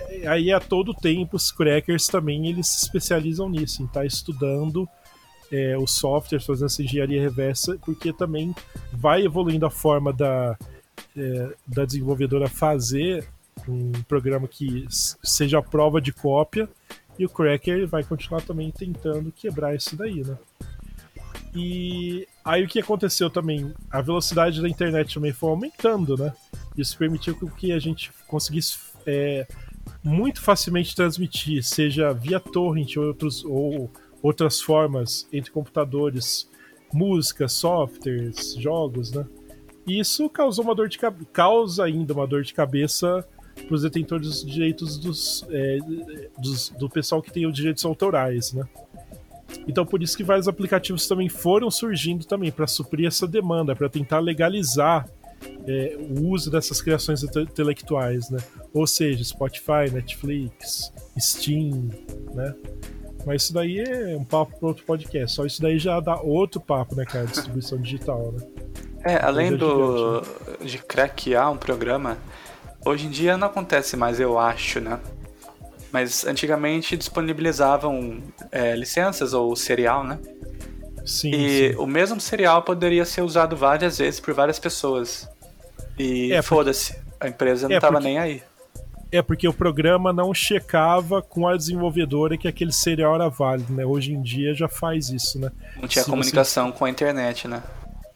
[0.09, 4.05] é, aí a todo tempo os crackers também eles se especializam nisso, em estar tá
[4.05, 4.87] estudando
[5.51, 8.53] é, os softwares, fazendo essa engenharia reversa, porque também
[8.91, 10.57] vai evoluindo a forma da,
[11.15, 13.27] é, da desenvolvedora fazer
[13.67, 16.69] um programa que seja a prova de cópia
[17.17, 20.37] e o cracker vai continuar também tentando quebrar isso daí, né?
[21.55, 23.73] E aí o que aconteceu também?
[23.89, 26.33] A velocidade da internet também foi aumentando, né?
[26.77, 29.47] Isso permitiu que a gente conseguisse é,
[30.03, 33.89] muito facilmente transmitir, seja via torrent ou outros, ou
[34.21, 36.49] outras formas entre computadores,
[36.91, 39.25] música, softwares, jogos, né?
[39.87, 40.97] E isso causou uma dor de
[41.31, 43.25] causa ainda uma dor de cabeça
[43.63, 45.77] para os detentores dos direitos dos, é,
[46.37, 48.63] dos, do pessoal que tem os direitos autorais, né?
[49.67, 53.89] Então por isso que vários aplicativos também foram surgindo também para suprir essa demanda, para
[53.89, 55.07] tentar legalizar
[55.67, 58.39] é, o uso dessas criações intelectuais, né?
[58.73, 61.89] Ou seja, Spotify, Netflix, Steam,
[62.33, 62.53] né?
[63.25, 65.35] Mas isso daí é um papo para outro podcast.
[65.35, 67.25] Só isso daí já dá outro papo, né, cara?
[67.25, 68.45] Distribuição digital, né?
[69.03, 70.21] É, além do
[70.63, 72.17] de craquear um programa,
[72.85, 74.99] hoje em dia não acontece mais, eu acho, né?
[75.91, 78.21] Mas antigamente disponibilizavam
[78.51, 80.19] é, licenças ou serial, né?
[81.05, 81.75] Sim, e sim.
[81.77, 85.29] o mesmo serial poderia ser usado várias vezes por várias pessoas.
[85.97, 88.43] E é, foda-se, a empresa não é, tava nem aí.
[89.11, 93.85] É porque o programa não checava com a desenvolvedora que aquele serial era válido, né?
[93.85, 95.51] Hoje em dia já faz isso, né?
[95.79, 96.77] Não tinha Se comunicação você...
[96.77, 97.63] com a internet, né?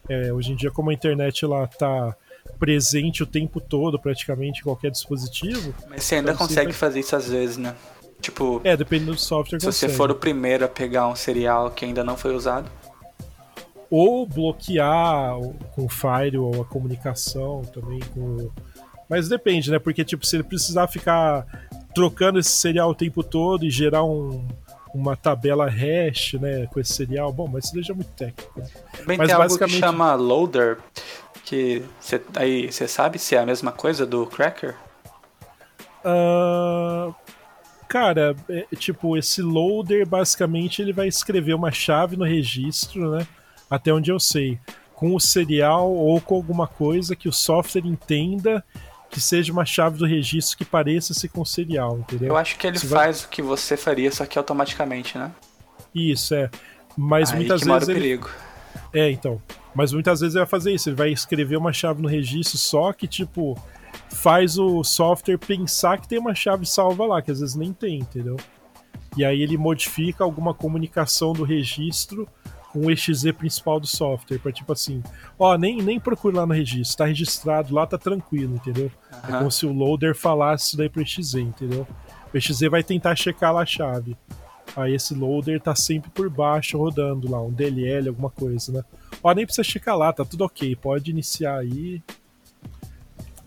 [0.08, 2.14] É, hoje em dia como a internet lá tá
[2.60, 5.74] presente o tempo todo, praticamente, em qualquer dispositivo.
[5.88, 6.78] Mas você ainda então consegue você...
[6.78, 7.74] fazer isso às vezes, né?
[8.20, 8.60] Tipo.
[8.62, 9.58] É, dependendo do software.
[9.58, 9.92] Se consegue.
[9.92, 12.70] você for o primeiro a pegar um serial que ainda não foi usado.
[13.90, 15.34] Ou bloquear
[15.72, 18.50] com o firewall a comunicação também com
[19.10, 19.80] mas depende, né?
[19.80, 21.44] Porque, tipo, se ele precisar ficar
[21.92, 24.46] trocando esse serial o tempo todo e gerar um,
[24.94, 28.60] uma tabela hash, né, com esse serial, bom, mas isso deixa muito técnico.
[28.60, 28.66] Né?
[28.98, 29.82] Também mas tem basicamente...
[29.82, 30.78] algo que chama loader,
[31.44, 34.76] que cê, aí você sabe se é a mesma coisa do cracker?
[36.04, 37.14] Uh,
[37.88, 43.26] cara, é, tipo, esse loader, basicamente, ele vai escrever uma chave no registro, né,
[43.68, 44.58] até onde eu sei,
[44.94, 48.64] com o serial ou com alguma coisa que o software entenda
[49.10, 52.28] que seja uma chave do registro que pareça ser com serial, entendeu?
[52.28, 53.26] Eu acho que ele faz vai...
[53.26, 55.32] o que você faria, só que automaticamente, né?
[55.92, 56.48] Isso, é.
[56.96, 57.88] Mas Aí muitas que vezes.
[57.88, 58.14] Mora ele...
[58.14, 58.30] o perigo.
[58.92, 59.42] É, então.
[59.74, 62.92] Mas muitas vezes ele vai fazer isso, ele vai escrever uma chave no registro só
[62.92, 63.56] que, tipo,
[64.10, 68.00] faz o software pensar que tem uma chave salva lá, que às vezes nem tem,
[68.00, 68.36] entendeu?
[69.16, 72.28] E aí ele modifica alguma comunicação do registro
[72.72, 75.02] com o exe principal do software, para tipo assim,
[75.36, 78.90] ó, nem, nem procure lá no registro, tá registrado lá, tá tranquilo, entendeu?
[79.12, 79.34] Uhum.
[79.34, 81.86] É como se o loader falasse isso daí pro exe, entendeu?
[82.32, 84.16] O exe vai tentar checar lá a chave.
[84.76, 88.84] Aí esse loader tá sempre por baixo rodando lá, um DLL, alguma coisa, né?
[89.22, 92.02] Ó, nem precisa checar lá, tá tudo ok, pode iniciar aí.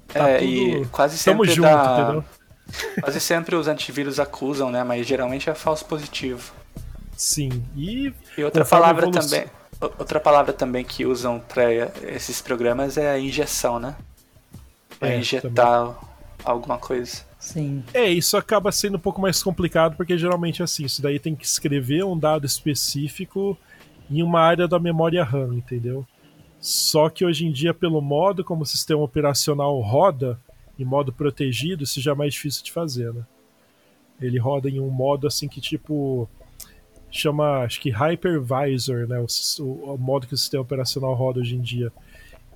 [0.08, 0.50] Tá é, tudo...
[0.50, 2.02] e quase sempre Tamo junto, dá...
[2.02, 2.26] entendeu?
[3.02, 4.84] Quase sempre os antivírus acusam, né?
[4.84, 6.54] Mas geralmente é falso positivo.
[7.16, 7.64] Sim.
[7.76, 9.46] E, e outra palavra também.
[9.80, 11.72] Outra palavra também que usam para
[12.04, 13.96] esses programas é a injeção, né?
[14.98, 15.96] Pra é, injetar também.
[16.46, 17.22] alguma coisa.
[17.38, 17.84] Sim.
[17.94, 21.36] É, isso acaba sendo um pouco mais complicado, porque geralmente é assim, isso daí tem
[21.36, 23.58] que escrever um dado específico
[24.10, 26.06] em uma área da memória RAM, entendeu?
[26.60, 30.40] Só que hoje em dia, pelo modo como o sistema operacional roda,
[30.80, 33.26] em modo protegido, isso já é mais difícil de fazer, né?
[34.22, 36.30] Ele roda em um modo assim que tipo
[37.12, 41.62] chama, acho que hypervisor, né, o, o, modo que o sistema operacional roda hoje em
[41.62, 41.94] dia.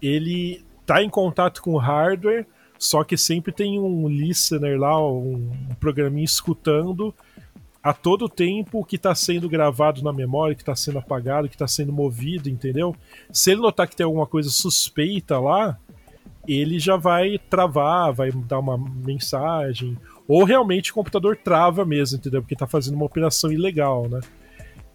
[0.02, 2.48] Ele tá em contato com o hardware,
[2.80, 7.14] só que sempre tem um listener lá, um, um programinha escutando
[7.88, 11.70] a todo tempo que está sendo gravado na memória, que está sendo apagado, que está
[11.70, 12.94] sendo movido, entendeu?
[13.32, 15.80] Se ele notar que tem alguma coisa suspeita lá,
[16.46, 19.98] ele já vai travar, vai dar uma mensagem,
[20.28, 22.42] ou realmente o computador trava mesmo, entendeu?
[22.42, 24.20] Porque está fazendo uma operação ilegal, né?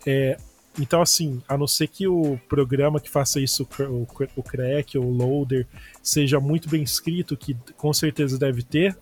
[0.06, 0.36] É,
[0.78, 4.06] então, assim, a não ser que o programa que faça isso, o,
[4.36, 5.66] o crack ou o loader,
[6.02, 8.94] seja muito bem escrito, que com certeza deve ter,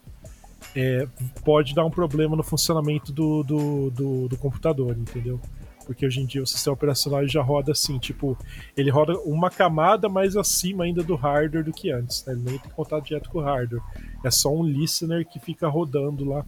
[0.74, 1.06] é,
[1.44, 5.40] pode dar um problema no funcionamento do, do, do, do, computador, entendeu?
[5.84, 8.38] Porque hoje em dia o sistema operacional já roda assim, tipo,
[8.76, 12.34] ele roda uma camada mais acima ainda do hardware do que antes, né?
[12.34, 13.82] Ele nem tem contato direto com o hardware.
[14.24, 16.44] É só um listener que fica rodando lá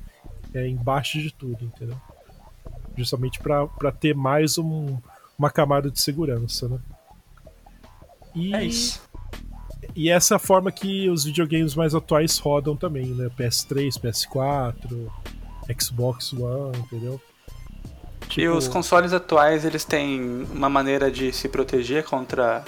[0.54, 1.96] é, embaixo de tudo, entendeu?
[2.96, 4.98] Justamente para ter mais um,
[5.36, 6.78] uma camada de segurança, né?
[8.34, 8.54] E...
[8.54, 9.02] É isso.
[9.94, 13.30] E essa é a forma que os videogames mais atuais rodam também, né?
[13.38, 15.10] PS3, PS4,
[15.80, 17.20] Xbox One, entendeu?
[18.28, 18.40] Tipo...
[18.40, 22.64] E os consoles atuais, eles têm uma maneira de se proteger contra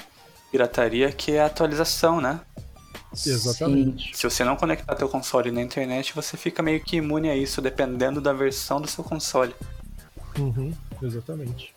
[0.51, 2.41] pirataria que é a atualização, né?
[3.13, 4.09] Exatamente.
[4.09, 4.15] Sim.
[4.15, 7.63] Se você não conectar teu console na internet, você fica meio que imune a isso,
[7.63, 9.55] dependendo da versão do seu console.
[10.39, 11.75] Uhum, exatamente.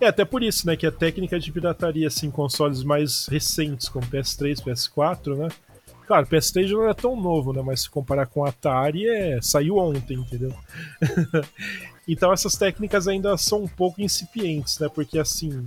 [0.00, 4.06] É até por isso, né, que a técnica de pirataria assim, consoles mais recentes, como
[4.06, 5.48] PS3, PS4, né?
[6.06, 7.62] Claro, PS3 já não é tão novo, né?
[7.62, 9.40] Mas se comparar com a Atari, é...
[9.42, 10.54] saiu ontem, entendeu?
[12.06, 14.88] então essas técnicas ainda são um pouco incipientes, né?
[14.88, 15.66] Porque assim,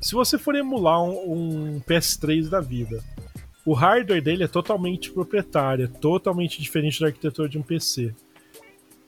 [0.00, 3.04] se você for emular um, um PS3 da vida,
[3.64, 8.14] o hardware dele é totalmente proprietário, é totalmente diferente da arquitetura de um PC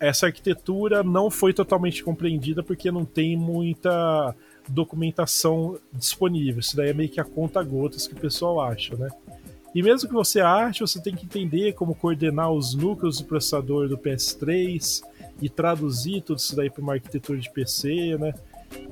[0.01, 4.35] essa arquitetura não foi totalmente compreendida porque não tem muita
[4.69, 6.61] documentação disponível.
[6.61, 9.09] Isso daí é meio que a conta gotas que o pessoal acha, né?
[9.75, 13.89] E mesmo que você ache, você tem que entender como coordenar os núcleos do processador
[13.89, 15.03] do PS3
[15.41, 18.33] e traduzir tudo isso daí para uma arquitetura de PC, né?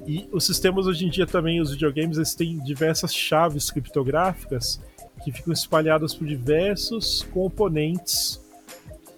[0.06, 4.80] E os sistemas hoje em dia também, os videogames, eles têm diversas chaves criptográficas
[5.24, 8.40] que ficam espalhadas por diversos componentes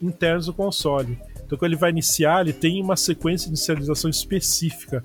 [0.00, 1.18] internos do console.
[1.44, 5.02] Então, quando ele vai iniciar, ele tem uma sequência de inicialização específica,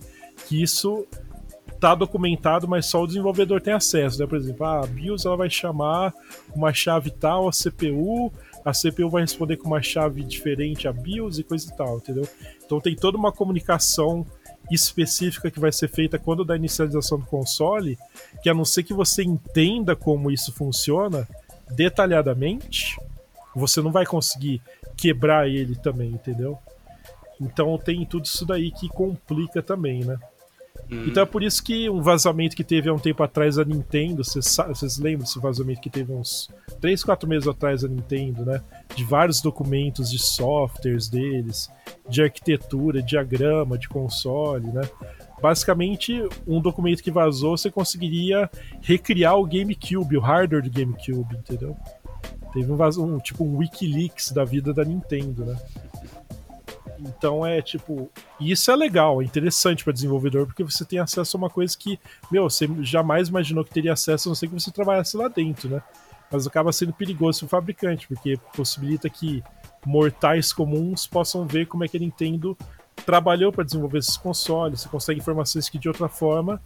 [0.48, 1.06] que isso
[1.84, 4.18] está documentado, mas só o desenvolvedor tem acesso.
[4.18, 4.26] Né?
[4.26, 6.14] Por exemplo, a BIOS ela vai chamar
[6.56, 8.32] uma chave tal a CPU,
[8.64, 12.26] a CPU vai responder com uma chave diferente a BIOS e coisa e tal, entendeu?
[12.66, 14.26] Então tem toda uma comunicação
[14.72, 18.00] específica que vai ser feita quando da inicialização do console,
[18.42, 21.28] que a não ser que você entenda como isso funciona
[21.70, 22.98] detalhadamente,
[23.54, 24.62] você não vai conseguir
[24.96, 26.58] quebrar ele também, entendeu?
[27.42, 30.18] Então tem tudo isso daí que complica também, né?
[30.94, 31.06] Hum.
[31.08, 34.24] Então é por isso que um vazamento que teve há um tempo atrás a Nintendo,
[34.24, 36.50] vocês lembram desse vazamento que teve uns
[36.80, 38.62] 3, 4 meses atrás a Nintendo, né?
[38.96, 41.70] De vários documentos de softwares deles,
[42.08, 44.84] de arquitetura, diagrama de console, né?
[45.42, 48.50] Basicamente, um documento que vazou, você conseguiria
[48.82, 51.76] recriar o GameCube, o hardware do GameCube, entendeu?
[52.54, 55.58] Teve um, um tipo um Wikileaks da vida da Nintendo, né?
[57.08, 58.10] Então é tipo.
[58.40, 62.00] Isso é legal, é interessante para desenvolvedor, porque você tem acesso a uma coisa que,
[62.32, 65.70] meu, você jamais imaginou que teria acesso, a não ser que você trabalhasse lá dentro,
[65.70, 65.82] né?
[66.32, 69.44] Mas acaba sendo perigoso para o fabricante, porque possibilita que
[69.86, 72.58] mortais comuns possam ver como é que a Nintendo
[73.06, 74.82] trabalhou para desenvolver esses consoles.
[74.82, 76.62] Você consegue informações que de outra forma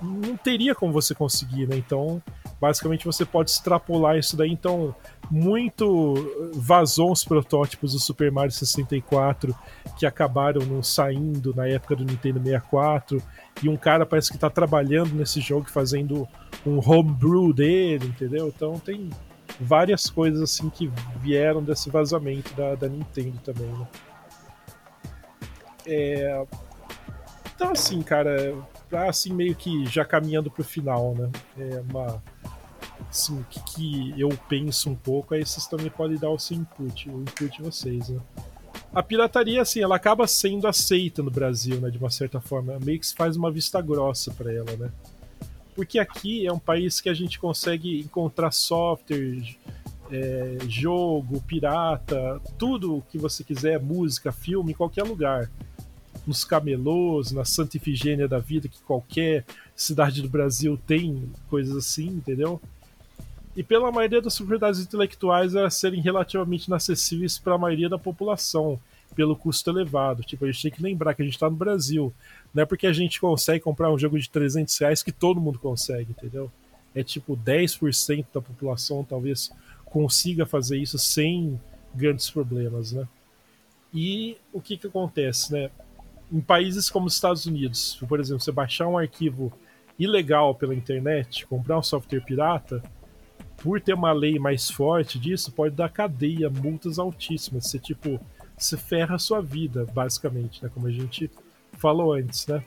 [0.00, 1.76] não teria como você conseguir, né?
[1.76, 2.22] Então,
[2.60, 4.50] basicamente você pode extrapolar isso daí.
[4.50, 4.94] Então,
[5.30, 9.54] muito vazou os protótipos do Super Mario 64
[9.98, 13.22] que acabaram não saindo na época do Nintendo 64
[13.62, 16.28] e um cara parece que está trabalhando nesse jogo fazendo
[16.66, 18.48] um homebrew dele, entendeu?
[18.48, 19.10] Então tem
[19.60, 20.90] várias coisas assim que
[21.20, 23.86] vieram desse vazamento da, da Nintendo também, né?
[25.86, 26.46] É...
[27.54, 28.54] Então assim, cara,
[29.02, 31.30] assim meio que já caminhando pro final, né?
[31.58, 32.22] É uma
[33.10, 36.56] assim, o que, que, eu penso um pouco, aí vocês também podem dar o seu
[36.56, 38.20] input, o input de vocês, né?
[38.92, 42.98] A pirataria, assim, ela acaba sendo aceita no Brasil, né, de uma certa forma, meio
[42.98, 44.90] que se faz uma vista grossa para ela, né?
[45.74, 49.56] Porque aqui é um país que a gente consegue encontrar software,
[50.10, 55.50] é, jogo, pirata, tudo que você quiser, música, filme, em qualquer lugar.
[56.26, 59.44] Nos camelôs, na Santa Ifigênia da vida, que qualquer
[59.76, 62.60] cidade do Brasil tem coisas assim, entendeu?
[63.56, 68.80] E pela maioria das propriedades intelectuais elas serem relativamente inacessíveis para a maioria da população,
[69.14, 70.22] pelo custo elevado.
[70.24, 72.12] Tipo, a gente tem que lembrar que a gente está no Brasil.
[72.52, 75.58] Não é porque a gente consegue comprar um jogo de 300 reais que todo mundo
[75.58, 76.50] consegue, entendeu?
[76.94, 79.52] É tipo 10% da população talvez
[79.84, 81.60] consiga fazer isso sem
[81.94, 83.06] grandes problemas, né?
[83.92, 85.70] E o que que acontece, né?
[86.32, 89.52] Em países como os Estados Unidos, por exemplo, você baixar um arquivo
[89.98, 92.82] ilegal pela internet, comprar um software pirata,
[93.58, 97.66] por ter uma lei mais forte disso, pode dar cadeia, multas altíssimas.
[97.68, 98.20] Você, tipo,
[98.58, 100.70] se ferra a sua vida, basicamente, né?
[100.72, 101.30] Como a gente
[101.72, 102.62] falou antes, né?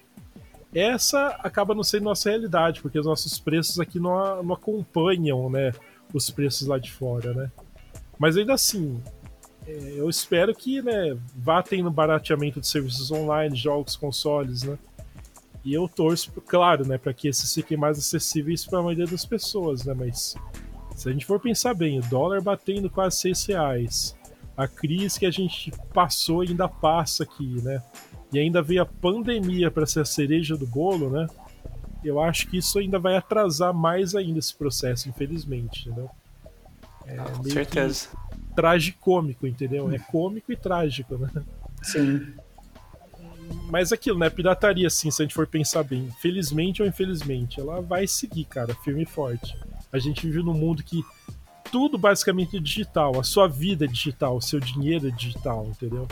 [0.73, 5.71] Essa acaba não sendo nossa realidade, porque os nossos preços aqui não, não acompanham, né?
[6.13, 7.51] os preços lá de fora, né?
[8.17, 9.01] Mas ainda assim,
[9.67, 14.77] eu espero que né, vá tendo barateamento de serviços online, jogos, consoles, né?
[15.63, 19.25] E eu torço, claro, né, para que esses fiquem mais acessíveis para a maioria das
[19.25, 19.93] pessoas, né?
[19.93, 20.35] Mas
[20.95, 24.15] se a gente for pensar bem, o dólar batendo quase 6 reais,
[24.55, 27.83] a crise que a gente passou e ainda passa aqui, né?
[28.31, 31.27] E ainda veio a pandemia para ser a cereja do bolo, né?
[32.03, 36.09] eu acho que isso ainda vai atrasar mais ainda esse processo, infelizmente, entendeu?
[37.05, 38.09] É ah, com certeza.
[38.57, 39.91] Tragicômico, entendeu?
[39.91, 41.29] É cômico e trágico, né?
[41.83, 42.33] Sim.
[43.69, 44.31] Mas aquilo, né?
[44.31, 48.73] Pirataria, assim, se a gente for pensar bem, felizmente ou infelizmente, ela vai seguir, cara,
[48.73, 49.55] firme e forte.
[49.93, 51.05] A gente vive num mundo que
[51.71, 56.07] tudo basicamente é digital, a sua vida é digital, o seu dinheiro é digital, entendeu?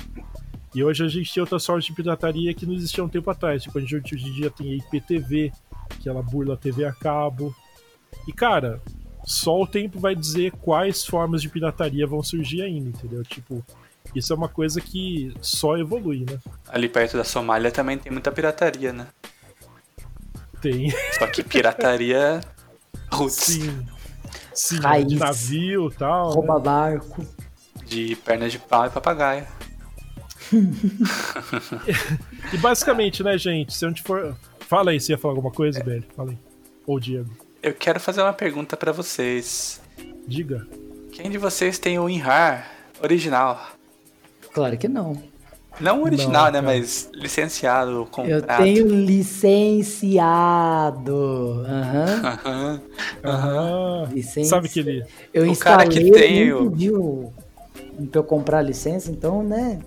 [0.76, 3.63] E hoje a gente tem outra sorte de pirataria que não existia um tempo atrás.
[3.63, 5.51] Tipo, a gente hoje em dia tem a IPTV,
[5.99, 7.55] que ela burla a TV a cabo.
[8.27, 8.80] E cara,
[9.26, 13.23] só o tempo vai dizer quais formas de pirataria vão surgir ainda, entendeu?
[13.23, 13.65] Tipo,
[14.14, 16.39] isso é uma coisa que só evolui, né?
[16.68, 19.07] Ali perto da Somália também tem muita pirataria, né?
[20.61, 20.91] Tem.
[21.18, 22.41] Só que pirataria
[23.11, 23.35] roots.
[23.35, 23.85] Sim.
[24.53, 25.07] Sim, Raiz.
[25.07, 26.31] de navio e tal.
[26.31, 26.61] Rouba né?
[26.61, 27.26] barco.
[27.85, 29.45] De perna de pau e papagaio.
[32.53, 34.35] e basicamente, né, gente, se a gente for
[34.68, 36.02] Fala aí, se ia falar alguma coisa, é.
[36.15, 36.38] Fala aí.
[36.88, 37.30] Ou Diego.
[37.65, 39.81] Eu quero fazer uma pergunta para vocês.
[40.27, 40.67] Diga.
[41.11, 42.71] Quem de vocês tem o WinRAR
[43.01, 43.59] original?
[44.53, 45.19] Claro que não.
[45.79, 46.61] Não original, não, né?
[46.61, 48.29] Mas licenciado, comprado.
[48.29, 50.05] Eu tenho licenciado.
[51.65, 52.39] Aham.
[52.45, 52.81] Aham.
[53.23, 54.11] Aham.
[54.43, 55.03] Sabe que ele...
[55.33, 56.69] Eu o cara que tem o...
[56.69, 57.33] pediu
[58.11, 59.79] pra eu comprar a licença, então, né?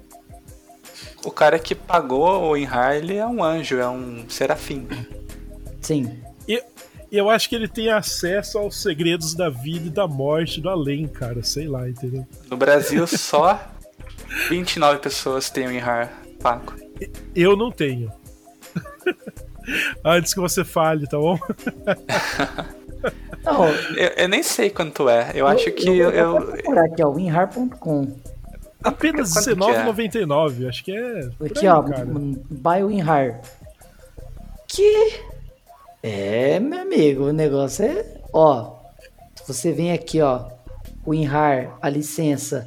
[1.25, 4.89] o cara que pagou o Inhar, ele é um anjo, é um serafim.
[5.81, 6.27] Sim.
[7.11, 10.69] E eu acho que ele tem acesso aos segredos da vida e da morte do
[10.69, 11.43] além, cara.
[11.43, 12.27] Sei lá, entendeu?
[12.51, 13.61] No Brasil, só
[14.49, 16.75] 29 pessoas têm o Inhar pago.
[17.35, 18.13] Eu não tenho.
[20.05, 21.39] Antes que você fale, tá bom?
[23.45, 25.31] Não, eu, eu, nem sei quanto é.
[25.33, 26.11] Eu, eu acho que eu.
[26.11, 26.47] eu, eu...
[26.47, 28.17] procurar aqui, ó, winrar.com.
[28.83, 30.69] Apenas R$19,99, é?
[30.69, 31.31] acho que é.
[31.45, 33.41] Aqui, aí, ó, Buy WinRAR.
[34.69, 35.21] Que.
[36.11, 38.03] É, meu amigo, o negócio é.
[38.33, 38.79] Ó,
[39.47, 40.49] você vem aqui, ó,
[41.05, 42.67] o WinRAR, a licença,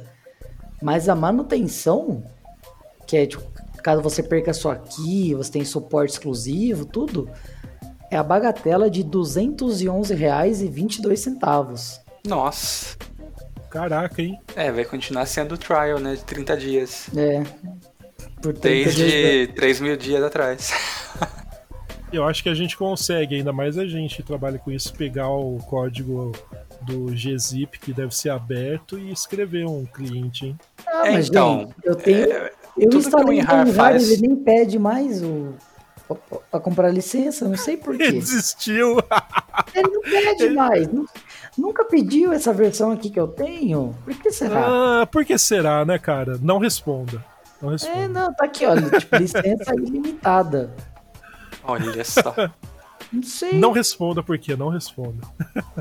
[0.80, 2.22] mas a manutenção,
[3.04, 3.42] que é tipo,
[3.82, 7.28] caso você perca sua key, você tem suporte exclusivo, tudo,
[8.12, 12.00] é a bagatela de R$ 211,22.
[12.24, 12.96] Nossa.
[13.68, 14.38] Caraca, hein?
[14.54, 16.14] É, vai continuar sendo o trial, né?
[16.14, 17.08] De 30 dias.
[17.16, 17.42] É.
[18.40, 19.56] Por 30 Desde dias...
[19.56, 20.70] 3 mil dias atrás.
[22.12, 25.30] Eu acho que a gente consegue, ainda mais a gente que trabalha com isso, pegar
[25.30, 26.32] o código
[26.82, 30.58] do gzip, que deve ser aberto, e escrever um cliente, hein?
[30.86, 32.30] Ah, mas então, eu tenho.
[32.30, 34.10] É, eu instalei o WinRAR faz...
[34.10, 35.54] ele nem pede mais o
[36.50, 38.02] pra comprar licença, não sei porquê.
[38.04, 38.98] Ele desistiu.
[39.74, 40.54] Ele não pede ele...
[40.54, 40.88] mais.
[41.56, 43.96] Nunca pediu essa versão aqui que eu tenho?
[44.04, 45.02] Por que será?
[45.02, 46.38] Ah, por que será, né, cara?
[46.42, 47.24] Não responda.
[47.60, 47.98] Não é, responda.
[47.98, 50.74] É, não, tá aqui, olha, tipo, licença ilimitada.
[51.64, 52.34] Olha só.
[53.12, 53.52] Não sei.
[53.52, 55.18] Não responda por quê, não responda.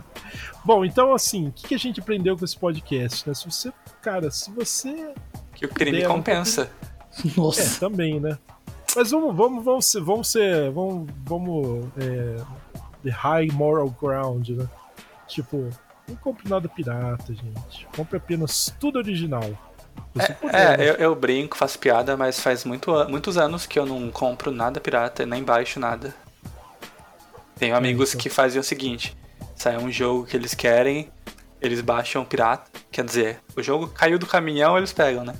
[0.65, 3.33] Bom, então assim, o que, que, a gente aprendeu com esse podcast, né?
[3.33, 3.71] Se você,
[4.01, 5.13] cara, se você.
[5.53, 6.69] Que o crime compensa.
[7.37, 7.61] Nossa.
[7.61, 8.37] É, também, né?
[8.95, 12.43] Mas vamos, vamos, vamos ser, vamos ser, vamos, vamos é,
[13.03, 14.67] the high moral ground, né?
[15.27, 15.69] Tipo,
[16.07, 17.87] não compre nada pirata, gente.
[17.95, 19.49] Compre apenas tudo original.
[20.51, 24.11] É, é eu, eu, brinco, faço piada, mas faz muito, muitos anos que eu não
[24.11, 26.13] compro nada pirata, nem baixo nada.
[27.57, 29.15] Tenho amigos que fazem o seguinte:
[29.55, 31.09] sai um jogo que eles querem,
[31.61, 32.69] eles baixam pirata.
[32.91, 35.35] Quer dizer, o jogo caiu do caminhão, eles pegam, né?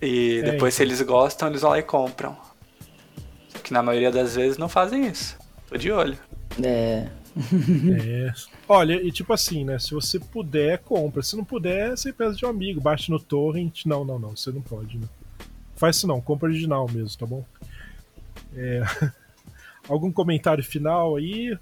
[0.00, 0.94] E É, depois, se então.
[0.94, 2.36] eles gostam, eles vão lá e compram.
[3.48, 5.36] Só que na maioria das vezes não fazem isso.
[5.68, 6.18] Tô de olho.
[6.62, 7.06] É.
[8.02, 8.32] É.
[8.68, 9.78] Olha, e tipo assim, né?
[9.78, 11.22] Se você puder, compra.
[11.22, 13.84] Se não puder, você peça de um amigo, baixe no torrent.
[13.86, 15.08] Não, não, não, você não pode, né?
[15.76, 17.44] Faz isso não, compra original mesmo, tá bom?
[18.54, 18.82] É,
[19.88, 21.52] Algum comentário final aí?
[21.52, 21.58] O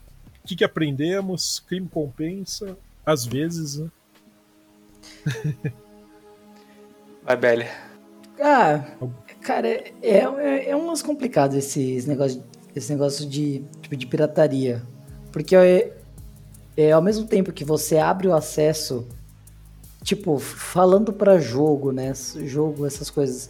[0.46, 1.60] que, que aprendemos?
[1.60, 2.76] Crime compensa?
[3.04, 3.90] Às vezes, né?
[7.24, 7.66] Vai, Belly.
[8.40, 8.84] Ah,
[9.40, 12.42] cara, é, é, é umas complicados esses negócios,
[12.74, 14.82] esse negócio de, tipo, de pirataria.
[15.38, 15.92] Porque é,
[16.76, 19.06] é ao mesmo tempo que você abre o acesso,
[20.02, 22.12] tipo, falando pra jogo, né?
[22.44, 23.48] Jogo, essas coisas.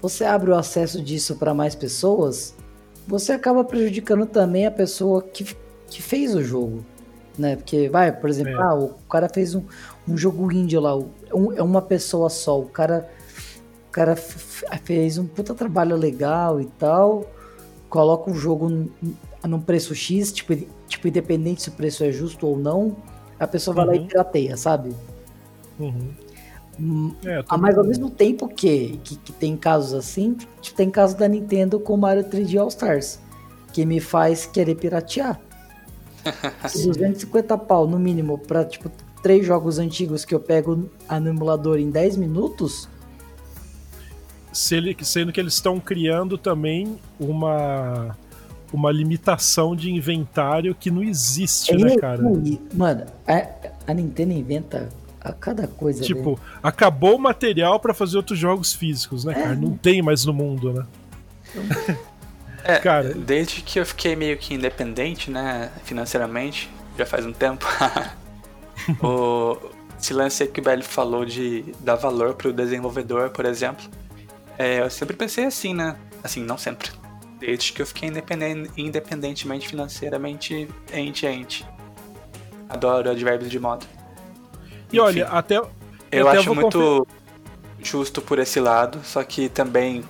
[0.00, 2.54] Você abre o acesso disso pra mais pessoas,
[3.06, 5.44] você acaba prejudicando também a pessoa que,
[5.88, 6.84] que fez o jogo.
[7.36, 7.56] Né?
[7.56, 8.62] Porque, vai, por exemplo, É.
[8.62, 9.62] ah, o cara fez um,
[10.06, 13.08] um jogo indie lá, um- é uma pessoa só, o cara
[13.88, 14.14] o cara
[14.84, 17.24] fez um puta trabalho legal e tal,
[17.88, 18.88] coloca o jogo num,
[19.44, 20.52] num preço X, tipo,
[20.88, 22.96] tipo, independente se o preço é justo ou não,
[23.38, 24.06] a pessoa vai lá e Uhum.
[24.06, 24.92] pirateia, sabe?
[25.78, 26.08] Uhum.
[26.80, 30.90] Hum, É, Ah, mas ao mesmo tempo que, que, que tem casos assim, tipo, tem
[30.90, 33.18] casos da Nintendo com Mario 3D All Stars,
[33.72, 35.40] que me faz querer piratear.
[36.72, 38.90] 250 pau no mínimo pra, tipo,
[39.22, 40.88] três jogos antigos que eu pego
[41.20, 42.88] no emulador em 10 minutos,
[44.52, 48.16] se ele- sendo que eles estão criando também uma
[48.72, 52.22] uma limitação de inventário que não existe, né, cara?
[52.44, 54.88] E, Mano, a, a Nintendo inventa
[55.20, 56.00] a cada coisa.
[56.00, 56.14] velho.
[56.14, 59.54] Tipo, acabou o material pra fazer outros jogos físicos, né, cara?
[59.54, 60.86] Não tem mais no mundo, né?
[62.64, 66.68] É, Cara- desde que eu fiquei meio que independente, né, financeiramente,
[66.98, 67.64] já faz um tempo,
[69.02, 69.56] o,
[69.98, 73.84] esse lance que o Belly falou de dar valor pro desenvolvedor, por exemplo,
[74.58, 76.90] é, eu sempre pensei assim, né, assim, não sempre,
[77.38, 81.66] desde que eu fiquei independen- independentemente financeiramente, ente ente.
[82.68, 83.86] Adoro advérbios de modo.
[84.92, 85.56] E olha, até.
[86.10, 87.06] Eu até acho muito
[87.82, 90.04] justo por esse lado, só que também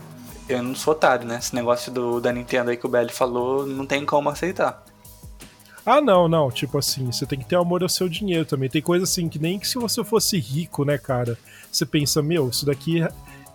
[0.49, 1.39] eu não sou otário, né?
[1.39, 4.85] Esse negócio do, da Nintendo aí que o Belly falou, não tem como aceitar.
[5.85, 6.51] Ah, não, não.
[6.51, 8.69] Tipo assim, você tem que ter amor ao seu dinheiro também.
[8.69, 11.39] Tem coisa assim que nem que se você fosse rico, né, cara?
[11.71, 13.03] Você pensa, meu, isso daqui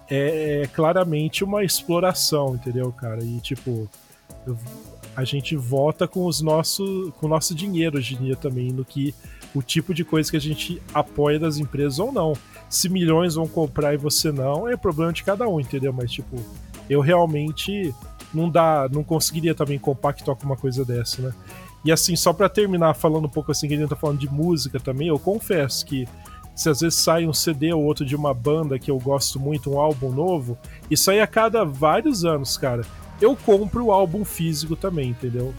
[0.09, 3.23] é, é claramente uma exploração, entendeu, cara?
[3.23, 3.89] E tipo,
[5.15, 8.83] a gente vota com os nossos, com o nosso dinheiro hoje em dia também no
[8.83, 9.13] que
[9.53, 12.33] o tipo de coisa que a gente apoia das empresas ou não.
[12.69, 15.93] Se milhões vão comprar e você não, é problema de cada um, entendeu?
[15.93, 16.43] Mas tipo,
[16.89, 17.93] eu realmente
[18.33, 21.33] não dá, não conseguiria também compactuar com uma coisa dessa, né?
[21.85, 24.31] E assim, só pra terminar falando um pouco assim, que a gente tá falando de
[24.31, 26.07] música também, eu confesso que
[26.55, 29.71] se às vezes sai um CD ou outro de uma banda que eu gosto muito,
[29.71, 30.57] um álbum novo,
[30.89, 32.83] isso aí a cada vários anos, cara.
[33.21, 35.53] Eu compro o álbum físico também, entendeu?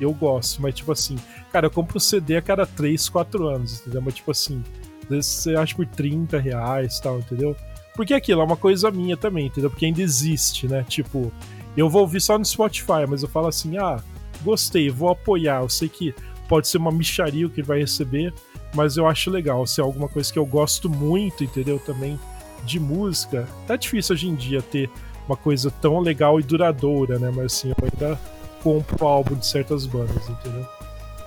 [0.00, 1.16] Eu gosto, mas tipo assim,
[1.52, 4.00] cara, eu compro o CD a cada 3, 4 anos, entendeu?
[4.00, 4.62] Mas tipo assim,
[5.02, 7.56] às vezes você acha por 30 reais tal, entendeu?
[7.94, 9.70] Porque aquilo é uma coisa minha também, entendeu?
[9.70, 10.84] Porque ainda existe, né?
[10.88, 11.32] Tipo,
[11.76, 14.00] eu vou ouvir só no Spotify, mas eu falo assim, ah,
[14.42, 15.62] gostei, vou apoiar.
[15.62, 16.14] Eu sei que
[16.48, 18.32] pode ser uma micharia o que ele vai receber,
[18.74, 19.66] mas eu acho legal.
[19.66, 21.78] Se é alguma coisa que eu gosto muito, entendeu?
[21.78, 22.18] Também
[22.64, 23.46] de música.
[23.66, 24.90] Tá difícil hoje em dia ter
[25.26, 27.30] uma coisa tão legal e duradoura, né?
[27.34, 28.18] Mas assim, eu ainda
[28.62, 30.66] compro álbum de certas bandas, entendeu?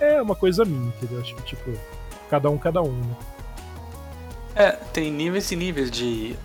[0.00, 1.20] É uma coisa minha, entendeu?
[1.20, 1.70] Acho que, tipo,
[2.28, 3.16] cada um, cada um, né?
[4.54, 6.36] É, tem níveis e níveis de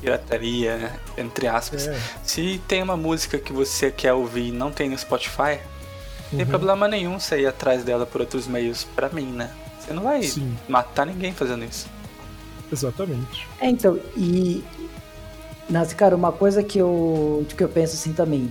[0.00, 1.86] pirataria, entre aspas.
[1.86, 1.98] É.
[2.24, 5.60] Se tem uma música que você quer ouvir e não tem no Spotify,
[6.32, 6.46] não tem Uhum.
[6.46, 9.50] problema nenhum você ir atrás dela por outros meios, pra mim, né?
[9.92, 11.86] Você não vai Sim, matar ninguém fazendo isso.
[12.72, 13.46] exatamente.
[13.60, 14.64] É, então, e.
[15.68, 18.50] Nossa, cara, uma coisa que eu, que eu penso assim também.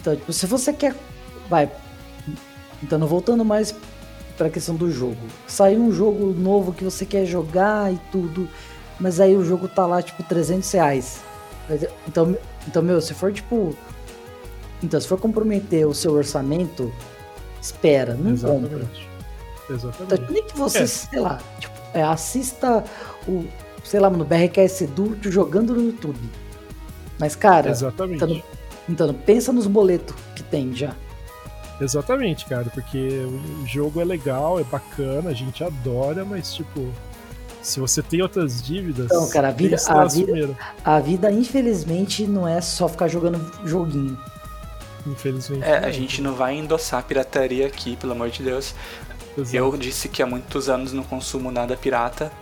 [0.00, 0.94] Então, tipo, se você quer.
[1.48, 1.70] Vai.
[2.82, 3.74] Então, voltando mais
[4.36, 5.16] pra questão do jogo.
[5.46, 8.48] Saiu um jogo novo que você quer jogar e tudo,
[8.98, 11.20] mas aí o jogo tá lá, tipo, 300 reais.
[12.06, 12.36] Então,
[12.66, 13.76] então meu, se for, tipo.
[14.82, 16.92] Então, se for comprometer o seu orçamento,
[17.62, 19.13] espera, não compra.
[19.70, 20.14] Exatamente.
[20.14, 20.86] Então, nem que você, É.
[20.86, 22.84] sei lá, tipo, é, assista
[23.26, 23.44] o,
[23.82, 26.18] sei lá, no BRKS Edu jogando no YouTube.
[27.18, 28.22] Mas, cara, Exatamente.
[28.24, 28.42] então,
[28.88, 30.94] então, pensa nos boletos que tem já.
[31.80, 32.98] Exatamente, cara, porque
[33.62, 36.88] o jogo é legal, é bacana, a gente adora, mas tipo,
[37.60, 40.56] se você tem outras dívidas, Então, cara, a vida- a vida-.
[40.84, 44.16] A vida, infelizmente, não é só ficar jogando joguinho.
[45.06, 45.64] infelizmente.
[45.64, 48.74] É, a gente não vai endossar pirataria aqui, pelo amor de Deus.
[49.36, 49.56] Exato.
[49.56, 52.32] Eu disse que há muitos anos não consumo nada pirata,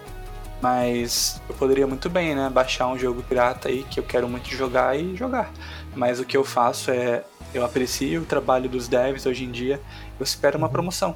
[0.61, 4.49] mas eu poderia muito bem, né, baixar um jogo pirata aí que eu quero muito
[4.49, 5.51] jogar e jogar.
[5.95, 7.25] Mas o que eu faço é
[7.55, 9.81] eu aprecio o trabalho dos devs hoje em dia,
[10.19, 11.15] eu espero uma promoção.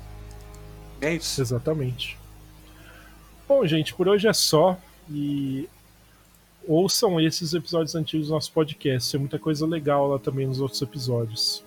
[1.00, 1.40] É isso.
[1.40, 2.18] Exatamente.
[3.48, 4.76] Bom, gente, por hoje é só.
[5.08, 5.68] E
[6.66, 9.10] ouçam esses episódios antigos do nosso podcast.
[9.10, 11.64] Tem muita coisa legal lá também nos outros episódios.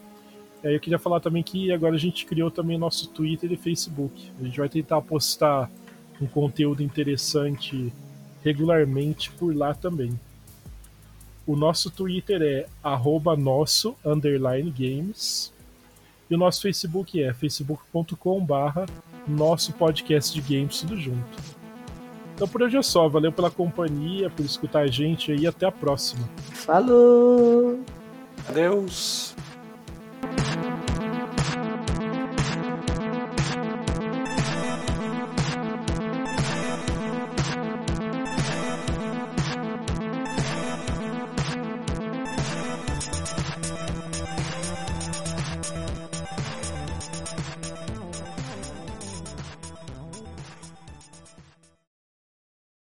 [0.63, 4.31] É, eu queria falar também que agora a gente criou também nosso Twitter e Facebook.
[4.39, 5.69] A gente vai tentar postar
[6.21, 7.93] um conteúdo interessante
[8.43, 10.19] regularmente por lá também.
[11.47, 15.53] O nosso Twitter é arroba nosso underline games.
[16.29, 18.85] E o nosso Facebook é facebook.com barra
[19.27, 21.59] nosso podcast de games tudo junto.
[22.35, 25.71] Então por hoje é só, valeu pela companhia, por escutar a gente aí, até a
[25.71, 26.29] próxima.
[26.53, 27.79] Falou!
[28.47, 29.35] Adeus.
[30.21, 30.98] はい。